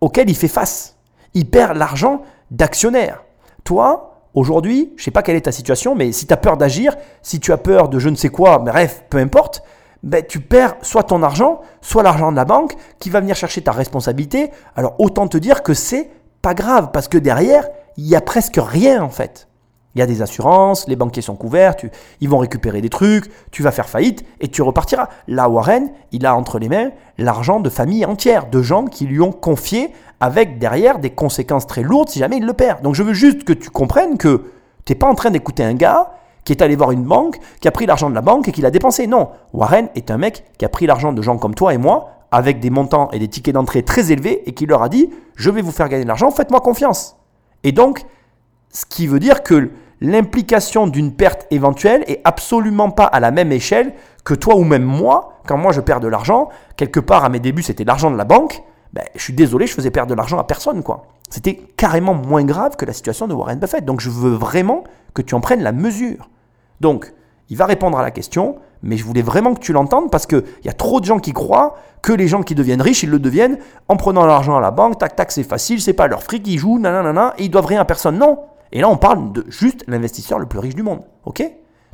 auxquelles 0.00 0.28
il 0.28 0.36
fait 0.36 0.48
face. 0.48 0.96
Il 1.34 1.48
perd 1.48 1.76
l'argent 1.76 2.22
d'actionnaires. 2.50 3.22
Toi, 3.64 4.28
aujourd'hui, 4.34 4.92
je 4.96 5.04
sais 5.04 5.10
pas 5.10 5.22
quelle 5.22 5.36
est 5.36 5.42
ta 5.42 5.52
situation, 5.52 5.94
mais 5.94 6.12
si 6.12 6.26
tu 6.26 6.32
as 6.32 6.36
peur 6.36 6.56
d'agir, 6.56 6.96
si 7.22 7.40
tu 7.40 7.52
as 7.52 7.58
peur 7.58 7.88
de 7.88 7.98
je 7.98 8.08
ne 8.08 8.16
sais 8.16 8.28
quoi, 8.28 8.58
bref, 8.58 9.04
peu 9.10 9.18
importe, 9.18 9.62
ben, 10.02 10.24
tu 10.26 10.40
perds 10.40 10.76
soit 10.82 11.02
ton 11.02 11.22
argent, 11.22 11.60
soit 11.82 12.02
l'argent 12.02 12.30
de 12.30 12.36
la 12.36 12.44
banque 12.44 12.74
qui 12.98 13.10
va 13.10 13.20
venir 13.20 13.36
chercher 13.36 13.62
ta 13.62 13.72
responsabilité. 13.72 14.50
Alors 14.74 14.94
autant 14.98 15.28
te 15.28 15.36
dire 15.36 15.62
que 15.62 15.74
c'est 15.74 16.10
pas 16.40 16.54
grave 16.54 16.90
parce 16.92 17.08
que 17.08 17.18
derrière, 17.18 17.68
il 17.96 18.06
y 18.06 18.16
a 18.16 18.20
presque 18.22 18.58
rien 18.58 19.02
en 19.02 19.10
fait. 19.10 19.49
Il 19.94 19.98
y 19.98 20.02
a 20.02 20.06
des 20.06 20.22
assurances, 20.22 20.86
les 20.86 20.94
banquiers 20.94 21.22
sont 21.22 21.34
couverts, 21.34 21.74
ils 22.20 22.28
vont 22.28 22.38
récupérer 22.38 22.80
des 22.80 22.90
trucs, 22.90 23.30
tu 23.50 23.62
vas 23.62 23.72
faire 23.72 23.88
faillite 23.88 24.24
et 24.40 24.48
tu 24.48 24.62
repartiras. 24.62 25.08
Là, 25.26 25.48
Warren, 25.48 25.90
il 26.12 26.26
a 26.26 26.36
entre 26.36 26.58
les 26.58 26.68
mains 26.68 26.90
l'argent 27.18 27.58
de 27.58 27.68
familles 27.68 28.06
entières, 28.06 28.48
de 28.48 28.62
gens 28.62 28.84
qui 28.84 29.06
lui 29.06 29.20
ont 29.20 29.32
confié 29.32 29.90
avec 30.20 30.58
derrière 30.58 30.98
des 30.98 31.10
conséquences 31.10 31.66
très 31.66 31.82
lourdes 31.82 32.08
si 32.08 32.20
jamais 32.20 32.36
il 32.36 32.46
le 32.46 32.52
perd. 32.52 32.82
Donc 32.82 32.94
je 32.94 33.02
veux 33.02 33.14
juste 33.14 33.44
que 33.44 33.52
tu 33.52 33.70
comprennes 33.70 34.16
que 34.16 34.44
tu 34.84 34.92
n'es 34.92 34.98
pas 34.98 35.08
en 35.08 35.14
train 35.14 35.30
d'écouter 35.30 35.64
un 35.64 35.74
gars 35.74 36.12
qui 36.44 36.52
est 36.52 36.62
allé 36.62 36.76
voir 36.76 36.92
une 36.92 37.04
banque, 37.04 37.38
qui 37.60 37.68
a 37.68 37.70
pris 37.70 37.86
l'argent 37.86 38.08
de 38.08 38.14
la 38.14 38.22
banque 38.22 38.48
et 38.48 38.52
qui 38.52 38.62
l'a 38.62 38.70
dépensé. 38.70 39.06
Non, 39.06 39.30
Warren 39.52 39.88
est 39.94 40.10
un 40.10 40.18
mec 40.18 40.44
qui 40.58 40.64
a 40.64 40.68
pris 40.68 40.86
l'argent 40.86 41.12
de 41.12 41.20
gens 41.20 41.36
comme 41.36 41.54
toi 41.54 41.74
et 41.74 41.78
moi 41.78 42.10
avec 42.30 42.60
des 42.60 42.70
montants 42.70 43.10
et 43.10 43.18
des 43.18 43.28
tickets 43.28 43.54
d'entrée 43.54 43.82
très 43.82 44.12
élevés 44.12 44.42
et 44.46 44.52
qui 44.52 44.66
leur 44.66 44.82
a 44.82 44.88
dit 44.88 45.10
je 45.34 45.50
vais 45.50 45.62
vous 45.62 45.72
faire 45.72 45.88
gagner 45.88 46.04
de 46.04 46.08
l'argent, 46.08 46.30
faites-moi 46.30 46.60
confiance. 46.60 47.16
Et 47.64 47.72
donc 47.72 48.04
ce 48.70 48.86
qui 48.86 49.06
veut 49.06 49.20
dire 49.20 49.42
que 49.42 49.70
l'implication 50.00 50.86
d'une 50.86 51.12
perte 51.12 51.46
éventuelle 51.50 52.04
est 52.06 52.20
absolument 52.24 52.90
pas 52.90 53.04
à 53.04 53.20
la 53.20 53.30
même 53.30 53.52
échelle 53.52 53.94
que 54.24 54.34
toi 54.34 54.56
ou 54.56 54.64
même 54.64 54.84
moi. 54.84 55.40
Quand 55.46 55.58
moi 55.58 55.72
je 55.72 55.80
perds 55.80 56.00
de 56.00 56.08
l'argent, 56.08 56.48
quelque 56.76 57.00
part 57.00 57.24
à 57.24 57.28
mes 57.28 57.40
débuts 57.40 57.62
c'était 57.62 57.84
l'argent 57.84 58.10
de 58.10 58.16
la 58.16 58.24
banque, 58.24 58.62
ben, 58.92 59.04
je 59.14 59.22
suis 59.22 59.32
désolé, 59.32 59.66
je 59.66 59.74
faisais 59.74 59.90
perdre 59.90 60.10
de 60.10 60.14
l'argent 60.16 60.38
à 60.38 60.44
personne 60.44 60.82
quoi. 60.82 61.06
C'était 61.28 61.54
carrément 61.76 62.14
moins 62.14 62.44
grave 62.44 62.76
que 62.76 62.84
la 62.84 62.92
situation 62.92 63.28
de 63.28 63.34
Warren 63.34 63.58
Buffett. 63.58 63.84
Donc 63.84 64.00
je 64.00 64.10
veux 64.10 64.32
vraiment 64.32 64.84
que 65.14 65.22
tu 65.22 65.34
en 65.34 65.40
prennes 65.40 65.62
la 65.62 65.72
mesure. 65.72 66.28
Donc, 66.80 67.12
il 67.50 67.56
va 67.56 67.66
répondre 67.66 67.98
à 67.98 68.02
la 68.02 68.10
question, 68.10 68.56
mais 68.82 68.96
je 68.96 69.04
voulais 69.04 69.22
vraiment 69.22 69.54
que 69.54 69.60
tu 69.60 69.72
l'entendes 69.72 70.10
parce 70.10 70.26
qu'il 70.26 70.42
y 70.64 70.68
a 70.68 70.72
trop 70.72 71.00
de 71.00 71.04
gens 71.04 71.18
qui 71.18 71.32
croient 71.32 71.76
que 72.02 72.12
les 72.12 72.28
gens 72.28 72.42
qui 72.42 72.54
deviennent 72.54 72.80
riches, 72.80 73.02
ils 73.02 73.10
le 73.10 73.18
deviennent 73.18 73.58
en 73.88 73.96
prenant 73.96 74.24
l'argent 74.24 74.56
à 74.56 74.60
la 74.60 74.70
banque, 74.70 74.98
tac 74.98 75.16
tac, 75.16 75.30
c'est 75.30 75.42
facile, 75.42 75.80
c'est 75.80 75.92
pas 75.92 76.06
leur 76.06 76.22
fric, 76.22 76.46
ils 76.46 76.58
jouent, 76.58 76.78
nanana, 76.78 77.34
et 77.38 77.44
ils 77.44 77.50
doivent 77.50 77.66
rien 77.66 77.80
à 77.80 77.84
personne. 77.84 78.18
Non 78.18 78.38
Et 78.72 78.80
là, 78.80 78.88
on 78.88 78.96
parle 78.96 79.32
de 79.32 79.44
juste 79.48 79.84
l'investisseur 79.88 80.38
le 80.38 80.46
plus 80.46 80.58
riche 80.58 80.74
du 80.74 80.82
monde. 80.82 81.00
Ok? 81.24 81.42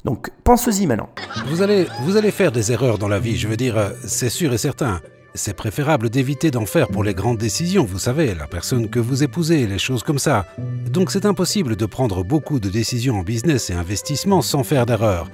Donc, 0.04 0.30
pense-y 0.44 0.86
maintenant. 0.86 1.08
Vous 1.46 1.62
allez, 1.62 1.86
vous 2.02 2.16
allez 2.16 2.30
faire 2.30 2.52
des 2.52 2.70
erreurs 2.70 2.98
dans 2.98 3.08
la 3.08 3.18
vie, 3.18 3.36
je 3.36 3.48
veux 3.48 3.56
dire, 3.56 3.76
euh, 3.76 3.90
c'est 4.06 4.28
sûr 4.28 4.52
et 4.52 4.58
certain. 4.58 5.00
C'est 5.34 5.54
préférable 5.54 6.08
d'éviter 6.08 6.50
d'en 6.50 6.64
faire 6.64 6.88
pour 6.88 7.02
les 7.02 7.12
grandes 7.12 7.38
décisions, 7.38 7.84
vous 7.84 7.98
savez, 7.98 8.34
la 8.34 8.46
personne 8.46 8.88
que 8.88 9.00
vous 9.00 9.22
épousez, 9.22 9.66
les 9.66 9.78
choses 9.78 10.02
comme 10.02 10.18
ça. 10.18 10.46
Donc 10.90 11.10
c'est 11.10 11.26
impossible 11.26 11.76
de 11.76 11.86
prendre 11.86 12.24
beaucoup 12.24 12.58
de 12.58 12.70
décisions 12.70 13.18
en 13.18 13.22
business 13.22 13.68
et 13.68 13.74
investissement 13.74 14.40
sans 14.40 14.64
faire 14.64 14.86
d'erreurs. 14.86 15.28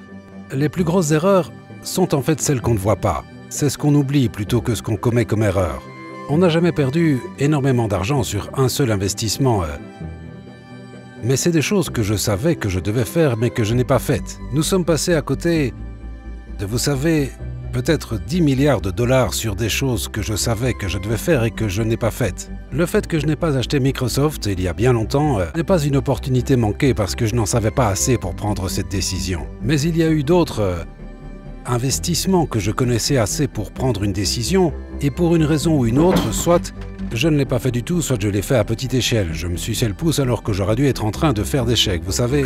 Les 0.52 0.68
plus 0.68 0.84
grosses 0.84 1.12
erreurs 1.12 1.52
sont 1.82 2.14
en 2.14 2.22
fait 2.22 2.40
celles 2.40 2.60
qu'on 2.60 2.74
ne 2.74 2.78
voit 2.78 2.96
pas. 2.96 3.24
C'est 3.48 3.68
ce 3.68 3.78
qu'on 3.78 3.94
oublie 3.94 4.28
plutôt 4.28 4.60
que 4.60 4.74
ce 4.74 4.82
qu'on 4.82 4.96
commet 4.96 5.24
comme 5.24 5.42
erreur. 5.42 5.82
On 6.30 6.38
n'a 6.38 6.48
jamais 6.48 6.72
perdu 6.72 7.20
énormément 7.38 7.86
d'argent 7.86 8.22
sur 8.22 8.50
un 8.54 8.68
seul 8.68 8.90
investissement. 8.90 9.62
Mais 11.24 11.36
c'est 11.36 11.52
des 11.52 11.62
choses 11.62 11.88
que 11.88 12.02
je 12.02 12.14
savais 12.14 12.56
que 12.56 12.68
je 12.68 12.80
devais 12.80 13.04
faire 13.04 13.36
mais 13.36 13.50
que 13.50 13.62
je 13.62 13.74
n'ai 13.74 13.84
pas 13.84 14.00
faites. 14.00 14.40
Nous 14.52 14.64
sommes 14.64 14.84
passés 14.84 15.14
à 15.14 15.22
côté 15.22 15.72
de, 16.58 16.66
vous 16.66 16.78
savez, 16.78 17.30
peut-être 17.72 18.18
10 18.18 18.40
milliards 18.40 18.80
de 18.80 18.90
dollars 18.90 19.32
sur 19.32 19.54
des 19.54 19.68
choses 19.68 20.08
que 20.08 20.20
je 20.20 20.34
savais 20.34 20.74
que 20.74 20.88
je 20.88 20.98
devais 20.98 21.16
faire 21.16 21.44
et 21.44 21.52
que 21.52 21.68
je 21.68 21.82
n'ai 21.82 21.96
pas 21.96 22.10
faites. 22.10 22.50
Le 22.72 22.86
fait 22.86 23.06
que 23.06 23.20
je 23.20 23.26
n'ai 23.26 23.36
pas 23.36 23.56
acheté 23.56 23.78
Microsoft 23.78 24.46
il 24.46 24.60
y 24.60 24.66
a 24.66 24.72
bien 24.72 24.92
longtemps 24.92 25.38
euh, 25.38 25.46
n'est 25.54 25.62
pas 25.62 25.80
une 25.80 25.96
opportunité 25.96 26.56
manquée 26.56 26.92
parce 26.92 27.14
que 27.14 27.26
je 27.26 27.36
n'en 27.36 27.46
savais 27.46 27.70
pas 27.70 27.86
assez 27.86 28.18
pour 28.18 28.34
prendre 28.34 28.68
cette 28.68 28.90
décision. 28.90 29.46
Mais 29.62 29.80
il 29.80 29.96
y 29.96 30.02
a 30.02 30.10
eu 30.10 30.24
d'autres 30.24 30.60
euh, 30.60 30.82
investissements 31.66 32.46
que 32.46 32.58
je 32.58 32.72
connaissais 32.72 33.16
assez 33.16 33.46
pour 33.46 33.70
prendre 33.70 34.02
une 34.02 34.12
décision 34.12 34.72
et 35.00 35.12
pour 35.12 35.36
une 35.36 35.44
raison 35.44 35.78
ou 35.78 35.86
une 35.86 36.00
autre, 36.00 36.34
soit 36.34 36.74
je 37.14 37.28
ne 37.28 37.36
l'ai 37.36 37.44
pas 37.44 37.58
fait 37.58 37.70
du 37.70 37.82
tout, 37.82 38.02
soit 38.02 38.20
je 38.20 38.28
l'ai 38.28 38.42
fait 38.42 38.56
à 38.56 38.64
petite 38.64 38.94
échelle. 38.94 39.28
Je 39.32 39.46
me 39.46 39.56
suis 39.56 39.78
le 39.86 39.94
pouce 39.94 40.18
alors 40.18 40.42
que 40.42 40.52
j'aurais 40.52 40.76
dû 40.76 40.86
être 40.86 41.04
en 41.04 41.10
train 41.10 41.32
de 41.32 41.42
faire 41.42 41.64
des 41.64 41.76
chèques, 41.76 42.02
vous 42.04 42.12
savez. 42.12 42.44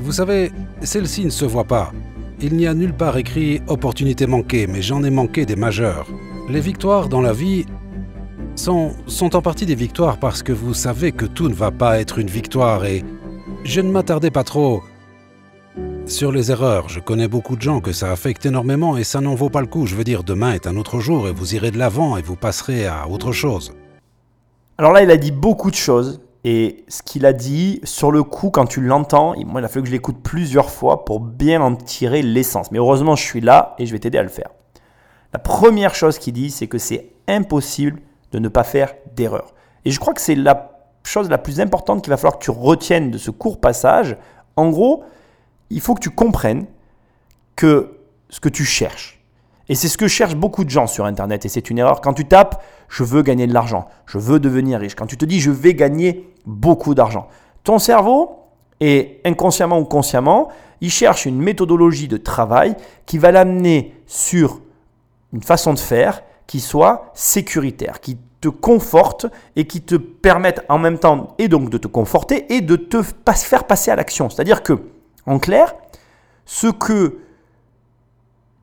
Vous 0.00 0.12
savez, 0.12 0.50
celle-ci 0.82 1.24
ne 1.24 1.30
se 1.30 1.44
voit 1.44 1.64
pas. 1.64 1.92
Il 2.40 2.54
n'y 2.54 2.66
a 2.66 2.74
nulle 2.74 2.94
part 2.94 3.16
écrit 3.18 3.60
opportunité 3.66 4.26
manquée, 4.26 4.66
mais 4.66 4.80
j'en 4.80 5.02
ai 5.02 5.10
manqué 5.10 5.44
des 5.44 5.56
majeures. 5.56 6.06
Les 6.48 6.60
victoires 6.60 7.08
dans 7.08 7.20
la 7.20 7.32
vie 7.32 7.66
sont, 8.54 8.92
sont 9.06 9.36
en 9.36 9.42
partie 9.42 9.66
des 9.66 9.74
victoires 9.74 10.18
parce 10.18 10.42
que 10.42 10.52
vous 10.52 10.72
savez 10.72 11.12
que 11.12 11.26
tout 11.26 11.48
ne 11.48 11.54
va 11.54 11.70
pas 11.70 12.00
être 12.00 12.18
une 12.18 12.28
victoire 12.28 12.84
et 12.84 13.04
je 13.64 13.80
ne 13.80 13.90
m'attardais 13.90 14.30
pas 14.30 14.44
trop 14.44 14.82
sur 16.08 16.32
les 16.32 16.50
erreurs. 16.50 16.88
Je 16.88 17.00
connais 17.00 17.28
beaucoup 17.28 17.56
de 17.56 17.62
gens 17.62 17.80
que 17.80 17.92
ça 17.92 18.10
affecte 18.10 18.46
énormément 18.46 18.96
et 18.96 19.04
ça 19.04 19.20
n'en 19.20 19.34
vaut 19.34 19.50
pas 19.50 19.60
le 19.60 19.66
coup. 19.66 19.86
Je 19.86 19.94
veux 19.94 20.04
dire, 20.04 20.24
demain 20.24 20.52
est 20.52 20.66
un 20.66 20.76
autre 20.76 21.00
jour 21.00 21.28
et 21.28 21.32
vous 21.32 21.54
irez 21.54 21.70
de 21.70 21.78
l'avant 21.78 22.16
et 22.16 22.22
vous 22.22 22.36
passerez 22.36 22.86
à 22.86 23.08
autre 23.08 23.32
chose. 23.32 23.74
Alors 24.78 24.92
là, 24.92 25.02
il 25.02 25.10
a 25.10 25.16
dit 25.16 25.32
beaucoup 25.32 25.70
de 25.70 25.76
choses. 25.76 26.20
Et 26.44 26.84
ce 26.88 27.02
qu'il 27.02 27.26
a 27.26 27.32
dit, 27.32 27.80
sur 27.84 28.10
le 28.10 28.22
coup, 28.22 28.50
quand 28.50 28.66
tu 28.66 28.80
l'entends, 28.80 29.34
moi, 29.44 29.60
il 29.60 29.64
a 29.64 29.68
fallu 29.68 29.82
que 29.82 29.88
je 29.88 29.92
l'écoute 29.92 30.22
plusieurs 30.22 30.70
fois 30.70 31.04
pour 31.04 31.20
bien 31.20 31.60
en 31.60 31.74
tirer 31.74 32.22
l'essence. 32.22 32.70
Mais 32.70 32.78
heureusement, 32.78 33.16
je 33.16 33.24
suis 33.24 33.40
là 33.40 33.74
et 33.78 33.86
je 33.86 33.92
vais 33.92 33.98
t'aider 33.98 34.18
à 34.18 34.22
le 34.22 34.28
faire. 34.28 34.50
La 35.32 35.38
première 35.38 35.94
chose 35.94 36.18
qu'il 36.18 36.32
dit, 36.32 36.50
c'est 36.50 36.68
que 36.68 36.78
c'est 36.78 37.10
impossible 37.26 38.00
de 38.32 38.38
ne 38.38 38.48
pas 38.48 38.64
faire 38.64 38.94
d'erreur. 39.14 39.52
Et 39.84 39.90
je 39.90 39.98
crois 40.00 40.14
que 40.14 40.20
c'est 40.20 40.36
la 40.36 40.78
chose 41.04 41.28
la 41.28 41.38
plus 41.38 41.60
importante 41.60 42.02
qu'il 42.02 42.10
va 42.10 42.16
falloir 42.16 42.38
que 42.38 42.44
tu 42.44 42.50
retiennes 42.50 43.10
de 43.10 43.18
ce 43.18 43.30
court 43.30 43.60
passage. 43.60 44.16
En 44.56 44.70
gros, 44.70 45.04
il 45.70 45.80
faut 45.80 45.94
que 45.94 46.00
tu 46.00 46.10
comprennes 46.10 46.66
que 47.56 47.98
ce 48.30 48.40
que 48.40 48.48
tu 48.48 48.64
cherches, 48.64 49.20
et 49.68 49.74
c'est 49.74 49.88
ce 49.88 49.98
que 49.98 50.08
cherchent 50.08 50.36
beaucoup 50.36 50.64
de 50.64 50.70
gens 50.70 50.86
sur 50.86 51.04
Internet, 51.04 51.44
et 51.44 51.48
c'est 51.48 51.70
une 51.70 51.78
erreur. 51.78 52.00
Quand 52.00 52.14
tu 52.14 52.24
tapes, 52.24 52.62
je 52.88 53.04
veux 53.04 53.22
gagner 53.22 53.46
de 53.46 53.52
l'argent, 53.52 53.86
je 54.06 54.18
veux 54.18 54.40
devenir 54.40 54.80
riche, 54.80 54.94
quand 54.94 55.06
tu 55.06 55.16
te 55.16 55.24
dis, 55.24 55.40
je 55.40 55.50
vais 55.50 55.74
gagner 55.74 56.30
beaucoup 56.46 56.94
d'argent, 56.94 57.28
ton 57.64 57.78
cerveau, 57.78 58.38
et 58.80 59.20
inconsciemment 59.24 59.78
ou 59.78 59.84
consciemment, 59.84 60.48
il 60.80 60.90
cherche 60.90 61.26
une 61.26 61.40
méthodologie 61.40 62.08
de 62.08 62.16
travail 62.16 62.76
qui 63.06 63.18
va 63.18 63.32
l'amener 63.32 63.94
sur 64.06 64.60
une 65.32 65.42
façon 65.42 65.74
de 65.74 65.78
faire 65.78 66.22
qui 66.46 66.60
soit 66.60 67.10
sécuritaire, 67.14 68.00
qui 68.00 68.18
te 68.40 68.48
conforte 68.48 69.26
et 69.56 69.66
qui 69.66 69.82
te 69.82 69.96
permette 69.96 70.64
en 70.68 70.78
même 70.78 70.98
temps 70.98 71.34
et 71.38 71.48
donc 71.48 71.70
de 71.70 71.78
te 71.78 71.88
conforter 71.88 72.52
et 72.54 72.60
de 72.60 72.76
te 72.76 73.02
faire 73.02 73.64
passer 73.64 73.90
à 73.90 73.96
l'action. 73.96 74.30
C'est-à-dire 74.30 74.62
que, 74.62 74.80
en 75.28 75.38
clair, 75.38 75.74
ce 76.44 76.68
que 76.68 77.18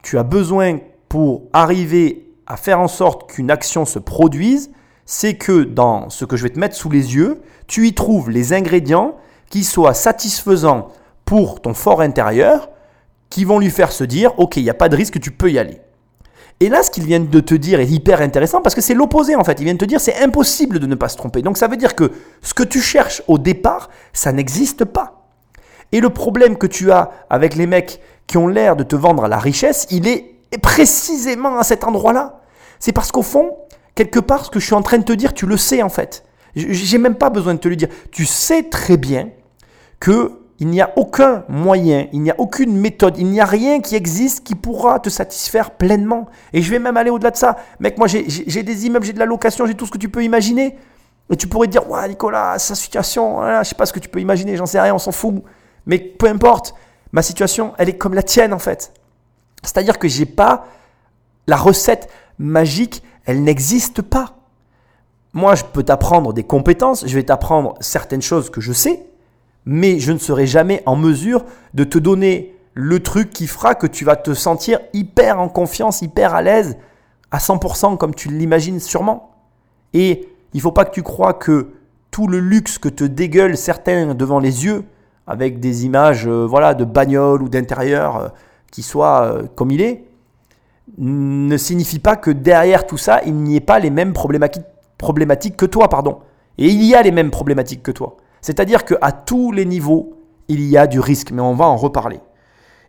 tu 0.01 0.17
as 0.17 0.23
besoin 0.23 0.79
pour 1.09 1.43
arriver 1.53 2.27
à 2.47 2.57
faire 2.57 2.79
en 2.79 2.87
sorte 2.87 3.31
qu'une 3.31 3.51
action 3.51 3.85
se 3.85 3.99
produise, 3.99 4.71
c'est 5.05 5.35
que 5.35 5.63
dans 5.63 6.09
ce 6.09 6.25
que 6.25 6.35
je 6.35 6.43
vais 6.43 6.49
te 6.49 6.59
mettre 6.59 6.75
sous 6.75 6.89
les 6.89 7.15
yeux, 7.15 7.41
tu 7.67 7.87
y 7.87 7.93
trouves 7.93 8.29
les 8.29 8.53
ingrédients 8.53 9.15
qui 9.49 9.63
soient 9.63 9.93
satisfaisants 9.93 10.89
pour 11.25 11.61
ton 11.61 11.73
fort 11.73 12.01
intérieur, 12.01 12.69
qui 13.29 13.45
vont 13.45 13.59
lui 13.59 13.69
faire 13.69 13.91
se 13.91 14.03
dire, 14.03 14.37
OK, 14.39 14.57
il 14.57 14.63
n'y 14.63 14.69
a 14.69 14.75
pas 14.75 14.89
de 14.89 14.95
risque, 14.95 15.19
tu 15.19 15.31
peux 15.31 15.51
y 15.51 15.59
aller. 15.59 15.79
Et 16.59 16.69
là, 16.69 16.83
ce 16.83 16.89
qu'il 16.89 17.03
vient 17.03 17.19
de 17.19 17.39
te 17.39 17.53
dire 17.53 17.79
est 17.79 17.87
hyper 17.87 18.21
intéressant 18.21 18.61
parce 18.61 18.75
que 18.75 18.81
c'est 18.81 18.93
l'opposé 18.93 19.35
en 19.35 19.43
fait. 19.43 19.59
Il 19.59 19.65
vient 19.65 19.73
de 19.73 19.79
te 19.79 19.85
dire 19.85 19.99
c'est 19.99 20.21
impossible 20.21 20.79
de 20.79 20.87
ne 20.87 20.95
pas 20.95 21.09
se 21.09 21.17
tromper. 21.17 21.41
Donc 21.41 21.57
ça 21.57 21.67
veut 21.67 21.75
dire 21.75 21.95
que 21.95 22.11
ce 22.41 22.53
que 22.53 22.63
tu 22.63 22.79
cherches 22.79 23.21
au 23.27 23.37
départ, 23.37 23.89
ça 24.13 24.31
n'existe 24.31 24.85
pas. 24.85 25.24
Et 25.91 25.99
le 25.99 26.09
problème 26.09 26.57
que 26.57 26.67
tu 26.67 26.91
as 26.91 27.11
avec 27.29 27.55
les 27.55 27.67
mecs 27.67 28.01
qui 28.27 28.37
ont 28.37 28.47
l'air 28.47 28.75
de 28.75 28.83
te 28.83 28.95
vendre 28.95 29.27
la 29.27 29.37
richesse, 29.37 29.87
il 29.91 30.07
est 30.07 30.35
précisément 30.61 31.57
à 31.57 31.63
cet 31.63 31.83
endroit-là. 31.83 32.41
C'est 32.79 32.91
parce 32.91 33.11
qu'au 33.11 33.21
fond, 33.21 33.55
quelque 33.93 34.19
part, 34.19 34.45
ce 34.45 34.49
que 34.49 34.59
je 34.59 34.65
suis 34.65 34.75
en 34.75 34.81
train 34.81 34.97
de 34.97 35.03
te 35.03 35.13
dire, 35.13 35.33
tu 35.33 35.45
le 35.45 35.57
sais 35.57 35.81
en 35.81 35.89
fait. 35.89 36.23
J'ai 36.55 36.97
même 36.97 37.15
pas 37.15 37.29
besoin 37.29 37.53
de 37.53 37.59
te 37.59 37.67
le 37.67 37.75
dire. 37.75 37.89
Tu 38.11 38.25
sais 38.25 38.63
très 38.63 38.97
bien 38.97 39.29
que 39.99 40.31
il 40.59 40.67
n'y 40.69 40.79
a 40.79 40.93
aucun 40.95 41.43
moyen, 41.49 42.07
il 42.13 42.21
n'y 42.21 42.31
a 42.31 42.35
aucune 42.37 42.77
méthode, 42.77 43.17
il 43.17 43.27
n'y 43.27 43.41
a 43.41 43.45
rien 43.45 43.81
qui 43.81 43.93
existe 43.95 44.45
qui 44.45 44.55
pourra 44.55 44.99
te 44.99 45.09
satisfaire 45.09 45.71
pleinement. 45.71 46.27
Et 46.53 46.61
je 46.61 46.71
vais 46.71 46.79
même 46.79 46.95
aller 46.95 47.09
au-delà 47.09 47.31
de 47.31 47.35
ça. 47.35 47.57
Mec, 47.81 47.97
moi 47.97 48.07
j'ai- 48.07 48.23
des 48.63 48.85
immeubles, 48.85 49.05
j'ai 49.05 49.11
de 49.11 49.19
la 49.19 49.25
location, 49.25 49.65
j'ai 49.65 49.73
tout 49.73 49.85
ce 49.85 49.91
que 49.91 49.97
tu 49.97 50.07
peux 50.07 50.23
imaginer. 50.23 50.77
Et 51.29 51.35
tu 51.35 51.47
pourrais 51.47 51.67
dire, 51.67 51.89
ouais 51.89 52.07
Nicolas, 52.07 52.57
sa 52.57 52.73
situation, 52.73 53.35
voilà, 53.35 53.63
je 53.63 53.69
sais 53.69 53.75
pas 53.75 53.85
ce 53.85 53.91
que 53.91 53.99
tu 53.99 54.07
peux 54.07 54.21
imaginer, 54.21 54.55
j'en 54.55 54.65
sais 54.65 54.79
rien, 54.79 54.95
on 54.95 54.99
s'en 54.99 55.11
fout. 55.11 55.43
Mais 55.85 55.99
peu 55.99 56.27
importe, 56.27 56.75
ma 57.11 57.21
situation, 57.21 57.73
elle 57.77 57.89
est 57.89 57.97
comme 57.97 58.13
la 58.13 58.23
tienne 58.23 58.53
en 58.53 58.59
fait. 58.59 58.93
C'est-à-dire 59.63 59.99
que 59.99 60.07
j'ai 60.07 60.25
pas 60.25 60.67
la 61.47 61.57
recette 61.57 62.09
magique, 62.39 63.03
elle 63.25 63.43
n'existe 63.43 64.01
pas. 64.01 64.37
Moi, 65.33 65.55
je 65.55 65.63
peux 65.63 65.83
t'apprendre 65.83 66.33
des 66.33 66.43
compétences, 66.43 67.05
je 67.05 67.13
vais 67.13 67.23
t'apprendre 67.23 67.75
certaines 67.81 68.21
choses 68.21 68.49
que 68.49 68.61
je 68.61 68.71
sais, 68.71 69.05
mais 69.65 69.99
je 69.99 70.11
ne 70.11 70.17
serai 70.17 70.47
jamais 70.47 70.81
en 70.85 70.95
mesure 70.95 71.45
de 71.73 71.83
te 71.83 71.97
donner 71.97 72.55
le 72.73 73.01
truc 73.01 73.31
qui 73.31 73.47
fera 73.47 73.75
que 73.75 73.87
tu 73.87 74.05
vas 74.05 74.15
te 74.15 74.33
sentir 74.33 74.79
hyper 74.93 75.39
en 75.39 75.49
confiance, 75.49 76.01
hyper 76.01 76.35
à 76.35 76.41
l'aise, 76.41 76.77
à 77.31 77.37
100% 77.37 77.97
comme 77.97 78.13
tu 78.13 78.29
l'imagines 78.29 78.79
sûrement. 78.79 79.31
Et 79.93 80.29
il 80.53 80.61
faut 80.61 80.71
pas 80.71 80.85
que 80.85 80.93
tu 80.93 81.03
crois 81.03 81.33
que 81.33 81.73
tout 82.11 82.27
le 82.27 82.39
luxe 82.39 82.77
que 82.77 82.89
te 82.89 83.03
dégueulent 83.03 83.57
certains 83.57 84.13
devant 84.13 84.39
les 84.39 84.65
yeux, 84.65 84.85
avec 85.27 85.59
des 85.59 85.85
images 85.85 86.27
euh, 86.27 86.45
voilà, 86.45 86.73
de 86.73 86.85
bagnoles 86.85 87.41
ou 87.41 87.49
d'intérieur 87.49 88.17
euh, 88.17 88.27
qui 88.71 88.83
soient 88.83 89.23
euh, 89.23 89.43
comme 89.55 89.71
il 89.71 89.81
est, 89.81 90.05
ne 90.97 91.57
signifie 91.57 91.99
pas 91.99 92.15
que 92.15 92.31
derrière 92.31 92.85
tout 92.85 92.97
ça, 92.97 93.21
il 93.25 93.33
n'y 93.35 93.55
ait 93.55 93.61
pas 93.61 93.79
les 93.79 93.89
mêmes 93.89 94.13
problématiques, 94.13 95.57
que 95.57 95.65
toi. 95.65 95.89
pardon. 95.89 96.19
Et 96.57 96.67
il 96.67 96.83
y 96.83 96.95
a 96.95 97.01
les 97.01 97.11
mêmes 97.11 97.31
problématiques 97.31 97.83
que 97.83 97.91
toi. 97.91 98.17
C'est-à-dire 98.41 98.85
qu'à 98.85 99.11
tous 99.11 99.51
les 99.51 99.65
niveaux, 99.65 100.13
il 100.47 100.61
y 100.61 100.77
a 100.77 100.87
du 100.87 100.99
risque, 100.99 101.31
mais 101.31 101.41
on 101.41 101.55
va 101.55 101.65
en 101.65 101.75
reparler. 101.75 102.19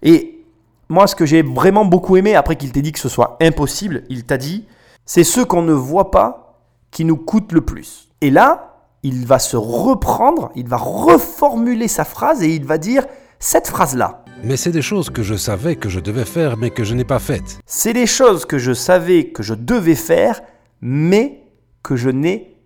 Et 0.03 0.44
moi, 0.89 1.07
ce 1.07 1.16
que 1.16 1.24
j'ai 1.26 1.43
vraiment 1.43 1.84
beaucoup 1.84 2.16
aimé, 2.16 2.37
après 2.37 2.57
qu'il 2.57 2.70
t'ait 2.70 2.82
dit 2.82 2.93
que 2.93 2.99
ce 3.01 3.09
soit 3.09 3.39
impossible, 3.41 4.05
il 4.11 4.24
t'a 4.24 4.37
dit, 4.37 4.66
c'est 5.07 5.24
ce 5.24 5.41
qu'on 5.41 5.62
ne 5.62 5.72
voit 5.72 6.11
pas 6.11 6.61
qui 6.91 7.05
nous 7.05 7.16
coûte 7.16 7.53
le 7.53 7.62
plus. 7.62 8.11
Et 8.20 8.30
là, 8.30 8.76
il 9.07 9.24
va 9.24 9.38
se 9.38 9.57
reprendre, 9.57 10.50
il 10.57 10.66
va 10.66 10.78
reformuler 10.78 11.86
sa 11.86 12.04
phrase 12.04 12.42
et 12.42 12.52
il 12.52 12.64
va 12.64 12.76
dire 12.76 13.07
cette 13.38 13.68
phrase-là. 13.68 14.24
Mais 14.42 14.57
c'est 14.57 14.72
des 14.72 14.82
choses 14.82 15.11
que 15.11 15.22
je 15.22 15.36
savais 15.36 15.76
que 15.76 15.88
je 15.88 16.00
devais 16.00 16.24
faire 16.24 16.57
mais 16.57 16.70
que 16.70 16.82
je 16.82 16.94
n'ai 16.94 17.04
pas 17.04 17.20
faites. 17.20 17.61
C'est 17.66 17.92
des 17.92 18.07
choses 18.07 18.44
que 18.44 18.59
je 18.59 18.72
savais 18.72 19.28
que 19.28 19.44
je 19.44 19.54
devais 19.54 19.94
faire, 19.94 20.42
mais 20.80 21.44
que 21.84 21.94
je 21.94 22.11
n'ai 22.11 22.57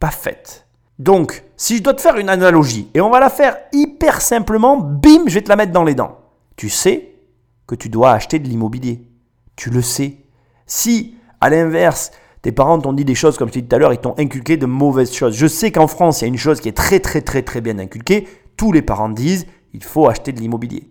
pas 0.00 0.10
faites. 0.10 0.66
Donc, 0.98 1.44
si 1.56 1.76
je 1.76 1.82
dois 1.82 1.94
te 1.94 2.00
faire 2.00 2.16
une 2.16 2.30
analogie, 2.30 2.88
et 2.94 3.00
on 3.02 3.10
va 3.10 3.20
la 3.20 3.30
faire 3.30 3.58
hyper 3.72 4.22
simplement, 4.22 4.78
bim, 4.78 5.24
je 5.26 5.34
vais 5.34 5.42
te 5.42 5.48
la 5.50 5.56
mettre 5.56 5.72
dans 5.72 5.84
les 5.84 5.94
dents. 5.94 6.18
Tu 6.56 6.70
sais 6.70 7.14
que 7.66 7.74
tu 7.74 7.90
dois 7.90 8.12
acheter 8.12 8.38
de 8.38 8.48
l'immobilier. 8.48 9.02
Tu 9.56 9.68
le 9.68 9.82
sais. 9.82 10.16
Si, 10.66 11.14
à 11.40 11.50
l'inverse, 11.50 12.10
tes 12.42 12.52
parents 12.52 12.78
t'ont 12.78 12.92
dit 12.92 13.04
des 13.04 13.14
choses, 13.14 13.36
comme 13.36 13.48
je 13.48 13.54
t'ai 13.54 13.62
dit 13.62 13.68
tout 13.68 13.76
à 13.76 13.78
l'heure, 13.78 13.92
ils 13.92 13.98
t'ont 13.98 14.14
inculqué 14.18 14.56
de 14.56 14.66
mauvaises 14.66 15.12
choses. 15.12 15.34
Je 15.34 15.46
sais 15.46 15.72
qu'en 15.72 15.86
France, 15.86 16.20
il 16.20 16.24
y 16.24 16.26
a 16.26 16.28
une 16.28 16.38
chose 16.38 16.60
qui 16.60 16.68
est 16.68 16.76
très 16.76 17.00
très 17.00 17.20
très 17.20 17.42
très 17.42 17.60
bien 17.60 17.78
inculquée. 17.78 18.26
Tous 18.56 18.72
les 18.72 18.82
parents 18.82 19.08
disent, 19.08 19.46
il 19.72 19.84
faut 19.84 20.08
acheter 20.08 20.32
de 20.32 20.40
l'immobilier. 20.40 20.90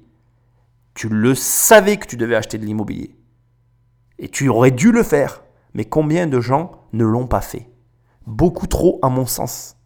Tu 0.94 1.10
le 1.10 1.34
savais 1.36 1.98
que 1.98 2.06
tu 2.06 2.18
devais 2.18 2.36
acheter 2.36 2.58
de 2.58 2.66
l'immobilier. 2.66 3.16
Et 4.20 4.30
tu 4.30 4.50
aurais 4.50 4.72
dû 4.72 4.92
le 4.92 5.04
faire. 5.04 5.44
Mais 5.74 5.86
combien 5.86 6.28
de 6.28 6.40
gens 6.40 6.72
ne 6.94 7.06
l'ont 7.06 7.28
pas 7.28 7.42
fait? 7.42 7.70
Beaucoup 8.28 8.68
trop 8.68 9.00
à 9.02 9.10
mon 9.10 9.26
sens. 9.26 9.78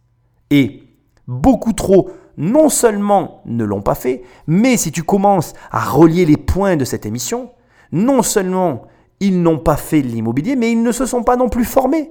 Et 0.50 0.82
beaucoup 1.26 1.72
trop 1.72 2.10
non 2.36 2.68
seulement 2.68 3.42
ne 3.46 3.64
l'ont 3.64 3.82
pas 3.82 3.94
fait, 3.94 4.22
mais 4.46 4.76
si 4.76 4.90
tu 4.90 5.02
commences 5.02 5.52
à 5.70 5.84
relier 5.84 6.26
les 6.26 6.36
points 6.36 6.76
de 6.76 6.84
cette 6.84 7.06
émission, 7.06 7.50
non 7.92 8.22
seulement 8.22 8.86
ils 9.20 9.42
n'ont 9.42 9.58
pas 9.58 9.76
fait 9.76 10.00
l'immobilier, 10.00 10.56
mais 10.56 10.70
ils 10.70 10.82
ne 10.82 10.92
se 10.92 11.06
sont 11.06 11.22
pas 11.22 11.36
non 11.36 11.48
plus 11.48 11.64
formés. 11.64 12.10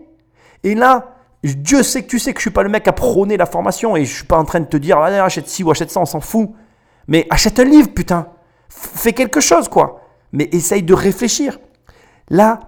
Et 0.64 0.76
là, 0.76 1.16
Dieu 1.44 1.84
sait 1.84 2.04
que 2.04 2.08
tu 2.08 2.20
sais 2.20 2.34
que 2.34 2.40
je 2.40 2.44
suis 2.44 2.52
pas 2.52 2.64
le 2.64 2.70
mec 2.70 2.88
à 2.88 2.94
prôner 2.94 3.36
la 3.38 3.46
formation 3.46 3.98
et 3.98 4.06
je 4.06 4.14
suis 4.14 4.26
pas 4.26 4.38
en 4.38 4.46
train 4.46 4.62
de 4.62 4.66
te 4.66 4.78
dire 4.78 4.98
achète 4.98 5.48
ci 5.48 5.64
ou 5.64 5.72
achète 5.72 5.92
ça, 5.92 6.00
on 6.00 6.06
s'en 6.06 6.22
fout. 6.22 6.50
Mais 7.08 7.28
achète 7.30 7.60
un 7.60 7.66
livre, 7.66 7.90
putain. 7.90 8.28
Fais 8.70 9.14
quelque 9.14 9.42
chose, 9.42 9.68
quoi. 9.68 10.02
Mais 10.32 10.48
essaye 10.54 10.84
de 10.84 10.94
réfléchir. 10.94 11.60
Là, 12.30 12.62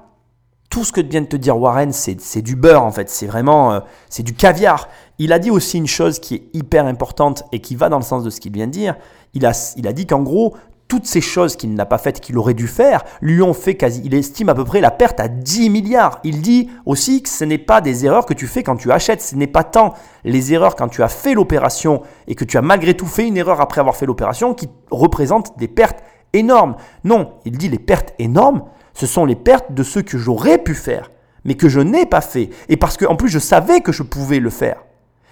tout 0.69 0.83
ce 0.83 0.91
que 0.91 0.99
vient 0.99 1.21
de 1.21 1.27
te 1.27 1.37
dire 1.37 1.57
Warren, 1.57 1.93
c'est 1.93 2.41
du 2.41 2.57
beurre 2.57 2.83
en 2.83 2.91
fait. 2.91 3.09
C'est 3.09 3.27
vraiment, 3.27 3.71
euh, 3.71 3.79
c'est 4.09 4.23
du 4.23 4.33
caviar. 4.33 4.89
Il 5.19 5.31
a 5.31 5.39
dit 5.39 5.51
aussi 5.51 5.77
une 5.77 5.87
chose 5.87 6.19
qui 6.19 6.35
est 6.35 6.43
hyper 6.53 6.85
importante 6.85 7.45
et 7.53 7.59
qui 7.61 7.75
va 7.75 7.87
dans 7.87 7.97
le 7.97 8.03
sens 8.03 8.23
de 8.23 8.29
ce 8.29 8.41
qu'il 8.41 8.51
vient 8.51 8.67
de 8.67 8.71
dire. 8.71 8.95
Il 9.33 9.45
a, 9.45 9.73
il 9.77 9.87
a 9.87 9.93
dit 9.93 10.05
qu'en 10.05 10.21
gros, 10.21 10.55
toutes 10.87 11.05
ces 11.07 11.21
choses 11.21 11.55
qu'il 11.55 11.73
n'a 11.73 11.85
pas 11.85 11.97
faites, 11.97 12.19
qu'il 12.19 12.37
aurait 12.37 12.53
dû 12.53 12.67
faire, 12.67 13.03
lui 13.21 13.41
ont 13.41 13.53
fait 13.53 13.75
quasi, 13.75 14.01
il 14.05 14.13
estime 14.13 14.49
à 14.49 14.55
peu 14.55 14.63
près 14.63 14.81
la 14.81 14.91
perte 14.91 15.19
à 15.19 15.27
10 15.27 15.69
milliards. 15.69 16.19
Il 16.23 16.41
dit 16.41 16.69
aussi 16.85 17.23
que 17.23 17.29
ce 17.29 17.43
n'est 17.43 17.57
pas 17.57 17.81
des 17.81 18.05
erreurs 18.05 18.25
que 18.25 18.33
tu 18.33 18.45
fais 18.45 18.61
quand 18.61 18.75
tu 18.75 18.91
achètes, 18.91 19.21
ce 19.21 19.35
n'est 19.35 19.47
pas 19.47 19.63
tant 19.63 19.93
les 20.23 20.53
erreurs 20.53 20.75
quand 20.75 20.87
tu 20.87 21.01
as 21.01 21.07
fait 21.07 21.33
l'opération 21.33 22.03
et 22.27 22.35
que 22.35 22.45
tu 22.45 22.57
as 22.57 22.61
malgré 22.61 22.93
tout 22.93 23.07
fait 23.07 23.27
une 23.27 23.37
erreur 23.37 23.61
après 23.61 23.81
avoir 23.81 23.95
fait 23.95 24.05
l'opération 24.05 24.53
qui 24.53 24.69
représentent 24.91 25.57
des 25.57 25.67
pertes 25.67 26.03
énormes. 26.33 26.75
Non, 27.03 27.33
il 27.45 27.57
dit 27.57 27.69
les 27.69 27.79
pertes 27.79 28.13
énormes, 28.19 28.63
ce 28.93 29.07
sont 29.07 29.25
les 29.25 29.35
pertes 29.35 29.73
de 29.73 29.83
ce 29.83 29.99
que 29.99 30.17
j'aurais 30.17 30.59
pu 30.59 30.75
faire, 30.75 31.11
mais 31.45 31.55
que 31.55 31.67
je 31.67 31.79
n'ai 31.79 32.05
pas 32.05 32.21
fait. 32.21 32.49
Et 32.69 32.77
parce 32.77 32.97
qu'en 32.97 33.15
plus 33.15 33.29
je 33.29 33.39
savais 33.39 33.81
que 33.81 33.91
je 33.91 34.03
pouvais 34.03 34.39
le 34.39 34.51
faire. 34.51 34.83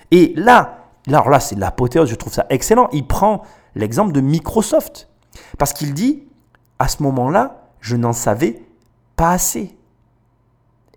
Et 0.09 0.33
là, 0.35 0.89
alors 1.07 1.29
là 1.29 1.39
c'est 1.39 1.57
l'apothéose, 1.57 2.09
je 2.09 2.15
trouve 2.15 2.33
ça 2.33 2.47
excellent. 2.49 2.89
Il 2.91 3.05
prend 3.05 3.43
l'exemple 3.75 4.13
de 4.13 4.21
Microsoft. 4.21 5.09
Parce 5.57 5.73
qu'il 5.73 5.93
dit, 5.93 6.23
à 6.79 6.87
ce 6.87 7.03
moment-là, 7.03 7.69
je 7.79 7.95
n'en 7.95 8.13
savais 8.13 8.61
pas 9.15 9.31
assez. 9.31 9.75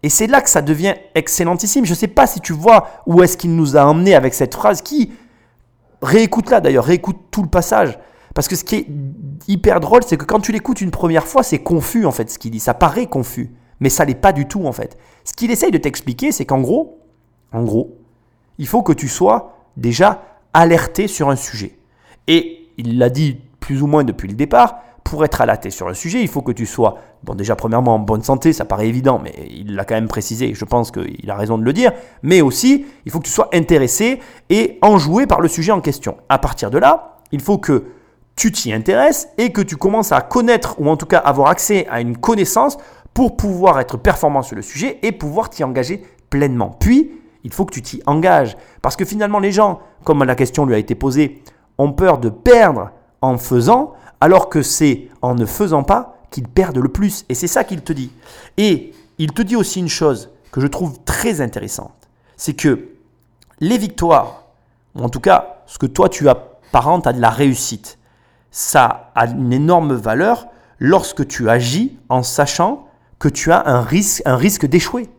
Et 0.02 0.08
c'est 0.08 0.26
là 0.26 0.40
que 0.40 0.50
ça 0.50 0.62
devient 0.62 0.94
excellentissime. 1.14 1.84
Je 1.84 1.90
ne 1.90 1.96
sais 1.96 2.06
pas 2.06 2.26
si 2.26 2.40
tu 2.40 2.52
vois 2.52 2.88
où 3.06 3.22
est-ce 3.22 3.36
qu'il 3.36 3.54
nous 3.56 3.76
a 3.76 3.84
emmené 3.84 4.14
avec 4.14 4.34
cette 4.34 4.54
phrase 4.54 4.82
qui, 4.82 5.12
réécoute-la 6.02 6.60
d'ailleurs, 6.60 6.84
réécoute 6.84 7.16
tout 7.30 7.42
le 7.42 7.48
passage. 7.48 7.98
Parce 8.34 8.48
que 8.48 8.56
ce 8.56 8.64
qui 8.64 8.76
est 8.76 8.86
hyper 9.48 9.80
drôle, 9.80 10.02
c'est 10.04 10.16
que 10.16 10.24
quand 10.24 10.40
tu 10.40 10.52
l'écoutes 10.52 10.80
une 10.80 10.90
première 10.90 11.26
fois, 11.26 11.42
c'est 11.42 11.58
confus 11.58 12.04
en 12.04 12.12
fait 12.12 12.30
ce 12.30 12.38
qu'il 12.38 12.50
dit. 12.50 12.60
Ça 12.60 12.74
paraît 12.74 13.06
confus, 13.06 13.50
mais 13.80 13.88
ça 13.88 14.04
l'est 14.04 14.14
pas 14.14 14.32
du 14.32 14.46
tout 14.46 14.66
en 14.66 14.72
fait. 14.72 14.98
Ce 15.24 15.32
qu'il 15.32 15.50
essaye 15.50 15.70
de 15.70 15.78
t'expliquer, 15.78 16.32
c'est 16.32 16.44
qu'en 16.44 16.60
gros, 16.60 17.00
en 17.52 17.64
gros, 17.64 17.96
il 18.58 18.66
faut 18.66 18.82
que 18.82 18.92
tu 18.92 19.08
sois 19.08 19.56
déjà 19.76 20.22
alerté 20.52 21.08
sur 21.08 21.30
un 21.30 21.36
sujet. 21.36 21.78
Et 22.28 22.68
il 22.76 22.98
l'a 22.98 23.08
dit 23.08 23.38
plus 23.66 23.82
ou 23.82 23.88
moins 23.88 24.04
depuis 24.04 24.28
le 24.28 24.34
départ, 24.34 24.76
pour 25.02 25.24
être 25.24 25.40
alerté 25.40 25.70
sur 25.70 25.88
un 25.88 25.94
sujet, 25.94 26.20
il 26.20 26.28
faut 26.28 26.40
que 26.40 26.52
tu 26.52 26.66
sois, 26.66 26.98
bon 27.24 27.34
déjà 27.34 27.56
premièrement 27.56 27.96
en 27.96 27.98
bonne 27.98 28.22
santé, 28.22 28.52
ça 28.52 28.64
paraît 28.64 28.86
évident, 28.86 29.20
mais 29.20 29.34
il 29.50 29.74
l'a 29.74 29.84
quand 29.84 29.96
même 29.96 30.06
précisé, 30.06 30.54
je 30.54 30.64
pense 30.64 30.92
qu'il 30.92 31.28
a 31.28 31.34
raison 31.34 31.58
de 31.58 31.64
le 31.64 31.72
dire, 31.72 31.90
mais 32.22 32.42
aussi 32.42 32.86
il 33.04 33.10
faut 33.10 33.18
que 33.18 33.26
tu 33.26 33.32
sois 33.32 33.48
intéressé 33.52 34.20
et 34.50 34.78
enjoué 34.82 35.26
par 35.26 35.40
le 35.40 35.48
sujet 35.48 35.72
en 35.72 35.80
question. 35.80 36.16
À 36.28 36.38
partir 36.38 36.70
de 36.70 36.78
là, 36.78 37.18
il 37.32 37.40
faut 37.40 37.58
que 37.58 37.86
tu 38.36 38.52
t'y 38.52 38.72
intéresses 38.72 39.28
et 39.36 39.50
que 39.50 39.62
tu 39.62 39.76
commences 39.76 40.12
à 40.12 40.20
connaître 40.20 40.80
ou 40.80 40.88
en 40.88 40.96
tout 40.96 41.06
cas 41.06 41.18
avoir 41.18 41.48
accès 41.48 41.88
à 41.90 42.00
une 42.00 42.16
connaissance 42.16 42.78
pour 43.14 43.36
pouvoir 43.36 43.80
être 43.80 43.96
performant 43.96 44.42
sur 44.42 44.54
le 44.54 44.62
sujet 44.62 45.00
et 45.02 45.10
pouvoir 45.10 45.50
t'y 45.50 45.64
engager 45.64 46.04
pleinement. 46.30 46.70
Puis, 46.78 47.10
il 47.42 47.52
faut 47.52 47.64
que 47.64 47.74
tu 47.74 47.82
t'y 47.82 48.00
engages 48.06 48.56
parce 48.80 48.94
que 48.94 49.04
finalement 49.04 49.40
les 49.40 49.50
gens, 49.50 49.80
comme 50.04 50.22
la 50.22 50.36
question 50.36 50.66
lui 50.66 50.74
a 50.76 50.78
été 50.78 50.94
posée, 50.94 51.42
ont 51.78 51.92
peur 51.92 52.18
de 52.18 52.28
perdre 52.28 52.92
en 53.22 53.38
faisant, 53.38 53.94
alors 54.20 54.48
que 54.48 54.62
c'est 54.62 55.08
en 55.22 55.34
ne 55.34 55.46
faisant 55.46 55.82
pas 55.82 56.18
qu'ils 56.30 56.48
perdent 56.48 56.78
le 56.78 56.88
plus. 56.88 57.24
Et 57.28 57.34
c'est 57.34 57.46
ça 57.46 57.64
qu'il 57.64 57.82
te 57.82 57.92
dit. 57.92 58.10
Et 58.56 58.92
il 59.18 59.32
te 59.32 59.42
dit 59.42 59.56
aussi 59.56 59.80
une 59.80 59.88
chose 59.88 60.30
que 60.52 60.60
je 60.60 60.66
trouve 60.66 60.98
très 61.04 61.40
intéressante, 61.40 62.08
c'est 62.36 62.54
que 62.54 62.88
les 63.60 63.78
victoires, 63.78 64.44
ou 64.94 65.02
en 65.02 65.08
tout 65.08 65.20
cas 65.20 65.62
ce 65.66 65.78
que 65.78 65.86
toi 65.86 66.08
tu 66.08 66.28
apparentes 66.28 67.06
à 67.06 67.12
de 67.12 67.20
la 67.20 67.30
réussite, 67.30 67.98
ça 68.50 69.10
a 69.14 69.26
une 69.26 69.52
énorme 69.52 69.94
valeur 69.94 70.46
lorsque 70.78 71.26
tu 71.26 71.50
agis 71.50 71.98
en 72.08 72.22
sachant 72.22 72.86
que 73.18 73.28
tu 73.28 73.52
as 73.52 73.66
un 73.66 73.80
risque, 73.80 74.22
un 74.24 74.36
risque 74.36 74.66
d'échouer. 74.66 75.10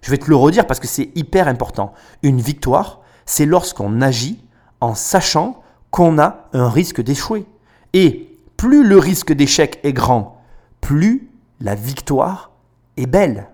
Je 0.00 0.10
vais 0.10 0.18
te 0.18 0.28
le 0.28 0.36
redire 0.36 0.66
parce 0.66 0.80
que 0.80 0.86
c'est 0.86 1.10
hyper 1.14 1.48
important. 1.48 1.92
Une 2.22 2.40
victoire, 2.40 3.00
c'est 3.26 3.46
lorsqu'on 3.46 4.00
agit 4.00 4.44
en 4.80 4.94
sachant 4.94 5.62
qu'on 5.94 6.18
a 6.18 6.48
un 6.52 6.68
risque 6.68 7.00
d'échouer. 7.00 7.46
Et 7.92 8.36
plus 8.56 8.82
le 8.84 8.98
risque 8.98 9.32
d'échec 9.32 9.78
est 9.84 9.92
grand, 9.92 10.42
plus 10.80 11.30
la 11.60 11.76
victoire 11.76 12.50
est 12.96 13.06
belle. 13.06 13.48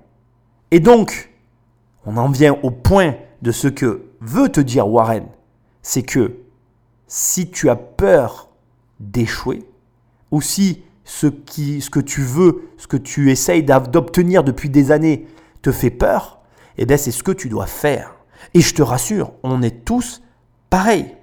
Et 0.70 0.80
donc, 0.80 1.34
on 2.06 2.16
en 2.16 2.30
vient 2.30 2.56
au 2.62 2.70
point 2.70 3.16
de 3.42 3.52
ce 3.52 3.68
que 3.68 4.06
veut 4.22 4.48
te 4.48 4.60
dire 4.62 4.88
Warren, 4.88 5.26
c'est 5.82 6.02
que 6.02 6.38
si 7.08 7.50
tu 7.50 7.68
as 7.68 7.76
peur 7.76 8.48
d'échouer, 9.00 9.68
ou 10.30 10.40
si 10.40 10.82
ce, 11.04 11.26
que 11.26 12.00
tu 12.00 12.22
veux, 12.22 12.70
ce 12.78 12.86
que 12.86 12.96
tu 12.96 13.30
essayes 13.30 13.64
d'obtenir 13.64 14.44
depuis 14.44 14.70
des 14.70 14.92
années 14.92 15.26
te 15.60 15.72
fait 15.72 15.90
peur, 15.90 16.40
eh 16.78 16.86
bien 16.86 16.96
c'est 16.96 17.10
ce 17.10 17.22
que 17.22 17.32
tu 17.32 17.50
dois 17.50 17.66
faire. 17.66 18.14
Et 18.54 18.62
je 18.62 18.74
te 18.74 18.80
rassure, 18.80 19.32
on 19.42 19.60
est 19.60 19.84
tous 19.84 20.22
pareils. 20.70 21.19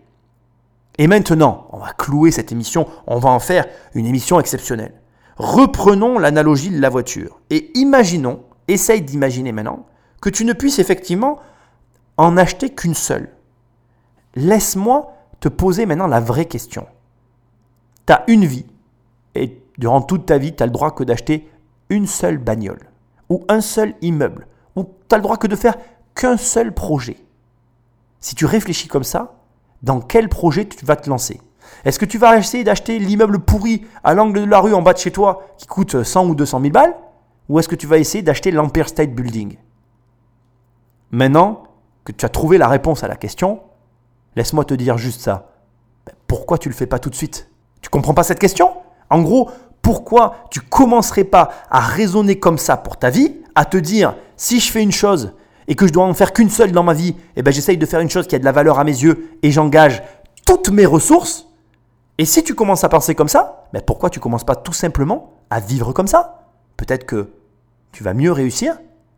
Et 0.98 1.08
maintenant, 1.08 1.68
on 1.72 1.78
va 1.78 1.94
clouer 1.94 2.32
cette 2.32 2.52
émission, 2.52 2.88
on 3.06 3.20
va 3.20 3.30
en 3.30 3.40
faire 3.40 3.66
une 3.94 4.06
émission 4.06 4.40
exceptionnelle. 4.40 5.00
Reprenons 5.38 6.18
l'analogie 6.18 6.72
de 6.72 6.82
la 6.82 6.90
voiture 6.90 7.40
et 7.50 7.72
imaginons, 7.78 8.44
essaye 8.68 9.02
d'imaginer 9.02 9.52
maintenant, 9.52 9.86
que 10.22 10.30
tu 10.30 10.44
ne 10.46 10.54
puisses 10.54 10.80
effectivement 10.80 11.40
en 12.18 12.38
acheter 12.38 12.72
qu'une 12.72 12.96
seule. 12.96 13.30
Laisse-moi 14.36 15.14
te 15.40 15.50
poser 15.50 15.86
maintenant 15.86 16.08
la 16.08 16.20
vraie 16.20 16.46
question. 16.46 16.88
Tu 18.08 18.14
as 18.14 18.24
une 18.28 18.46
vie 18.46 18.66
et 19.36 19.62
durant 19.78 20.02
toute 20.02 20.26
ta 20.26 20.40
vie, 20.40 20.56
tu 20.56 20.64
as 20.64 20.66
le 20.66 20.72
droit 20.72 20.92
que 20.92 21.04
d'acheter 21.04 21.48
une 21.90 22.08
seule 22.08 22.40
bagnole 22.40 22.90
ou 23.30 23.46
un 23.48 23.62
seul 23.62 23.94
immeuble 24.02 24.48
ou 24.76 24.84
tu 24.84 25.14
as 25.14 25.18
le 25.18 25.24
droit 25.24 25.38
que 25.38 25.48
de 25.48 25.56
faire 25.56 25.76
qu'un 26.16 26.38
seul 26.38 26.74
projet. 26.74 27.18
Si 28.20 28.34
tu 28.34 28.46
réfléchis 28.46 28.88
comme 28.88 29.04
ça, 29.04 29.37
dans 29.84 30.02
quel 30.02 30.30
projet 30.30 30.66
tu 30.66 30.86
vas 30.86 30.96
te 30.96 31.10
lancer? 31.10 31.40
Est-ce 31.86 32.00
que 32.00 32.06
tu 32.06 32.18
vas 32.18 32.38
essayer 32.38 32.64
d'acheter 32.64 33.00
l'immeuble 33.00 33.40
pourri 33.40 33.86
à 34.04 34.14
l'angle 34.14 34.42
de 34.42 34.46
la 34.46 34.60
rue 34.60 34.74
en 34.74 34.82
bas 34.82 34.94
de 34.94 34.98
chez 34.98 35.12
toi 35.12 35.48
qui 35.58 35.68
coûte 35.68 36.04
100 36.04 36.28
ou 36.28 36.36
200 36.36 36.62
000 36.62 36.72
balles? 36.72 36.96
Ou 37.50 37.60
est-ce 37.60 37.70
que 37.70 37.76
tu 37.76 37.88
vas 37.88 37.98
essayer 37.98 38.22
d'acheter 38.22 38.52
l'Empire 38.52 38.90
State 38.90 39.14
Building? 39.14 39.58
Maintenant 41.12 41.64
que 42.04 42.12
tu 42.12 42.26
as 42.26 42.30
trouvé 42.30 42.58
la 42.58 42.68
réponse 42.68 43.04
à 43.04 43.08
la 43.08 43.16
question, 43.16 43.62
laisse-moi 44.36 44.66
te 44.66 44.74
dire 44.74 44.98
juste 44.98 45.22
ça. 45.22 45.52
Ben, 46.06 46.14
pourquoi 46.28 46.58
tu 46.58 46.68
ne 46.68 46.74
le 46.74 46.78
fais 46.78 46.88
pas 46.88 47.00
tout 47.00 47.10
de 47.10 47.16
suite? 47.16 47.50
Tu 47.82 47.90
comprends 47.90 48.14
pas 48.14 48.24
cette 48.24 48.40
question? 48.40 48.72
En 49.10 49.22
gros, 49.22 49.50
pourquoi 49.82 50.48
tu 50.52 50.60
commencerais 50.60 51.24
pas 51.24 51.52
à 51.70 51.80
raisonner 51.80 52.40
comme 52.40 52.58
ça 52.58 52.76
pour 52.76 52.98
ta 52.98 53.10
vie, 53.10 53.38
à 53.56 53.64
te 53.66 53.78
dire 53.78 54.16
si 54.36 54.60
je 54.60 54.72
fais 54.72 54.84
une 54.84 54.92
chose 54.92 55.34
et 55.68 55.76
que 55.76 55.88
je 55.88 55.94
dois 55.94 56.06
en 56.06 56.14
faire 56.14 56.34
qu'une 56.34 56.50
seule 56.50 56.72
dans 56.72 56.84
ma 56.84 56.94
vie, 56.94 57.16
eh 57.36 57.42
ben 57.42 57.52
j'essaye 57.52 57.78
de 57.78 57.86
faire 57.86 58.00
une 58.00 58.10
chose 58.10 58.28
qui 58.28 58.36
a 58.36 58.40
de 58.40 58.46
la 58.46 58.52
valeur 58.52 58.80
à 58.80 58.84
mes 58.84 58.92
yeux 58.92 59.38
et 59.44 59.52
j'engage 59.52 60.02
toutes 60.46 60.70
mes 60.70 60.86
ressources. 60.86 61.48
Et 62.18 62.26
si 62.26 62.44
tu 62.44 62.56
commences 62.56 62.84
à 62.84 62.90
penser 62.90 63.16
comme 63.16 63.28
ça, 63.28 63.68
ben 63.74 63.82
pourquoi 63.86 64.10
tu 64.10 64.20
commences 64.20 64.46
pas 64.46 64.56
tout 64.56 64.74
simplement 64.74 65.34
à 65.50 65.60
vivre 65.60 65.94
comme 65.94 66.08
ça? 66.08 66.48
Peut-être 66.78 67.06
que 67.06 67.30
tu 67.92 68.04
vas 68.04 68.14
mieux 68.14 68.32
réussir 68.32 68.78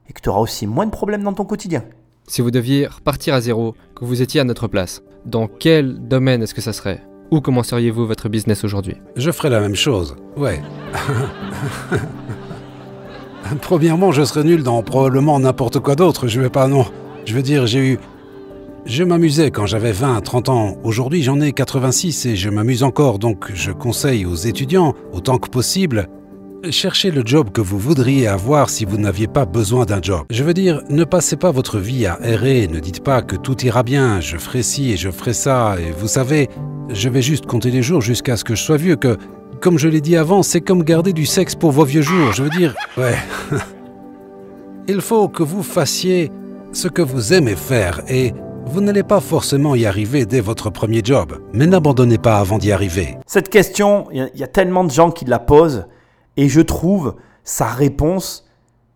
et 0.10 0.14
que 0.14 0.22
tu 0.22 0.30
auras 0.30 0.40
aussi 0.40 0.68
moins 0.68 0.86
de 0.86 0.92
problèmes 0.92 1.24
dans 1.24 1.34
ton 1.34 1.46
quotidien. 1.46 1.84
Si 2.28 2.42
vous 2.42 2.52
deviez 2.52 2.88
repartir 2.88 3.34
à 3.34 3.42
zéro, 3.42 3.76
que 3.96 4.06
vous 4.06 4.22
étiez 4.22 4.42
à 4.42 4.44
notre 4.44 4.68
place, 4.68 5.02
dans 5.26 5.48
quel 5.48 6.08
domaine 6.08 6.44
est-ce 6.44 6.54
que 6.54 6.62
ça 6.62 6.74
serait? 6.74 7.02
Où 7.32 7.42
commenceriez-vous 7.42 8.08
votre 8.08 8.30
business 8.30 8.64
aujourd'hui? 8.64 8.98
Je 9.16 9.32
ferais 9.32 9.50
la 9.50 9.60
même 9.60 9.76
chose, 9.76 10.16
ouais. 10.36 10.62
Premièrement, 13.62 14.12
je 14.12 14.24
serais 14.24 14.44
nul 14.44 14.64
dans 14.64 14.82
probablement 14.84 15.40
n'importe 15.40 15.80
quoi 15.80 15.96
d'autre. 15.96 16.28
Je 16.28 16.42
vais 16.42 16.50
pas, 16.50 16.68
non. 16.68 16.86
Je 17.26 17.34
veux 17.34 17.42
dire, 17.42 17.68
j'ai 17.68 17.80
eu. 17.80 18.00
Je 18.86 19.04
m'amusais 19.04 19.52
quand 19.52 19.66
j'avais 19.66 19.92
20, 19.92 20.22
30 20.22 20.50
ans. 20.50 20.78
Aujourd'hui, 20.84 21.22
j'en 21.22 21.42
ai 21.42 21.52
86 21.52 22.26
et 22.26 22.36
je 22.36 22.50
m'amuse 22.50 22.84
encore. 22.84 23.20
Donc, 23.20 23.52
je 23.54 23.72
conseille 23.72 24.26
aux 24.26 24.36
étudiants, 24.36 24.96
autant 25.14 25.38
que 25.38 25.50
possible, 25.50 26.08
cherchez 26.72 27.12
le 27.12 27.22
job 27.26 27.52
que 27.52 27.62
vous 27.62 27.78
voudriez 27.78 28.28
avoir 28.28 28.70
si 28.70 28.86
vous 28.86 28.98
n'aviez 28.98 29.28
pas 29.28 29.46
besoin 29.46 29.86
d'un 29.86 30.02
job. 30.02 30.24
Je 30.32 30.44
veux 30.44 30.54
dire, 30.54 30.82
ne 30.90 31.04
passez 31.04 31.36
pas 31.36 31.52
votre 31.52 31.78
vie 31.78 32.06
à 32.06 32.20
errer. 32.24 32.68
Ne 32.68 32.80
dites 32.80 33.04
pas 33.04 33.22
que 33.22 33.36
tout 33.36 33.64
ira 33.66 33.84
bien. 33.84 34.22
Je 34.22 34.38
ferai 34.38 34.64
ci 34.64 34.92
et 34.92 34.98
je 34.98 35.12
ferai 35.12 35.34
ça. 35.34 35.76
Et 35.80 35.92
vous 35.92 36.08
savez, 36.08 36.50
je 36.90 37.10
vais 37.10 37.22
juste 37.22 37.46
compter 37.46 37.72
les 37.72 37.84
jours 37.84 38.02
jusqu'à 38.02 38.38
ce 38.38 38.44
que 38.44 38.56
je 38.56 38.64
sois 38.64 38.78
vieux. 38.78 38.96
Que 38.96 39.18
comme 39.62 39.78
je 39.78 39.88
l'ai 39.88 40.02
dit 40.02 40.16
avant, 40.18 40.44
c'est 40.44 40.62
comme 40.62 40.84
garder 40.84 41.14
du 41.14 41.26
sexe 41.26 41.56
pour 41.56 41.72
vos 41.72 41.84
vieux 41.86 42.02
jours. 42.02 42.32
Je 42.34 42.44
veux 42.44 42.50
dire, 42.50 42.76
ouais. 42.98 43.16
Il 44.88 45.02
faut 45.02 45.28
que 45.28 45.44
vous 45.44 45.64
fassiez 45.64 46.32
ce 46.72 46.88
que 46.88 47.02
vous 47.02 47.34
aimez 47.34 47.56
faire 47.56 48.02
et 48.08 48.34
vous 48.66 48.82
n'allez 48.82 49.04
pas 49.04 49.20
forcément 49.20 49.76
y 49.76 49.86
arriver 49.86 50.26
dès 50.26 50.40
votre 50.42 50.70
premier 50.70 51.02
job. 51.04 51.40
Mais 51.54 51.68
n'abandonnez 51.68 52.18
pas 52.18 52.38
avant 52.40 52.58
d'y 52.58 52.72
arriver. 52.72 53.18
Cette 53.28 53.50
question, 53.50 54.08
il 54.12 54.30
y 54.36 54.44
a- 54.44 54.48
tellement 54.48 54.84
de 54.84 54.92
gens 54.92 55.12
qui 55.12 55.26
la 55.26 55.40
posent 55.40 55.86
et 56.38 56.48
je 56.50 56.62
trouve 56.62 57.16
sa 57.44 57.66
réponse 57.68 58.48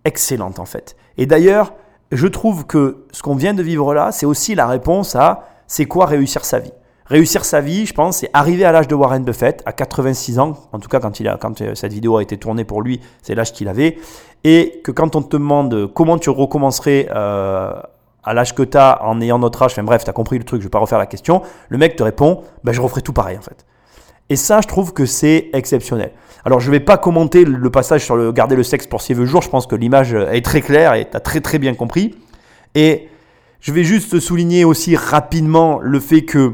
excellente 0.06 0.60
en 0.60 0.66
fait. 0.66 0.96
Et 1.18 1.26
d'ailleurs, 1.26 1.74
je 2.12 2.28
trouve 2.28 2.66
que 2.66 3.06
ce 3.12 3.22
qu'on 3.22 3.36
vient 3.36 3.54
de 3.54 3.64
vivre 3.64 3.94
là, 3.94 4.12
c'est 4.12 4.26
aussi 4.26 4.56
la 4.56 4.68
réponse 4.68 5.16
à 5.16 5.48
c'est 5.68 5.86
quoi 5.86 6.06
réussir 6.06 6.46
sa 6.46 6.60
vie? 6.60 6.72
Réussir 7.06 7.44
sa 7.44 7.60
vie, 7.60 7.86
je 7.86 7.94
pense, 7.94 8.18
c'est 8.18 8.30
arriver 8.34 8.64
à 8.64 8.72
l'âge 8.72 8.88
de 8.88 8.96
Warren 8.96 9.24
Buffett, 9.24 9.62
à 9.66 9.74
86 9.74 10.40
ans, 10.40 10.54
en 10.72 10.80
tout 10.80 10.88
cas 10.88 11.00
quand, 11.00 11.62
euh, 11.62 11.76
cette 11.76 11.92
vidéo 11.92 12.18
a 12.18 12.22
été 12.22 12.38
tournée 12.38 12.64
pour 12.64 12.82
lui, 12.82 13.02
c'est 13.22 13.36
l'âge 13.36 13.52
qu'il 13.52 13.68
avait, 13.68 13.98
et 14.46 14.82
que 14.84 14.92
quand 14.92 15.16
on 15.16 15.22
te 15.22 15.36
demande 15.36 15.92
comment 15.94 16.18
tu 16.18 16.30
recommencerais 16.30 17.10
euh, 17.14 17.74
à 18.24 18.34
l'âge 18.34 18.56
que 18.56 18.64
tu 18.64 18.78
as 18.78 19.04
en 19.04 19.20
ayant 19.20 19.38
notre 19.38 19.62
âge, 19.64 19.74
enfin 19.74 19.84
bref, 19.84 20.06
tu 20.06 20.10
as 20.10 20.14
compris 20.14 20.38
le 20.38 20.46
truc, 20.46 20.62
je 20.62 20.68
vais 20.68 20.72
pas 20.72 20.80
refaire 20.80 20.98
la 20.98 21.06
question, 21.06 21.42
le 21.68 21.78
mec 21.78 21.98
te 21.98 22.04
répond, 22.04 22.44
ben, 22.64 22.72
je 22.72 22.80
referai 22.80 23.02
tout 23.02 23.14
pareil 23.14 23.38
en 23.38 23.42
fait. 23.42 23.66
Et 24.30 24.38
ça, 24.38 24.62
je 24.62 24.68
trouve 24.70 24.94
que 24.94 25.06
c'est 25.06 25.50
exceptionnel. 25.52 26.12
Alors, 26.46 26.62
je 26.62 26.68
ne 26.68 26.72
vais 26.72 26.80
pas 26.80 26.98
commenter 26.98 27.44
le 27.44 27.70
passage 27.70 28.06
sur 28.06 28.16
le 28.16 28.32
garder 28.32 28.56
le 28.56 28.64
sexe 28.64 28.88
pour 28.88 29.02
ses 29.02 29.14
vieux 29.14 29.26
jours. 29.26 29.42
Je 29.42 29.50
pense 29.50 29.68
que 29.68 29.76
l'image 29.76 30.14
est 30.14 30.44
très 30.44 30.62
claire 30.62 30.94
et 30.94 31.10
tu 31.10 31.16
as 31.16 31.20
très 31.20 31.42
très 31.42 31.60
bien 31.60 31.74
compris. 31.74 32.16
Et 32.74 33.10
je 33.60 33.72
vais 33.72 33.84
juste 33.84 34.20
souligner 34.20 34.66
aussi 34.66 34.96
rapidement 34.96 35.80
le 35.82 36.00
fait 36.00 36.24
que 36.24 36.54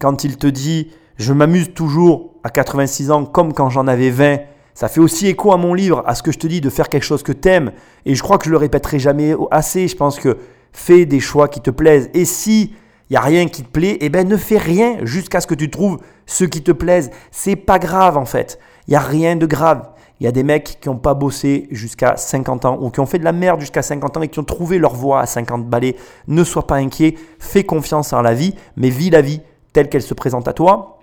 quand 0.00 0.24
il 0.24 0.36
te 0.36 0.46
dit 0.46 0.90
je 1.18 1.32
m'amuse 1.32 1.72
toujours 1.74 2.34
à 2.42 2.50
86 2.50 3.10
ans 3.10 3.24
comme 3.24 3.52
quand 3.52 3.70
j'en 3.70 3.86
avais 3.86 4.10
20, 4.10 4.38
ça 4.74 4.88
fait 4.88 5.00
aussi 5.00 5.28
écho 5.28 5.52
à 5.52 5.56
mon 5.56 5.74
livre, 5.74 6.02
à 6.06 6.14
ce 6.14 6.22
que 6.22 6.32
je 6.32 6.38
te 6.38 6.46
dis 6.46 6.60
de 6.60 6.70
faire 6.70 6.88
quelque 6.88 7.04
chose 7.04 7.22
que 7.22 7.32
t'aimes. 7.32 7.72
Et 8.06 8.14
je 8.14 8.22
crois 8.22 8.38
que 8.38 8.46
je 8.46 8.50
le 8.50 8.56
répéterai 8.56 8.98
jamais 8.98 9.34
assez. 9.50 9.86
Je 9.86 9.96
pense 9.96 10.18
que 10.18 10.38
fais 10.72 11.04
des 11.04 11.20
choix 11.20 11.48
qui 11.48 11.60
te 11.60 11.70
plaisent. 11.70 12.10
Et 12.14 12.24
si 12.24 12.74
il 13.10 13.14
y 13.14 13.16
a 13.16 13.20
rien 13.20 13.46
qui 13.46 13.62
te 13.62 13.68
plaît, 13.68 13.98
eh 14.00 14.08
ben 14.08 14.26
ne 14.26 14.38
fais 14.38 14.56
rien 14.56 14.96
jusqu'à 15.02 15.42
ce 15.42 15.46
que 15.46 15.54
tu 15.54 15.70
trouves 15.70 15.98
ce 16.24 16.44
qui 16.44 16.62
te 16.62 16.72
plaise. 16.72 17.10
C'est 17.30 17.56
pas 17.56 17.78
grave 17.78 18.16
en 18.16 18.24
fait. 18.24 18.58
Il 18.88 18.94
y 18.94 18.96
a 18.96 19.00
rien 19.00 19.36
de 19.36 19.44
grave. 19.44 19.90
Il 20.18 20.24
y 20.24 20.28
a 20.28 20.32
des 20.32 20.44
mecs 20.44 20.78
qui 20.80 20.88
n'ont 20.88 20.96
pas 20.96 21.14
bossé 21.14 21.66
jusqu'à 21.70 22.16
50 22.16 22.64
ans 22.64 22.78
ou 22.80 22.90
qui 22.90 23.00
ont 23.00 23.06
fait 23.06 23.18
de 23.18 23.24
la 23.24 23.32
merde 23.32 23.60
jusqu'à 23.60 23.82
50 23.82 24.16
ans 24.16 24.22
et 24.22 24.28
qui 24.28 24.38
ont 24.38 24.44
trouvé 24.44 24.78
leur 24.78 24.94
voie 24.94 25.20
à 25.20 25.26
50 25.26 25.68
balais. 25.68 25.96
Ne 26.28 26.44
sois 26.44 26.66
pas 26.66 26.76
inquiet, 26.76 27.16
fais 27.38 27.64
confiance 27.64 28.12
en 28.12 28.22
la 28.22 28.32
vie, 28.32 28.54
mais 28.76 28.88
vis 28.88 29.10
la 29.10 29.20
vie 29.20 29.42
telle 29.72 29.88
qu'elle 29.88 30.02
se 30.02 30.14
présente 30.14 30.48
à 30.48 30.52
toi. 30.52 30.98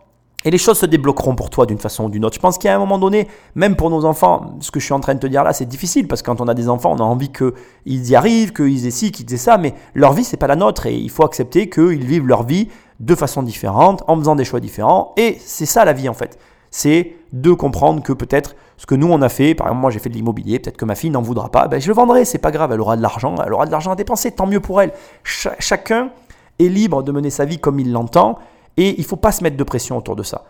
Et 0.45 0.51
les 0.51 0.57
choses 0.57 0.77
se 0.77 0.85
débloqueront 0.85 1.35
pour 1.35 1.49
toi 1.49 1.65
d'une 1.65 1.79
façon 1.79 2.05
ou 2.05 2.09
d'une 2.09 2.23
autre. 2.23 2.35
Je 2.35 2.39
pense 2.39 2.57
qu'à 2.57 2.73
un 2.73 2.79
moment 2.79 2.97
donné, 2.97 3.27
même 3.55 3.75
pour 3.75 3.89
nos 3.89 4.05
enfants, 4.05 4.55
ce 4.61 4.71
que 4.71 4.79
je 4.79 4.85
suis 4.85 4.93
en 4.93 5.01
train 5.01 5.13
de 5.13 5.19
te 5.19 5.27
dire 5.27 5.43
là, 5.43 5.51
c'est 5.51 5.65
difficile 5.65 6.07
parce 6.07 6.21
que 6.21 6.27
quand 6.27 6.39
on 6.39 6.47
a 6.47 6.53
des 6.53 6.69
enfants, 6.69 6.93
on 6.93 6.99
a 6.99 7.03
envie 7.03 7.29
qu'ils 7.29 8.09
y 8.09 8.15
arrivent, 8.15 8.53
qu'ils 8.53 8.87
aient 8.87 8.91
ci, 8.91 9.11
qu'ils 9.11 9.33
aient 9.33 9.37
ça, 9.37 9.57
mais 9.57 9.73
leur 9.95 10.13
vie, 10.13 10.23
c'est 10.23 10.37
pas 10.37 10.47
la 10.47 10.55
nôtre 10.55 10.85
et 10.85 10.95
il 10.95 11.09
faut 11.09 11.25
accepter 11.25 11.69
qu'ils 11.69 12.05
vivent 12.05 12.25
leur 12.25 12.43
vie 12.43 12.69
de 13.01 13.15
façon 13.15 13.43
différente, 13.43 14.03
en 14.07 14.17
faisant 14.17 14.35
des 14.35 14.45
choix 14.45 14.61
différents. 14.61 15.13
Et 15.17 15.37
c'est 15.43 15.65
ça 15.65 15.83
la 15.83 15.93
vie 15.93 16.07
en 16.07 16.13
fait. 16.13 16.39
C'est 16.71 17.15
de 17.33 17.51
comprendre 17.51 18.01
que 18.01 18.13
peut-être 18.13 18.55
ce 18.77 18.85
que 18.85 18.95
nous 18.95 19.11
on 19.11 19.21
a 19.21 19.29
fait, 19.29 19.55
par 19.55 19.67
exemple 19.67 19.81
moi 19.81 19.91
j'ai 19.91 19.99
fait 19.99 20.09
de 20.09 20.13
l'immobilier, 20.13 20.59
peut-être 20.59 20.77
que 20.77 20.85
ma 20.85 20.95
fille 20.95 21.09
n'en 21.09 21.21
voudra 21.21 21.49
pas, 21.49 21.67
ben 21.67 21.81
je 21.81 21.87
le 21.87 21.93
vendrai, 21.93 22.23
c'est 22.23 22.37
pas 22.37 22.51
grave, 22.51 22.71
elle 22.71 22.79
aura 22.79 22.95
de 22.95 23.01
l'argent, 23.01 23.35
elle 23.45 23.51
aura 23.51 23.65
de 23.65 23.71
l'argent 23.71 23.91
à 23.91 23.95
dépenser, 23.95 24.31
tant 24.31 24.47
mieux 24.47 24.59
pour 24.61 24.81
elle. 24.81 24.93
Ch 25.23 25.53
chacun 25.59 26.11
est 26.59 26.69
libre 26.69 27.03
de 27.03 27.11
mener 27.11 27.29
sa 27.29 27.45
vie 27.45 27.59
comme 27.59 27.79
il 27.79 27.91
l'entend 27.91 28.37
et 28.77 28.95
il 28.97 29.01
ne 29.01 29.05
faut 29.05 29.15
pas 29.15 29.31
se 29.31 29.43
mettre 29.43 29.57
de 29.57 29.63
pression 29.63 29.97
autour 29.97 30.15
de 30.15 30.23
ça. 30.23 30.45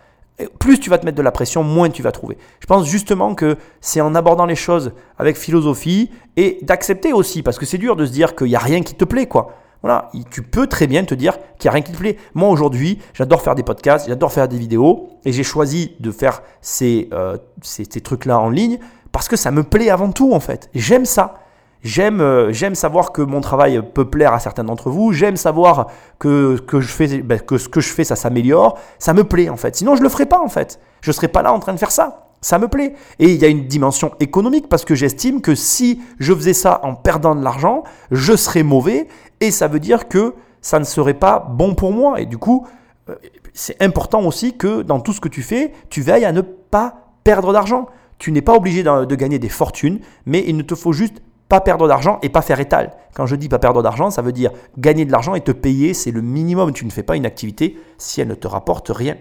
Plus 0.57 0.79
tu 0.79 0.89
vas 0.89 0.97
te 0.97 1.05
mettre 1.05 1.17
de 1.17 1.21
la 1.21 1.31
pression, 1.31 1.63
moins 1.63 1.89
tu 1.89 2.01
vas 2.01 2.13
trouver. 2.13 2.37
Je 2.61 2.65
pense 2.65 2.87
justement 2.87 3.35
que 3.35 3.57
c'est 3.81 3.99
en 3.99 4.15
abordant 4.15 4.45
les 4.45 4.55
choses 4.55 4.93
avec 5.17 5.35
philosophie 5.35 6.11
et 6.37 6.59
d'accepter 6.61 7.11
aussi, 7.11 7.43
parce 7.43 7.59
que 7.59 7.65
c'est 7.65 7.77
dur 7.77 7.97
de 7.97 8.05
se 8.05 8.11
dire 8.11 8.35
qu'il 8.35 8.47
n'y 8.47 8.55
a 8.55 8.59
rien 8.59 8.81
qui 8.81 8.95
te 8.95 9.03
plaît, 9.03 9.27
quoi. 9.27 9.53
Voilà, 9.81 10.11
tu 10.29 10.41
peux 10.41 10.67
très 10.67 10.87
bien 10.87 11.03
te 11.05 11.13
dire 11.13 11.37
qu'il 11.57 11.67
n'y 11.67 11.69
a 11.69 11.73
rien 11.73 11.81
qui 11.81 11.91
te 11.91 11.97
plaît. 11.97 12.17
Moi 12.33 12.49
aujourd'hui, 12.49 12.99
j'adore 13.13 13.41
faire 13.41 13.55
des 13.55 13.63
podcasts, 13.63 14.07
j'adore 14.07 14.31
faire 14.31 14.47
des 14.47 14.57
vidéos, 14.57 15.09
et 15.25 15.31
j'ai 15.31 15.43
choisi 15.43 15.95
de 15.99 16.11
faire 16.11 16.41
ces, 16.61 17.09
euh, 17.13 17.37
ces, 17.61 17.85
ces 17.89 18.01
trucs-là 18.01 18.39
en 18.39 18.49
ligne 18.49 18.79
parce 19.11 19.27
que 19.27 19.35
ça 19.35 19.51
me 19.51 19.63
plaît 19.63 19.89
avant 19.89 20.11
tout 20.11 20.33
en 20.33 20.39
fait. 20.39 20.69
J'aime 20.73 21.05
ça. 21.05 21.35
J'aime, 21.81 22.19
euh, 22.19 22.51
j'aime 22.51 22.75
savoir 22.75 23.13
que 23.13 23.21
mon 23.21 23.39
travail 23.39 23.81
peut 23.93 24.09
plaire 24.09 24.33
à 24.33 24.39
certains 24.39 24.65
d'entre 24.65 24.89
vous. 24.89 25.13
J'aime 25.13 25.37
savoir 25.37 25.87
que, 26.17 26.57
que, 26.57 27.21
ben, 27.21 27.39
que 27.39 27.57
ce 27.57 27.69
que 27.69 27.79
je 27.79 27.89
fais, 27.89 28.03
ça 28.03 28.17
s'améliore. 28.17 28.77
Ça 28.97 29.13
me 29.13 29.23
plaît 29.23 29.49
en 29.49 29.55
fait. 29.55 29.77
Sinon, 29.77 29.95
je 29.95 30.03
le 30.03 30.09
ferais 30.09 30.25
pas 30.25 30.39
en 30.39 30.49
fait. 30.49 30.79
Je 31.01 31.11
serais 31.11 31.29
pas 31.29 31.41
là 31.41 31.53
en 31.53 31.59
train 31.59 31.73
de 31.73 31.79
faire 31.79 31.91
ça. 31.91 32.25
Ça 32.41 32.57
me 32.59 32.67
plaît. 32.67 32.95
Et 33.19 33.31
il 33.31 33.37
y 33.37 33.45
a 33.45 33.47
une 33.47 33.65
dimension 33.65 34.11
économique 34.19 34.67
parce 34.67 34.83
que 34.83 34.95
j'estime 34.95 35.41
que 35.41 35.55
si 35.55 36.01
je 36.19 36.33
faisais 36.33 36.53
ça 36.53 36.81
en 36.83 36.95
perdant 36.95 37.35
de 37.35 37.43
l'argent, 37.43 37.83
je 38.11 38.35
serais 38.35 38.63
mauvais. 38.63 39.07
Et 39.39 39.51
ça 39.51 39.67
veut 39.67 39.79
dire 39.79 40.09
que 40.09 40.35
ça 40.61 40.79
ne 40.79 40.85
serait 40.85 41.13
pas 41.13 41.39
bon 41.39 41.75
pour 41.75 41.93
moi. 41.93 42.19
Et 42.19 42.25
du 42.25 42.37
coup, 42.37 42.67
euh, 43.09 43.15
c'est 43.53 43.81
important 43.81 44.23
aussi 44.23 44.57
que 44.57 44.81
dans 44.81 44.99
tout 44.99 45.13
ce 45.13 45.21
que 45.21 45.29
tu 45.29 45.43
fais, 45.43 45.73
tu 45.89 46.01
veilles 46.01 46.25
à 46.25 46.33
ne 46.33 46.41
pas 46.41 47.13
perdre 47.23 47.53
d'argent. 47.53 47.87
Tu 48.17 48.33
n'es 48.33 48.41
pas 48.41 48.53
obligé 48.53 48.83
de 48.83 49.15
gagner 49.15 49.39
des 49.39 49.47
fortunes, 49.47 49.99
mais 50.25 50.43
il 50.45 50.57
ne 50.57 50.61
te 50.61 50.75
faut 50.75 50.91
juste 50.91 51.21
pas 51.49 51.61
perdre 51.61 51.87
d'argent 51.87 52.19
et 52.21 52.29
pas 52.29 52.43
faire 52.43 52.59
étal. 52.59 52.93
Quand 53.15 53.25
je 53.25 53.35
dis 53.35 53.49
pas 53.49 53.57
perdre 53.57 53.81
d'argent, 53.81 54.11
ça 54.11 54.21
veut 54.21 54.31
dire 54.31 54.51
gagner 54.77 55.03
de 55.03 55.11
l'argent 55.11 55.33
et 55.33 55.41
te 55.41 55.51
payer, 55.51 55.95
c'est 55.95 56.11
le 56.11 56.21
minimum. 56.21 56.71
Tu 56.71 56.85
ne 56.85 56.91
fais 56.91 57.03
pas 57.03 57.15
une 57.15 57.25
activité 57.25 57.77
si 57.97 58.21
elle 58.21 58.27
ne 58.27 58.35
te 58.35 58.47
rapporte 58.47 58.89
rien. 58.89 59.17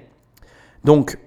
Donc, 0.84 1.18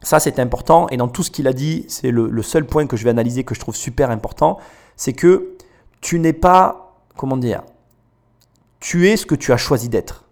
ça 0.00 0.20
c'est 0.20 0.38
important. 0.38 0.88
Et 0.90 0.96
dans 0.96 1.08
tout 1.08 1.24
ce 1.24 1.32
qu'il 1.32 1.48
a 1.48 1.52
dit, 1.52 1.84
c'est 1.88 2.12
le, 2.12 2.42
seul 2.42 2.64
point 2.64 2.86
que 2.86 2.96
je 2.96 3.02
vais 3.02 3.10
analyser 3.10 3.42
que 3.42 3.54
je 3.54 3.60
trouve 3.60 3.74
super 3.74 4.10
important, 4.10 4.58
c'est 4.96 5.12
que 5.12 5.56
tu 6.00 6.20
n'es 6.20 6.32
pas, 6.32 6.94
comment 7.16 7.36
dire, 7.36 7.62
tu 8.78 9.08
es 9.08 9.16
ce 9.16 9.26
que 9.26 9.34
tu 9.34 9.52
as 9.52 9.56
choisi 9.56 9.88
d'être. 9.88 10.24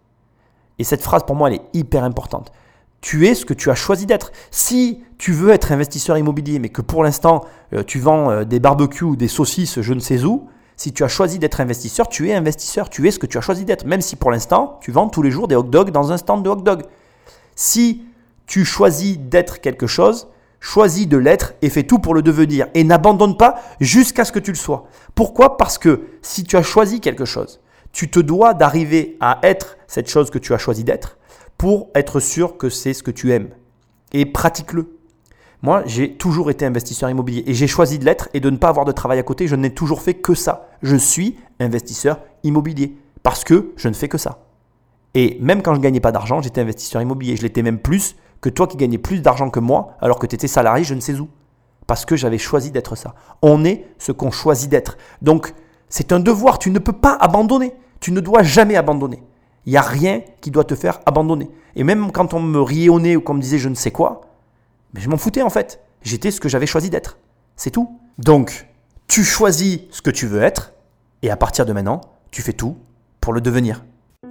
Et 0.78 0.84
cette 0.84 1.02
phrase 1.02 1.24
pour 1.24 1.34
moi, 1.34 1.48
elle 1.48 1.56
est 1.56 1.66
hyper 1.72 2.04
importante. 2.04 2.52
Tu 3.00 3.26
es 3.26 3.34
ce 3.34 3.44
que 3.44 3.54
tu 3.54 3.70
as 3.70 3.74
choisi 3.74 4.06
d'être. 4.06 4.32
Si 4.50 5.02
tu 5.18 5.32
veux 5.32 5.50
être 5.50 5.72
investisseur 5.72 6.18
immobilier, 6.18 6.58
mais 6.58 6.68
que 6.68 6.82
pour 6.82 7.04
l'instant, 7.04 7.44
euh, 7.72 7.82
tu 7.84 8.00
vends 8.00 8.30
euh, 8.30 8.44
des 8.44 8.60
barbecues 8.60 9.16
des 9.16 9.28
saucisses, 9.28 9.80
je 9.80 9.92
ne 9.92 10.00
sais 10.00 10.24
où, 10.24 10.48
si 10.76 10.92
tu 10.92 11.04
as 11.04 11.08
choisi 11.08 11.38
d'être 11.38 11.60
investisseur, 11.60 12.08
tu 12.08 12.28
es 12.28 12.34
investisseur. 12.34 12.90
Tu 12.90 13.08
es 13.08 13.10
ce 13.10 13.18
que 13.18 13.26
tu 13.26 13.38
as 13.38 13.40
choisi 13.40 13.64
d'être. 13.64 13.86
Même 13.86 14.02
si 14.02 14.14
pour 14.14 14.30
l'instant, 14.30 14.78
tu 14.82 14.92
vends 14.92 15.08
tous 15.08 15.22
les 15.22 15.30
jours 15.30 15.48
des 15.48 15.56
hot 15.56 15.62
dogs 15.62 15.90
dans 15.90 16.12
un 16.12 16.18
stand 16.18 16.42
de 16.42 16.50
hot 16.50 16.56
dog. 16.56 16.82
Si 17.54 18.02
tu 18.46 18.64
choisis 18.64 19.18
d'être 19.18 19.60
quelque 19.60 19.86
chose, 19.86 20.28
choisis 20.60 21.08
de 21.08 21.16
l'être 21.16 21.54
et 21.62 21.70
fais 21.70 21.84
tout 21.84 21.98
pour 21.98 22.12
le 22.12 22.22
devenir. 22.22 22.66
Et 22.74 22.84
n'abandonne 22.84 23.38
pas 23.38 23.56
jusqu'à 23.80 24.26
ce 24.26 24.32
que 24.32 24.38
tu 24.38 24.50
le 24.50 24.56
sois. 24.56 24.86
Pourquoi? 25.14 25.56
Parce 25.56 25.78
que 25.78 26.02
si 26.20 26.44
tu 26.44 26.56
as 26.56 26.62
choisi 26.62 27.00
quelque 27.00 27.24
chose, 27.24 27.60
tu 27.92 28.10
te 28.10 28.20
dois 28.20 28.52
d'arriver 28.52 29.16
à 29.20 29.38
être 29.42 29.78
cette 29.86 30.10
chose 30.10 30.30
que 30.30 30.38
tu 30.38 30.52
as 30.52 30.58
choisi 30.58 30.84
d'être 30.84 31.16
pour 31.58 31.90
être 31.94 32.20
sûr 32.20 32.56
que 32.56 32.68
c'est 32.68 32.94
ce 32.94 33.02
que 33.02 33.10
tu 33.10 33.32
aimes. 33.32 33.50
Et 34.12 34.26
pratique-le. 34.26 34.96
Moi, 35.62 35.82
j'ai 35.86 36.14
toujours 36.14 36.50
été 36.50 36.66
investisseur 36.66 37.08
immobilier 37.08 37.42
et 37.46 37.54
j'ai 37.54 37.66
choisi 37.66 37.98
de 37.98 38.04
l'être 38.04 38.28
et 38.34 38.40
de 38.40 38.50
ne 38.50 38.56
pas 38.56 38.68
avoir 38.68 38.84
de 38.84 38.92
travail 38.92 39.18
à 39.18 39.22
côté. 39.22 39.48
Je 39.48 39.56
n'ai 39.56 39.70
toujours 39.70 40.02
fait 40.02 40.14
que 40.14 40.34
ça. 40.34 40.68
Je 40.82 40.96
suis 40.96 41.38
investisseur 41.58 42.20
immobilier 42.42 42.96
parce 43.22 43.42
que 43.42 43.72
je 43.76 43.88
ne 43.88 43.94
fais 43.94 44.08
que 44.08 44.18
ça. 44.18 44.44
Et 45.14 45.38
même 45.40 45.62
quand 45.62 45.72
je 45.72 45.78
ne 45.78 45.82
gagnais 45.82 46.00
pas 46.00 46.12
d'argent, 46.12 46.42
j'étais 46.42 46.60
investisseur 46.60 47.00
immobilier. 47.00 47.36
Je 47.36 47.42
l'étais 47.42 47.62
même 47.62 47.78
plus 47.78 48.16
que 48.42 48.50
toi 48.50 48.66
qui 48.66 48.76
gagnais 48.76 48.98
plus 48.98 49.22
d'argent 49.22 49.48
que 49.48 49.60
moi 49.60 49.96
alors 50.00 50.18
que 50.18 50.26
tu 50.26 50.34
étais 50.34 50.46
salarié, 50.46 50.84
je 50.84 50.94
ne 50.94 51.00
sais 51.00 51.18
où. 51.18 51.28
Parce 51.86 52.04
que 52.04 52.16
j'avais 52.16 52.38
choisi 52.38 52.70
d'être 52.70 52.96
ça. 52.96 53.14
On 53.42 53.64
est 53.64 53.86
ce 53.98 54.12
qu'on 54.12 54.30
choisit 54.30 54.68
d'être. 54.68 54.98
Donc, 55.22 55.54
c'est 55.88 56.12
un 56.12 56.20
devoir. 56.20 56.58
Tu 56.58 56.70
ne 56.70 56.78
peux 56.78 56.92
pas 56.92 57.16
abandonner. 57.18 57.72
Tu 58.00 58.12
ne 58.12 58.20
dois 58.20 58.42
jamais 58.42 58.76
abandonner. 58.76 59.22
Il 59.66 59.70
n'y 59.70 59.76
a 59.76 59.82
rien 59.82 60.22
qui 60.40 60.50
doit 60.50 60.64
te 60.64 60.74
faire 60.74 61.00
abandonner. 61.06 61.50
Et 61.74 61.84
même 61.84 62.12
quand 62.12 62.34
on 62.34 62.40
me 62.40 62.60
riait 62.60 62.88
au 62.88 63.00
nez 63.00 63.16
ou 63.16 63.20
qu'on 63.20 63.34
me 63.34 63.40
disait 63.40 63.58
je 63.58 63.68
ne 63.68 63.74
sais 63.74 63.90
quoi, 63.90 64.22
mais 64.94 65.00
je 65.00 65.08
m'en 65.08 65.16
foutais 65.16 65.42
en 65.42 65.50
fait. 65.50 65.80
J'étais 66.02 66.30
ce 66.30 66.40
que 66.40 66.48
j'avais 66.48 66.66
choisi 66.66 66.88
d'être. 66.88 67.18
C'est 67.56 67.70
tout. 67.70 67.98
Donc, 68.18 68.68
tu 69.08 69.24
choisis 69.24 69.80
ce 69.90 70.02
que 70.02 70.10
tu 70.10 70.26
veux 70.26 70.42
être, 70.42 70.72
et 71.22 71.30
à 71.30 71.36
partir 71.36 71.66
de 71.66 71.72
maintenant, 71.72 72.00
tu 72.30 72.42
fais 72.42 72.52
tout 72.52 72.76
pour 73.20 73.32
le 73.32 73.40
devenir. 73.40 73.84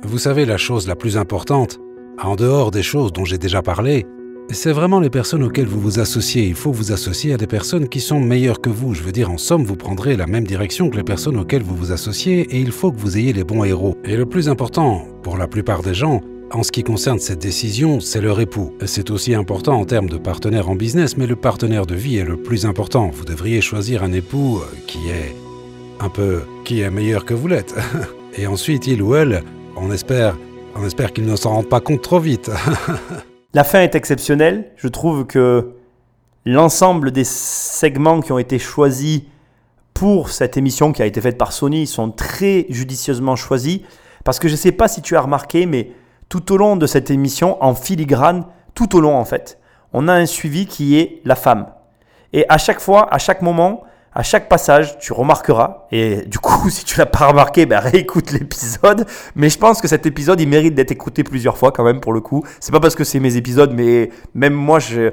Vous 0.03 0.17
savez, 0.17 0.45
la 0.45 0.57
chose 0.57 0.88
la 0.88 0.95
plus 0.95 1.17
importante, 1.17 1.79
en 2.21 2.36
dehors 2.36 2.71
des 2.71 2.83
choses 2.83 3.11
dont 3.11 3.25
j'ai 3.25 3.38
déjà 3.38 3.61
parlé, 3.61 4.05
c'est 4.53 4.71
vraiment 4.71 4.99
les 4.99 5.09
personnes 5.09 5.43
auxquelles 5.43 5.67
vous 5.67 5.79
vous 5.79 5.99
associez. 5.99 6.45
Il 6.45 6.55
faut 6.55 6.71
vous 6.71 6.91
associer 6.91 7.33
à 7.33 7.37
des 7.37 7.47
personnes 7.47 7.89
qui 7.89 7.99
sont 7.99 8.19
meilleures 8.19 8.61
que 8.61 8.69
vous. 8.69 8.93
Je 8.93 9.03
veux 9.03 9.11
dire, 9.11 9.31
en 9.31 9.37
somme, 9.37 9.63
vous 9.63 9.75
prendrez 9.75 10.15
la 10.15 10.27
même 10.27 10.45
direction 10.45 10.89
que 10.89 10.97
les 10.97 11.03
personnes 11.03 11.37
auxquelles 11.37 11.63
vous 11.63 11.75
vous 11.75 11.91
associez 11.91 12.41
et 12.41 12.59
il 12.59 12.71
faut 12.71 12.91
que 12.91 12.99
vous 12.99 13.17
ayez 13.17 13.33
les 13.33 13.43
bons 13.43 13.63
héros. 13.63 13.97
Et 14.03 14.15
le 14.15 14.25
plus 14.25 14.49
important, 14.49 15.05
pour 15.23 15.37
la 15.37 15.47
plupart 15.47 15.81
des 15.81 15.93
gens, 15.93 16.21
en 16.51 16.63
ce 16.63 16.71
qui 16.71 16.83
concerne 16.83 17.19
cette 17.19 17.39
décision, 17.39 17.99
c'est 17.99 18.21
leur 18.21 18.39
époux. 18.39 18.73
C'est 18.85 19.09
aussi 19.09 19.33
important 19.33 19.79
en 19.79 19.85
termes 19.85 20.09
de 20.09 20.17
partenaire 20.17 20.69
en 20.69 20.75
business, 20.75 21.17
mais 21.17 21.27
le 21.27 21.35
partenaire 21.35 21.85
de 21.85 21.95
vie 21.95 22.17
est 22.17 22.25
le 22.25 22.37
plus 22.37 22.65
important. 22.65 23.09
Vous 23.09 23.25
devriez 23.25 23.61
choisir 23.61 24.03
un 24.03 24.13
époux 24.13 24.61
qui 24.87 25.09
est 25.09 25.35
un 25.99 26.09
peu... 26.09 26.41
qui 26.63 26.81
est 26.81 26.89
meilleur 26.89 27.25
que 27.25 27.33
vous 27.33 27.47
l'êtes. 27.47 27.75
Et 28.37 28.47
ensuite, 28.47 28.85
il 28.87 29.01
ou 29.01 29.15
elle, 29.15 29.43
on 29.75 29.91
espère, 29.91 30.37
on 30.75 30.85
espère 30.85 31.13
qu'ils 31.13 31.25
ne 31.25 31.35
s'en 31.35 31.51
rendent 31.51 31.69
pas 31.69 31.79
compte 31.79 32.01
trop 32.01 32.19
vite. 32.19 32.51
La 33.56 33.64
fin 33.64 33.80
est 33.84 33.95
exceptionnelle. 33.95 34.74
Je 34.76 34.89
trouve 34.89 35.26
que 35.26 35.76
l'ensemble 36.43 37.12
des 37.12 37.24
segments 37.24 38.20
qui 38.20 38.34
ont 38.34 38.38
été 38.38 38.60
choisis 38.60 39.22
pour 39.93 40.30
cette 40.30 40.58
émission 40.58 40.91
qui 40.91 41.01
a 41.01 41.06
été 41.06 41.22
faite 41.22 41.38
par 41.38 41.53
Sony 41.53 41.88
sont 41.88 42.12
très 42.12 42.66
judicieusement 42.68 43.38
choisis. 43.38 43.80
Parce 44.26 44.39
que 44.39 44.49
je 44.49 44.56
ne 44.56 44.58
sais 44.58 44.74
pas 44.74 44.89
si 44.89 45.01
tu 45.01 45.16
as 45.16 45.22
remarqué, 45.22 45.68
mais 45.68 45.91
tout 46.28 46.51
au 46.51 46.58
long 46.58 46.76
de 46.76 46.86
cette 46.86 47.10
émission, 47.10 47.56
en 47.64 47.76
filigrane, 47.76 48.43
tout 48.74 48.93
au 48.93 48.99
long 48.99 49.16
en 49.16 49.24
fait, 49.24 49.58
on 49.93 50.10
a 50.10 50.14
un 50.14 50.26
suivi 50.26 50.66
qui 50.66 50.99
est 50.99 51.22
la 51.24 51.38
femme. 51.38 51.68
Et 52.34 52.45
à 52.49 52.58
chaque 52.58 52.82
fois, 52.82 53.08
à 53.10 53.20
chaque 53.20 53.41
moment, 53.41 53.84
à 54.18 54.24
chaque 54.24 54.47
passage, 54.47 54.97
tu 54.97 55.11
remarqueras, 55.11 55.86
et 55.91 56.22
du 56.26 56.39
coup, 56.39 56.70
si 56.70 56.86
tu 56.86 56.97
l'as 56.97 57.05
pas 57.05 57.28
remarqué, 57.28 57.66
ben 57.66 57.80
réécoute 57.80 58.32
l'épisode. 58.32 59.05
Mais 59.36 59.49
je 59.49 59.57
pense 59.57 59.82
que 59.82 59.89
cet 59.89 60.05
épisode, 60.05 60.39
il 60.39 60.47
mérite 60.47 60.74
d'être 60.74 60.91
écouté 60.91 61.26
plusieurs 61.26 61.57
fois 61.57 61.74
quand 61.74 61.84
même 61.84 61.99
pour 61.99 62.13
le 62.13 62.22
coup. 62.22 62.41
C'est 62.61 62.72
pas 62.72 62.80
parce 62.80 62.95
que 62.95 63.03
c'est 63.03 63.20
mes 63.20 63.36
épisodes, 63.36 63.74
mais 63.76 64.09
même 64.34 64.53
moi, 64.53 64.80
j'ai 64.80 65.11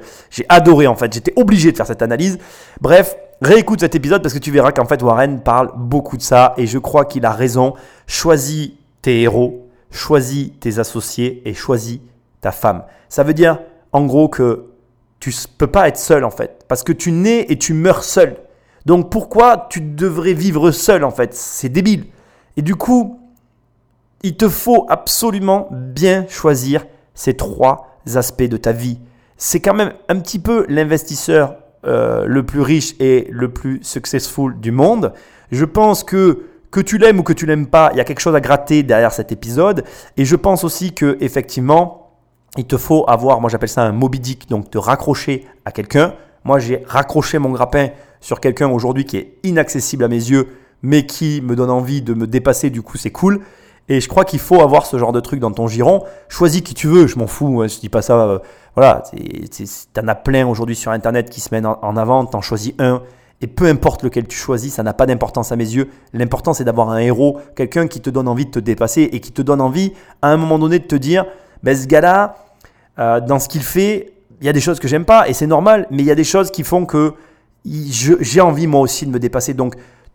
adoré 0.48 0.86
en 0.86 0.94
fait. 0.94 1.12
J'étais 1.12 1.32
obligé 1.34 1.72
de 1.72 1.76
faire 1.76 1.86
cette 1.86 2.00
analyse. 2.00 2.38
Bref, 2.80 3.16
réécoute 3.40 3.80
cet 3.80 3.96
épisode 3.96 4.22
parce 4.22 4.34
que 4.34 4.38
tu 4.38 4.52
verras 4.52 4.70
qu'en 4.70 4.86
fait 4.86 5.02
Warren 5.02 5.40
parle 5.40 5.72
beaucoup 5.76 6.16
de 6.16 6.22
ça, 6.22 6.54
et 6.56 6.68
je 6.68 6.78
crois 6.78 7.04
qu'il 7.04 7.26
a 7.26 7.32
raison. 7.32 7.74
Choisis 8.06 8.70
tes 9.02 9.22
héros, 9.22 9.68
choisis 9.90 10.52
tes 10.60 10.78
associés 10.78 11.42
et 11.44 11.54
choisis 11.54 11.98
ta 12.40 12.52
femme. 12.52 12.84
Ça 13.08 13.24
veut 13.24 13.34
dire, 13.34 13.58
en 13.90 14.06
gros, 14.06 14.28
que 14.28 14.66
tu 15.18 15.32
peux 15.58 15.66
pas 15.66 15.88
être 15.88 15.98
seul 15.98 16.24
en 16.24 16.30
fait, 16.30 16.64
parce 16.68 16.84
que 16.84 16.92
tu 16.92 17.10
nais 17.10 17.46
et 17.48 17.58
tu 17.58 17.74
meurs 17.74 18.04
seul. 18.04 18.36
Donc 18.86 19.10
pourquoi 19.10 19.66
tu 19.70 19.80
devrais 19.80 20.34
vivre 20.34 20.70
seul 20.70 21.04
en 21.04 21.10
fait? 21.10 21.34
C'est 21.34 21.68
débile. 21.68 22.06
Et 22.56 22.62
du 22.62 22.74
coup, 22.74 23.20
il 24.22 24.36
te 24.36 24.48
faut 24.48 24.86
absolument 24.88 25.68
bien 25.70 26.26
choisir 26.28 26.84
ces 27.14 27.34
trois 27.34 27.98
aspects 28.14 28.42
de 28.42 28.56
ta 28.56 28.72
vie. 28.72 28.98
C'est 29.36 29.60
quand 29.60 29.74
même 29.74 29.92
un 30.08 30.18
petit 30.20 30.38
peu 30.38 30.66
l'investisseur 30.68 31.56
euh, 31.84 32.26
le 32.26 32.44
plus 32.44 32.60
riche 32.60 32.94
et 33.00 33.26
le 33.30 33.52
plus 33.52 33.80
successful 33.82 34.58
du 34.60 34.70
monde. 34.70 35.12
Je 35.50 35.64
pense 35.64 36.04
que 36.04 36.46
que 36.70 36.80
tu 36.80 36.96
l'aimes 36.96 37.20
ou 37.20 37.22
que 37.22 37.34
tu 37.34 37.44
l'aimes 37.44 37.66
pas, 37.66 37.90
il 37.92 37.98
y 37.98 38.00
a 38.00 38.04
quelque 38.04 38.20
chose 38.20 38.34
à 38.34 38.40
gratter 38.40 38.82
derrière 38.82 39.12
cet 39.12 39.30
épisode. 39.30 39.84
Et 40.16 40.24
je 40.24 40.36
pense 40.36 40.64
aussi 40.64 40.94
que 40.94 41.18
effectivement, 41.20 42.12
il 42.56 42.66
te 42.66 42.78
faut 42.78 43.04
avoir, 43.08 43.40
moi 43.40 43.50
j'appelle 43.50 43.68
ça 43.68 43.82
un 43.82 43.92
Moby 43.92 44.20
Dick, 44.20 44.48
donc 44.48 44.70
te 44.70 44.78
raccrocher 44.78 45.46
à 45.66 45.70
quelqu'un. 45.70 46.14
Moi 46.44 46.58
j'ai 46.58 46.82
raccroché 46.86 47.38
mon 47.38 47.50
grappin 47.50 47.90
sur 48.22 48.40
quelqu'un 48.40 48.70
aujourd'hui 48.70 49.04
qui 49.04 49.18
est 49.18 49.34
inaccessible 49.42 50.04
à 50.04 50.08
mes 50.08 50.16
yeux, 50.16 50.48
mais 50.80 51.04
qui 51.04 51.42
me 51.42 51.54
donne 51.54 51.70
envie 51.70 52.00
de 52.00 52.14
me 52.14 52.26
dépasser, 52.26 52.70
du 52.70 52.80
coup 52.80 52.96
c'est 52.96 53.10
cool. 53.10 53.40
Et 53.90 54.00
je 54.00 54.08
crois 54.08 54.24
qu'il 54.24 54.38
faut 54.38 54.62
avoir 54.62 54.86
ce 54.86 54.96
genre 54.96 55.12
de 55.12 55.20
truc 55.20 55.40
dans 55.40 55.50
ton 55.50 55.66
giron. 55.66 56.04
Choisis 56.28 56.62
qui 56.62 56.72
tu 56.72 56.86
veux, 56.86 57.06
je 57.06 57.18
m'en 57.18 57.26
fous, 57.26 57.60
hein, 57.60 57.66
je 57.66 57.78
dis 57.78 57.90
pas 57.90 58.00
ça. 58.00 58.18
Euh, 58.22 58.38
voilà, 58.74 59.02
t'en 59.92 60.08
as 60.08 60.14
plein 60.14 60.46
aujourd'hui 60.46 60.76
sur 60.76 60.92
Internet 60.92 61.28
qui 61.28 61.42
se 61.42 61.54
en, 61.54 61.78
en 61.82 61.96
avant, 61.98 62.24
t'en 62.24 62.40
choisis 62.40 62.72
un 62.78 63.02
et 63.42 63.48
peu 63.48 63.66
importe 63.66 64.04
lequel 64.04 64.26
tu 64.28 64.36
choisis, 64.36 64.72
ça 64.74 64.84
n'a 64.84 64.94
pas 64.94 65.04
d'importance 65.04 65.50
à 65.50 65.56
mes 65.56 65.64
yeux. 65.64 65.88
L'important, 66.12 66.54
c'est 66.54 66.62
d'avoir 66.62 66.90
un 66.90 66.98
héros, 66.98 67.40
quelqu'un 67.56 67.88
qui 67.88 68.00
te 68.00 68.08
donne 68.08 68.28
envie 68.28 68.46
de 68.46 68.52
te 68.52 68.60
dépasser 68.60 69.02
et 69.12 69.18
qui 69.18 69.32
te 69.32 69.42
donne 69.42 69.60
envie, 69.60 69.92
à 70.22 70.28
un 70.28 70.36
moment 70.36 70.60
donné, 70.60 70.78
de 70.78 70.84
te 70.84 70.94
dire 70.94 71.26
ben, 71.64 71.76
ce 71.76 71.86
gars-là, 71.86 72.36
euh, 73.00 73.20
dans 73.20 73.40
ce 73.40 73.48
qu'il 73.48 73.62
fait, 73.62 74.12
il 74.40 74.46
y 74.46 74.48
a 74.48 74.52
des 74.52 74.60
choses 74.60 74.78
que 74.78 74.86
j'aime 74.86 75.04
pas 75.04 75.28
et 75.28 75.32
c'est 75.32 75.48
normal, 75.48 75.88
mais 75.90 76.02
il 76.02 76.06
y 76.06 76.10
a 76.12 76.14
des 76.14 76.24
choses 76.24 76.52
qui 76.52 76.62
font 76.62 76.86
que 76.86 77.14
j'ai 77.64 78.40
envie 78.40 78.66
moi 78.66 78.80
aussi 78.80 79.06
de 79.06 79.10
me 79.10 79.18
dépasser. 79.18 79.54
Donc, 79.54 79.74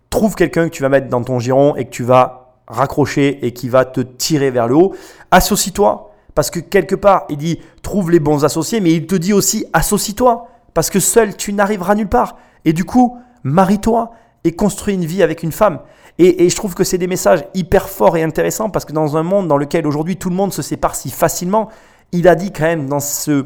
trouve 0.09 0.35
quelqu'un 0.35 0.65
que 0.69 0.73
tu 0.73 0.81
vas 0.81 0.89
mettre 0.89 1.07
dans 1.07 1.23
ton 1.23 1.39
giron 1.39 1.75
et 1.75 1.85
que 1.85 1.89
tu 1.89 2.03
vas 2.03 2.55
raccrocher 2.67 3.45
et 3.45 3.53
qui 3.53 3.69
va 3.69 3.85
te 3.85 4.01
tirer 4.01 4.51
vers 4.51 4.67
le 4.67 4.75
haut. 4.75 4.95
Associe-toi. 5.31 6.11
Parce 6.35 6.51
que 6.51 6.59
quelque 6.59 6.95
part, 6.95 7.25
il 7.29 7.37
dit 7.37 7.59
trouve 7.81 8.11
les 8.11 8.19
bons 8.19 8.45
associés, 8.45 8.79
mais 8.79 8.91
il 8.93 9.07
te 9.07 9.15
dit 9.15 9.33
aussi 9.33 9.65
associe-toi. 9.73 10.47
Parce 10.73 10.89
que 10.89 10.99
seul, 10.99 11.35
tu 11.35 11.53
n'arriveras 11.53 11.95
nulle 11.95 12.09
part. 12.09 12.37
Et 12.63 12.73
du 12.73 12.85
coup, 12.85 13.17
marie-toi 13.43 14.11
et 14.43 14.51
construis 14.51 14.93
une 14.93 15.05
vie 15.05 15.23
avec 15.23 15.41
une 15.41 15.51
femme. 15.51 15.79
Et, 16.19 16.49
je 16.49 16.55
trouve 16.55 16.73
que 16.73 16.83
c'est 16.83 16.97
des 16.97 17.07
messages 17.07 17.45
hyper 17.53 17.89
forts 17.89 18.17
et 18.17 18.23
intéressants 18.23 18.69
parce 18.69 18.85
que 18.85 18.93
dans 18.93 19.17
un 19.17 19.23
monde 19.23 19.47
dans 19.47 19.57
lequel 19.57 19.85
aujourd'hui 19.85 20.17
tout 20.17 20.29
le 20.29 20.35
monde 20.35 20.51
se 20.51 20.63
sépare 20.63 20.95
si 20.95 21.11
facilement, 21.11 21.69
il 22.11 22.27
a 22.27 22.35
dit 22.35 22.51
quand 22.51 22.63
même 22.63 22.87
dans, 22.87 22.99
ce, 22.99 23.45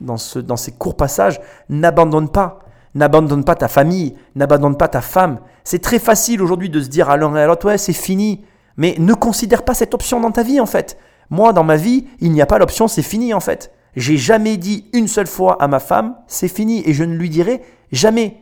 dans, 0.00 0.16
ce, 0.16 0.38
dans 0.38 0.56
ces 0.56 0.72
courts 0.72 0.96
passages, 0.96 1.38
n'abandonne 1.68 2.30
pas. 2.30 2.60
N'abandonne 2.96 3.44
pas 3.44 3.54
ta 3.54 3.68
famille, 3.68 4.14
n'abandonne 4.36 4.78
pas 4.78 4.88
ta 4.88 5.02
femme. 5.02 5.40
C'est 5.64 5.82
très 5.82 5.98
facile 5.98 6.40
aujourd'hui 6.40 6.70
de 6.70 6.80
se 6.80 6.88
dire 6.88 7.10
à 7.10 7.18
l'un 7.18 7.36
et 7.36 7.42
à 7.42 7.46
l'autre, 7.46 7.66
ouais, 7.66 7.76
c'est 7.76 7.92
fini. 7.92 8.42
Mais 8.78 8.94
ne 8.98 9.12
considère 9.12 9.64
pas 9.64 9.74
cette 9.74 9.92
option 9.92 10.18
dans 10.18 10.30
ta 10.30 10.42
vie 10.42 10.60
en 10.60 10.66
fait. 10.66 10.96
Moi, 11.28 11.52
dans 11.52 11.62
ma 11.62 11.76
vie, 11.76 12.06
il 12.20 12.32
n'y 12.32 12.40
a 12.40 12.46
pas 12.46 12.58
l'option, 12.58 12.88
c'est 12.88 13.02
fini 13.02 13.34
en 13.34 13.40
fait. 13.40 13.70
J'ai 13.96 14.16
jamais 14.16 14.56
dit 14.56 14.86
une 14.94 15.08
seule 15.08 15.26
fois 15.26 15.62
à 15.62 15.68
ma 15.68 15.78
femme, 15.78 16.16
c'est 16.26 16.48
fini, 16.48 16.82
et 16.88 16.94
je 16.94 17.04
ne 17.04 17.14
lui 17.14 17.28
dirai 17.28 17.62
Jamais. 17.92 18.38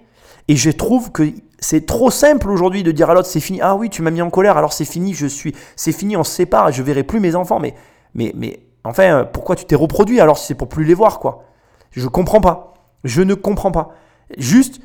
Et 0.47 0.55
je 0.55 0.71
trouve 0.71 1.11
que 1.11 1.33
c'est 1.59 1.85
trop 1.85 2.13
simple 2.13 2.49
aujourd'hui 2.49 2.85
de 2.85 2.93
dire 2.93 3.11
à 3.11 3.15
l'autre 3.15 3.29
c'est 3.29 3.41
fini. 3.41 3.61
Ah 3.61 3.75
oui, 3.75 3.91
tu 3.91 4.03
m'as 4.03 4.13
mis 4.13 4.23
en 4.23 4.31
colère, 4.31 4.57
alors 4.57 4.73
c'est 4.73 4.85
fini, 4.85 5.15
je 5.15 5.27
suis, 5.27 5.53
c'est 5.75 5.93
fini, 5.93 6.17
on 6.17 6.23
se 6.23 6.33
sépare, 6.33 6.71
je 6.71 6.83
verrai 6.85 7.03
plus 7.03 7.19
mes 7.19 7.35
enfants. 7.35 7.59
Mais, 7.59 7.75
mais, 8.15 8.33
mais 8.37 8.61
enfin, 8.85 9.29
pourquoi 9.33 9.57
tu 9.57 9.65
t'es 9.65 9.75
reproduit 9.75 10.21
alors 10.21 10.39
si 10.39 10.47
c'est 10.47 10.55
pour 10.55 10.69
plus 10.69 10.85
les 10.85 10.95
voir 10.95 11.19
quoi? 11.19 11.43
Je 11.91 12.07
comprends 12.07 12.41
pas. 12.41 12.75
Je 13.03 13.23
ne 13.23 13.35
comprends 13.35 13.73
pas. 13.73 13.91
Juste, 14.39 14.81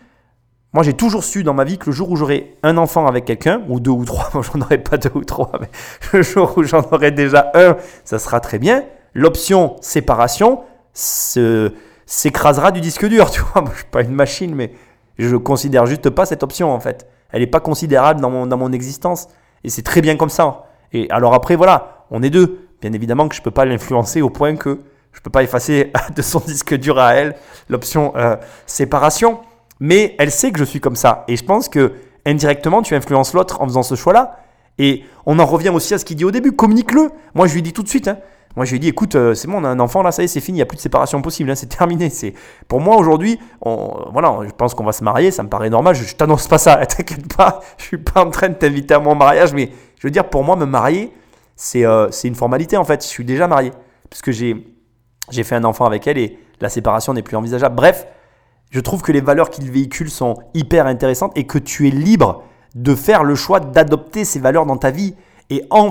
moi 0.74 0.84
j'ai 0.84 0.94
toujours 0.94 1.24
su 1.24 1.44
dans 1.44 1.54
ma 1.54 1.64
vie 1.64 1.78
que 1.78 1.88
le 1.88 1.92
jour 1.92 2.10
où 2.12 2.16
j'aurai 2.16 2.58
un 2.64 2.78
enfant 2.78 3.08
avec 3.08 3.26
quelqu'un, 3.26 3.64
ou 3.70 3.80
deux 3.80 3.92
ou 3.92 4.06
trois, 4.06 4.30
moi 4.34 4.44
j'en 4.44 4.62
aurai 4.62 4.78
pas 4.78 4.98
deux 4.98 5.12
ou 5.16 5.24
trois, 5.24 5.52
mais 5.60 5.70
le 6.14 6.22
jour 6.22 6.58
où 6.58 6.64
j'en 6.64 6.82
aurai 6.92 7.12
déjà 7.12 7.52
un, 7.54 7.78
ça 8.04 8.20
sera 8.20 8.40
très 8.40 8.60
bien. 8.60 8.84
L'option 9.14 9.76
séparation, 9.82 10.62
s'écrasera 12.06 12.72
du 12.72 12.82
disque 12.82 13.06
dur. 13.08 13.30
Tu 13.32 13.42
vois, 13.42 13.62
moi, 13.62 13.72
je 13.74 13.80
suis 13.80 13.90
pas 13.90 14.02
une 14.02 14.14
machine, 14.14 14.54
mais 14.56 14.74
je 15.18 15.36
considère 15.36 15.86
juste 15.86 16.10
pas 16.10 16.26
cette 16.26 16.44
option 16.44 16.72
en 16.72 16.80
fait. 16.80 17.08
Elle 17.32 17.42
n'est 17.42 17.48
pas 17.48 17.60
considérable 17.60 18.22
dans 18.22 18.30
mon, 18.30 18.48
dans 18.48 18.58
mon 18.58 18.72
existence. 18.72 19.28
Et 19.64 19.70
c'est 19.70 19.84
très 19.84 20.02
bien 20.02 20.16
comme 20.16 20.30
ça. 20.30 20.66
Et 20.94 21.10
alors 21.12 21.34
après, 21.34 21.56
voilà, 21.56 22.06
on 22.10 22.24
est 22.24 22.30
deux. 22.30 22.68
Bien 22.82 22.94
évidemment 22.94 23.28
que 23.28 23.36
je 23.36 23.42
ne 23.42 23.44
peux 23.44 23.52
pas 23.52 23.66
l'influencer 23.66 24.22
au 24.22 24.30
point 24.30 24.56
que 24.56 24.80
je 25.14 25.20
ne 25.20 25.24
peux 25.24 25.30
pas 25.30 25.44
effacer 25.44 25.92
de 26.16 26.22
son 26.22 26.40
disque 26.40 26.76
dur 26.76 27.00
à 27.00 27.14
elle 27.14 27.36
l'option 27.70 28.14
euh, 28.16 28.36
séparation. 28.66 29.40
Mais 29.80 30.16
elle 30.20 30.32
sait 30.32 30.52
que 30.52 30.60
je 30.60 30.66
suis 30.66 30.80
comme 30.80 30.96
ça. 30.96 31.24
Et 31.28 31.38
je 31.38 31.44
pense 31.44 31.70
que 31.70 31.94
indirectement, 32.26 32.82
tu 32.82 32.96
influences 32.96 33.34
l'autre 33.34 33.62
en 33.62 33.66
faisant 33.66 33.84
ce 33.84 33.96
choix-là. 33.96 34.40
Et 34.78 35.04
on 35.26 35.40
en 35.40 35.46
revient 35.46 35.70
aussi 35.70 35.94
à 35.94 35.98
ce 35.98 36.06
qu'il 36.06 36.18
dit 36.18 36.26
au 36.26 36.32
début, 36.32 36.52
communique-le. 36.52 37.12
Moi, 37.34 37.48
je 37.48 37.54
lui 37.54 37.62
dis 37.62 37.74
tout 37.74 37.84
de 37.84 37.90
suite, 37.90 38.08
hein, 38.08 38.18
moi, 38.56 38.66
je 38.66 38.72
lui 38.72 38.78
ai 38.78 38.80
dit, 38.80 38.88
écoute, 38.88 39.16
euh, 39.16 39.36
c'est 39.36 39.48
bon, 39.48 39.62
on 39.62 39.64
a 39.64 39.70
un 39.70 39.80
enfant 39.80 40.02
là, 40.02 40.12
ça 40.12 40.22
y 40.22 40.26
est, 40.26 40.28
c'est 40.28 40.42
fini, 40.42 40.58
il 40.58 40.60
n'y 40.60 40.64
a 40.64 40.66
plus 40.66 40.78
de 40.78 40.82
séparation 40.82 41.22
possible, 41.22 41.52
hein, 41.52 41.56
c'est 41.56 41.68
terminé. 41.78 42.10
C'est 42.10 42.34
Pour 42.68 42.80
moi, 42.80 42.98
aujourd'hui, 42.98 43.40
voilà, 43.62 44.40
je 44.46 44.52
pense 44.52 44.74
qu'on 44.74 44.84
va 44.84 44.92
se 44.92 45.04
marier, 45.04 45.32
ça 45.32 45.44
me 45.44 45.50
paraît 45.50 45.70
normal, 45.70 45.96
je, 45.96 46.04
ne 46.04 46.18
t'annonce 46.18 46.48
pas 46.48 46.58
ça, 46.58 46.78
t'inquiète 46.86 47.34
pas, 47.36 47.62
je 47.78 47.84
suis 47.86 47.98
pas 47.98 48.26
en 48.26 48.30
train 48.30 48.50
de 48.50 48.56
t'inviter 48.56 48.96
à 48.96 49.00
mon 49.00 49.16
mariage, 49.16 49.54
mais 49.54 49.70
je 50.00 50.08
veux 50.08 50.12
dire, 50.12 50.30
pour 50.30 50.44
moi, 50.44 50.56
me 50.56 50.66
marier, 50.66 51.14
c'est 51.56 51.86
euh, 51.86 52.10
une 52.24 52.36
formalité 52.36 52.76
en 52.78 52.84
fait, 52.84 53.04
je 53.04 53.08
suis 53.08 53.26
déjà 53.26 53.48
marié, 53.48 53.72
parce 54.10 54.22
que 54.22 54.32
j'ai 54.32 54.66
fait 55.44 55.56
un 55.56 55.64
enfant 55.64 55.86
avec 55.86 56.08
elle 56.08 56.18
et 56.18 56.40
la 56.62 56.70
séparation 56.70 57.14
n'est 57.14 57.22
plus 57.22 57.38
envisageable. 57.38 57.76
Bref, 57.76 58.08
je 58.72 58.80
trouve 58.80 59.02
que 59.02 59.12
les 59.12 59.22
valeurs 59.22 59.50
qu'il 59.50 59.70
véhicule 59.72 60.10
sont 60.10 60.36
hyper 60.54 60.86
intéressantes 60.86 61.32
et 61.36 61.46
que 61.46 61.58
tu 61.58 61.88
es 61.88 61.92
libre 61.92 62.44
de 62.76 62.94
faire 62.96 63.24
le 63.24 63.36
choix 63.36 63.60
d'adopter 63.60 64.26
ces 64.26 64.40
valeurs 64.40 64.66
dans 64.66 64.78
ta 64.78 64.92
vie. 64.92 65.16
Et 65.50 65.64
en, 65.72 65.90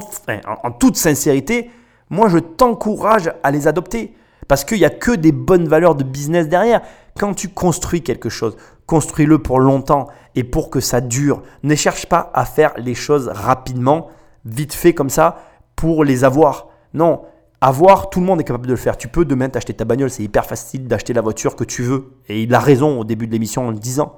en 0.62 0.70
toute 0.70 0.96
sincérité, 0.96 1.70
moi 2.10 2.28
je 2.28 2.38
t'encourage 2.38 3.32
à 3.42 3.50
les 3.50 3.66
adopter. 3.66 4.14
Parce 4.46 4.64
qu'il 4.64 4.78
n'y 4.78 4.84
a 4.84 4.90
que 4.90 5.12
des 5.12 5.32
bonnes 5.32 5.68
valeurs 5.68 5.94
de 5.94 6.04
business 6.04 6.48
derrière. 6.48 6.80
Quand 7.18 7.34
tu 7.34 7.48
construis 7.48 8.02
quelque 8.02 8.30
chose, 8.30 8.56
construis-le 8.86 9.38
pour 9.38 9.60
longtemps 9.60 10.08
et 10.34 10.44
pour 10.44 10.70
que 10.70 10.80
ça 10.80 11.00
dure. 11.00 11.42
Ne 11.62 11.74
cherche 11.74 12.06
pas 12.06 12.30
à 12.32 12.44
faire 12.44 12.72
les 12.78 12.94
choses 12.94 13.28
rapidement, 13.28 14.08
vite 14.44 14.72
fait 14.72 14.94
comme 14.94 15.10
ça, 15.10 15.42
pour 15.76 16.04
les 16.04 16.24
avoir. 16.24 16.68
Non, 16.94 17.22
avoir, 17.60 18.10
tout 18.10 18.20
le 18.20 18.26
monde 18.26 18.40
est 18.40 18.44
capable 18.44 18.66
de 18.66 18.72
le 18.72 18.76
faire. 18.76 18.96
Tu 18.96 19.08
peux 19.08 19.24
demain 19.24 19.48
t'acheter 19.48 19.74
ta 19.74 19.84
bagnole, 19.84 20.10
c'est 20.10 20.22
hyper 20.22 20.46
facile 20.46 20.86
d'acheter 20.86 21.12
la 21.12 21.20
voiture 21.20 21.56
que 21.56 21.64
tu 21.64 21.82
veux. 21.82 22.12
Et 22.28 22.42
il 22.42 22.54
a 22.54 22.60
raison 22.60 23.00
au 23.00 23.04
début 23.04 23.26
de 23.26 23.32
l'émission 23.32 23.68
en 23.68 23.70
le 23.70 23.78
disant. 23.78 24.16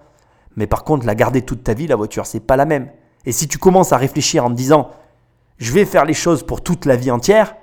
Mais 0.56 0.66
par 0.66 0.84
contre, 0.84 1.06
la 1.06 1.14
garder 1.14 1.42
toute 1.42 1.64
ta 1.64 1.74
vie, 1.74 1.86
la 1.86 1.96
voiture, 1.96 2.26
c'est 2.26 2.40
pas 2.40 2.56
la 2.56 2.66
même. 2.66 2.90
Et 3.24 3.32
si 3.32 3.48
tu 3.48 3.58
commences 3.58 3.92
à 3.92 3.96
réfléchir 3.96 4.44
en 4.44 4.50
te 4.50 4.54
disant, 4.54 4.90
je 5.58 5.72
vais 5.72 5.84
faire 5.84 6.04
les 6.04 6.14
choses 6.14 6.42
pour 6.42 6.62
toute 6.62 6.86
la 6.86 6.96
vie 6.96 7.10
entière, 7.10 7.54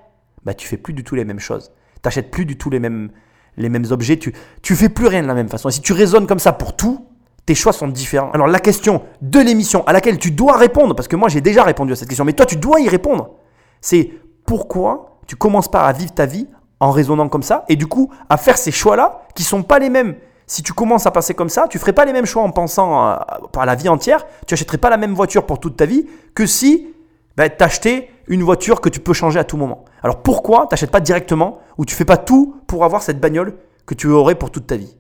bah, 0.45 0.53
tu 0.53 0.67
fais 0.67 0.77
plus 0.77 0.93
du 0.93 1.03
tout 1.03 1.15
les 1.15 1.25
mêmes 1.25 1.39
choses. 1.39 1.71
Tu 1.95 2.01
n'achètes 2.05 2.31
plus 2.31 2.45
du 2.45 2.57
tout 2.57 2.69
les 2.69 2.79
mêmes, 2.79 3.11
les 3.57 3.69
mêmes 3.69 3.85
objets. 3.91 4.17
Tu 4.17 4.33
ne 4.69 4.75
fais 4.75 4.89
plus 4.89 5.07
rien 5.07 5.21
de 5.21 5.27
la 5.27 5.33
même 5.33 5.49
façon. 5.49 5.69
Et 5.69 5.71
si 5.71 5.81
tu 5.81 5.93
raisonnes 5.93 6.27
comme 6.27 6.39
ça 6.39 6.53
pour 6.53 6.75
tout, 6.75 7.05
tes 7.47 7.55
choix 7.55 7.73
sont 7.73 7.87
différents. 7.87 8.29
Alors 8.31 8.47
la 8.47 8.59
question 8.59 9.03
de 9.21 9.39
l'émission 9.39 9.85
à 9.87 9.93
laquelle 9.93 10.19
tu 10.19 10.31
dois 10.31 10.57
répondre, 10.57 10.95
parce 10.95 11.07
que 11.07 11.15
moi 11.15 11.29
j'ai 11.29 11.41
déjà 11.41 11.63
répondu 11.63 11.93
à 11.93 11.95
cette 11.95 12.09
question, 12.09 12.25
mais 12.25 12.33
toi 12.33 12.45
tu 12.45 12.57
dois 12.57 12.81
y 12.81 12.89
répondre, 12.89 13.35
c'est 13.79 14.11
pourquoi 14.45 15.16
tu 15.27 15.35
commences 15.35 15.69
pas 15.69 15.85
à 15.85 15.93
vivre 15.93 16.13
ta 16.13 16.25
vie 16.25 16.47
en 16.79 16.91
raisonnant 16.91 17.29
comme 17.29 17.43
ça 17.43 17.65
et 17.69 17.75
du 17.75 17.87
coup 17.87 18.11
à 18.29 18.37
faire 18.37 18.57
ces 18.57 18.71
choix-là 18.71 19.21
qui 19.35 19.43
sont 19.43 19.63
pas 19.63 19.79
les 19.79 19.89
mêmes. 19.89 20.15
Si 20.45 20.63
tu 20.63 20.71
commences 20.71 21.05
à 21.05 21.11
passer 21.11 21.33
comme 21.33 21.49
ça, 21.49 21.67
tu 21.67 21.77
ferais 21.77 21.93
pas 21.93 22.05
les 22.05 22.13
mêmes 22.13 22.25
choix 22.25 22.41
en 22.41 22.51
pensant 22.51 22.97
à, 23.01 23.39
par 23.51 23.65
la 23.65 23.75
vie 23.75 23.89
entière, 23.89 24.25
tu 24.45 24.53
achèterais 24.53 24.77
pas 24.77 24.89
la 24.89 24.97
même 24.97 25.13
voiture 25.13 25.45
pour 25.45 25.59
toute 25.59 25.75
ta 25.75 25.85
vie 25.85 26.07
que 26.33 26.45
si 26.45 26.93
ben, 27.35 27.49
tu 27.55 27.63
achetais 27.63 28.09
une 28.27 28.43
voiture 28.43 28.79
que 28.79 28.89
tu 28.89 28.99
peux 28.99 29.13
changer 29.13 29.39
à 29.39 29.43
tout 29.43 29.57
moment. 29.57 29.83
Alors 30.03 30.23
pourquoi 30.23 30.67
tu 30.73 30.87
pas 30.87 31.01
directement 31.01 31.59
ou 31.77 31.85
tu 31.85 31.93
fais 31.93 32.05
pas 32.05 32.17
tout 32.17 32.61
pour 32.67 32.85
avoir 32.85 33.01
cette 33.01 33.19
bagnole 33.19 33.57
que 33.85 33.93
tu 33.93 34.07
aurais 34.07 34.35
pour 34.35 34.49
toute 34.49 34.67
ta 34.67 34.77
vie? 34.77 34.95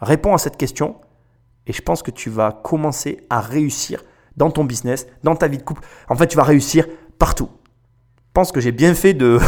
Réponds 0.00 0.34
à 0.34 0.38
cette 0.38 0.56
question 0.56 0.96
et 1.66 1.72
je 1.72 1.82
pense 1.82 2.02
que 2.02 2.10
tu 2.10 2.30
vas 2.30 2.52
commencer 2.52 3.26
à 3.28 3.40
réussir 3.40 4.02
dans 4.36 4.50
ton 4.50 4.64
business, 4.64 5.06
dans 5.22 5.34
ta 5.34 5.48
vie 5.48 5.58
de 5.58 5.62
couple. 5.62 5.82
En 6.08 6.14
fait, 6.14 6.26
tu 6.26 6.36
vas 6.36 6.44
réussir 6.44 6.86
partout. 7.18 7.50
Je 8.36 8.38
pense 8.38 8.52
que 8.52 8.60
j'ai 8.60 8.70
bien 8.70 8.92
fait 8.92 9.14
de, 9.14 9.38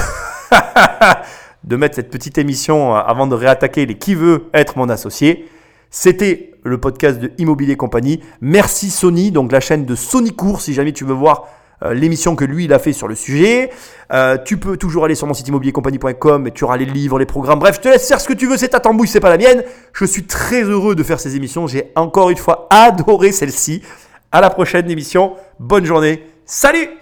de 1.64 1.76
mettre 1.76 1.96
cette 1.96 2.08
petite 2.08 2.38
émission 2.38 2.96
euh, 2.96 3.00
avant 3.00 3.26
de 3.26 3.34
réattaquer 3.34 3.84
les 3.84 3.98
qui 3.98 4.14
veut 4.14 4.44
être 4.54 4.78
mon 4.78 4.88
associé. 4.88 5.46
C'était 5.90 6.54
le 6.62 6.78
podcast 6.78 7.20
de 7.20 7.30
Immobilier 7.36 7.76
Compagnie. 7.76 8.22
Merci 8.40 8.88
Sony, 8.88 9.30
donc 9.30 9.52
la 9.52 9.60
chaîne 9.60 9.84
de 9.84 9.94
Sony 9.94 10.34
Cours, 10.34 10.62
si 10.62 10.72
jamais 10.72 10.94
tu 10.94 11.04
veux 11.04 11.12
voir 11.12 11.48
euh, 11.82 11.92
l'émission 11.92 12.34
que 12.34 12.46
lui 12.46 12.64
il 12.64 12.72
a 12.72 12.78
fait 12.78 12.94
sur 12.94 13.08
le 13.08 13.14
sujet. 13.14 13.68
Euh, 14.10 14.38
tu 14.42 14.56
peux 14.56 14.78
toujours 14.78 15.04
aller 15.04 15.14
sur 15.14 15.26
mon 15.26 15.34
site 15.34 15.48
immobiliercompagnie.com 15.48 16.46
et 16.46 16.50
tu 16.52 16.64
auras 16.64 16.78
les 16.78 16.86
livres, 16.86 17.18
les 17.18 17.26
programmes. 17.26 17.58
Bref, 17.58 17.74
je 17.74 17.80
te 17.82 17.88
laisse 17.88 18.08
faire 18.08 18.22
ce 18.22 18.26
que 18.26 18.32
tu 18.32 18.46
veux, 18.46 18.56
c'est 18.56 18.68
ta 18.68 18.80
tambouille, 18.80 19.06
c'est 19.08 19.20
pas 19.20 19.28
la 19.28 19.36
mienne. 19.36 19.64
Je 19.92 20.06
suis 20.06 20.24
très 20.24 20.62
heureux 20.62 20.94
de 20.94 21.02
faire 21.02 21.20
ces 21.20 21.36
émissions. 21.36 21.66
J'ai 21.66 21.92
encore 21.94 22.30
une 22.30 22.38
fois 22.38 22.66
adoré 22.70 23.32
celle-ci. 23.32 23.82
À 24.32 24.40
la 24.40 24.48
prochaine 24.48 24.90
émission. 24.90 25.34
Bonne 25.58 25.84
journée. 25.84 26.24
Salut 26.46 26.97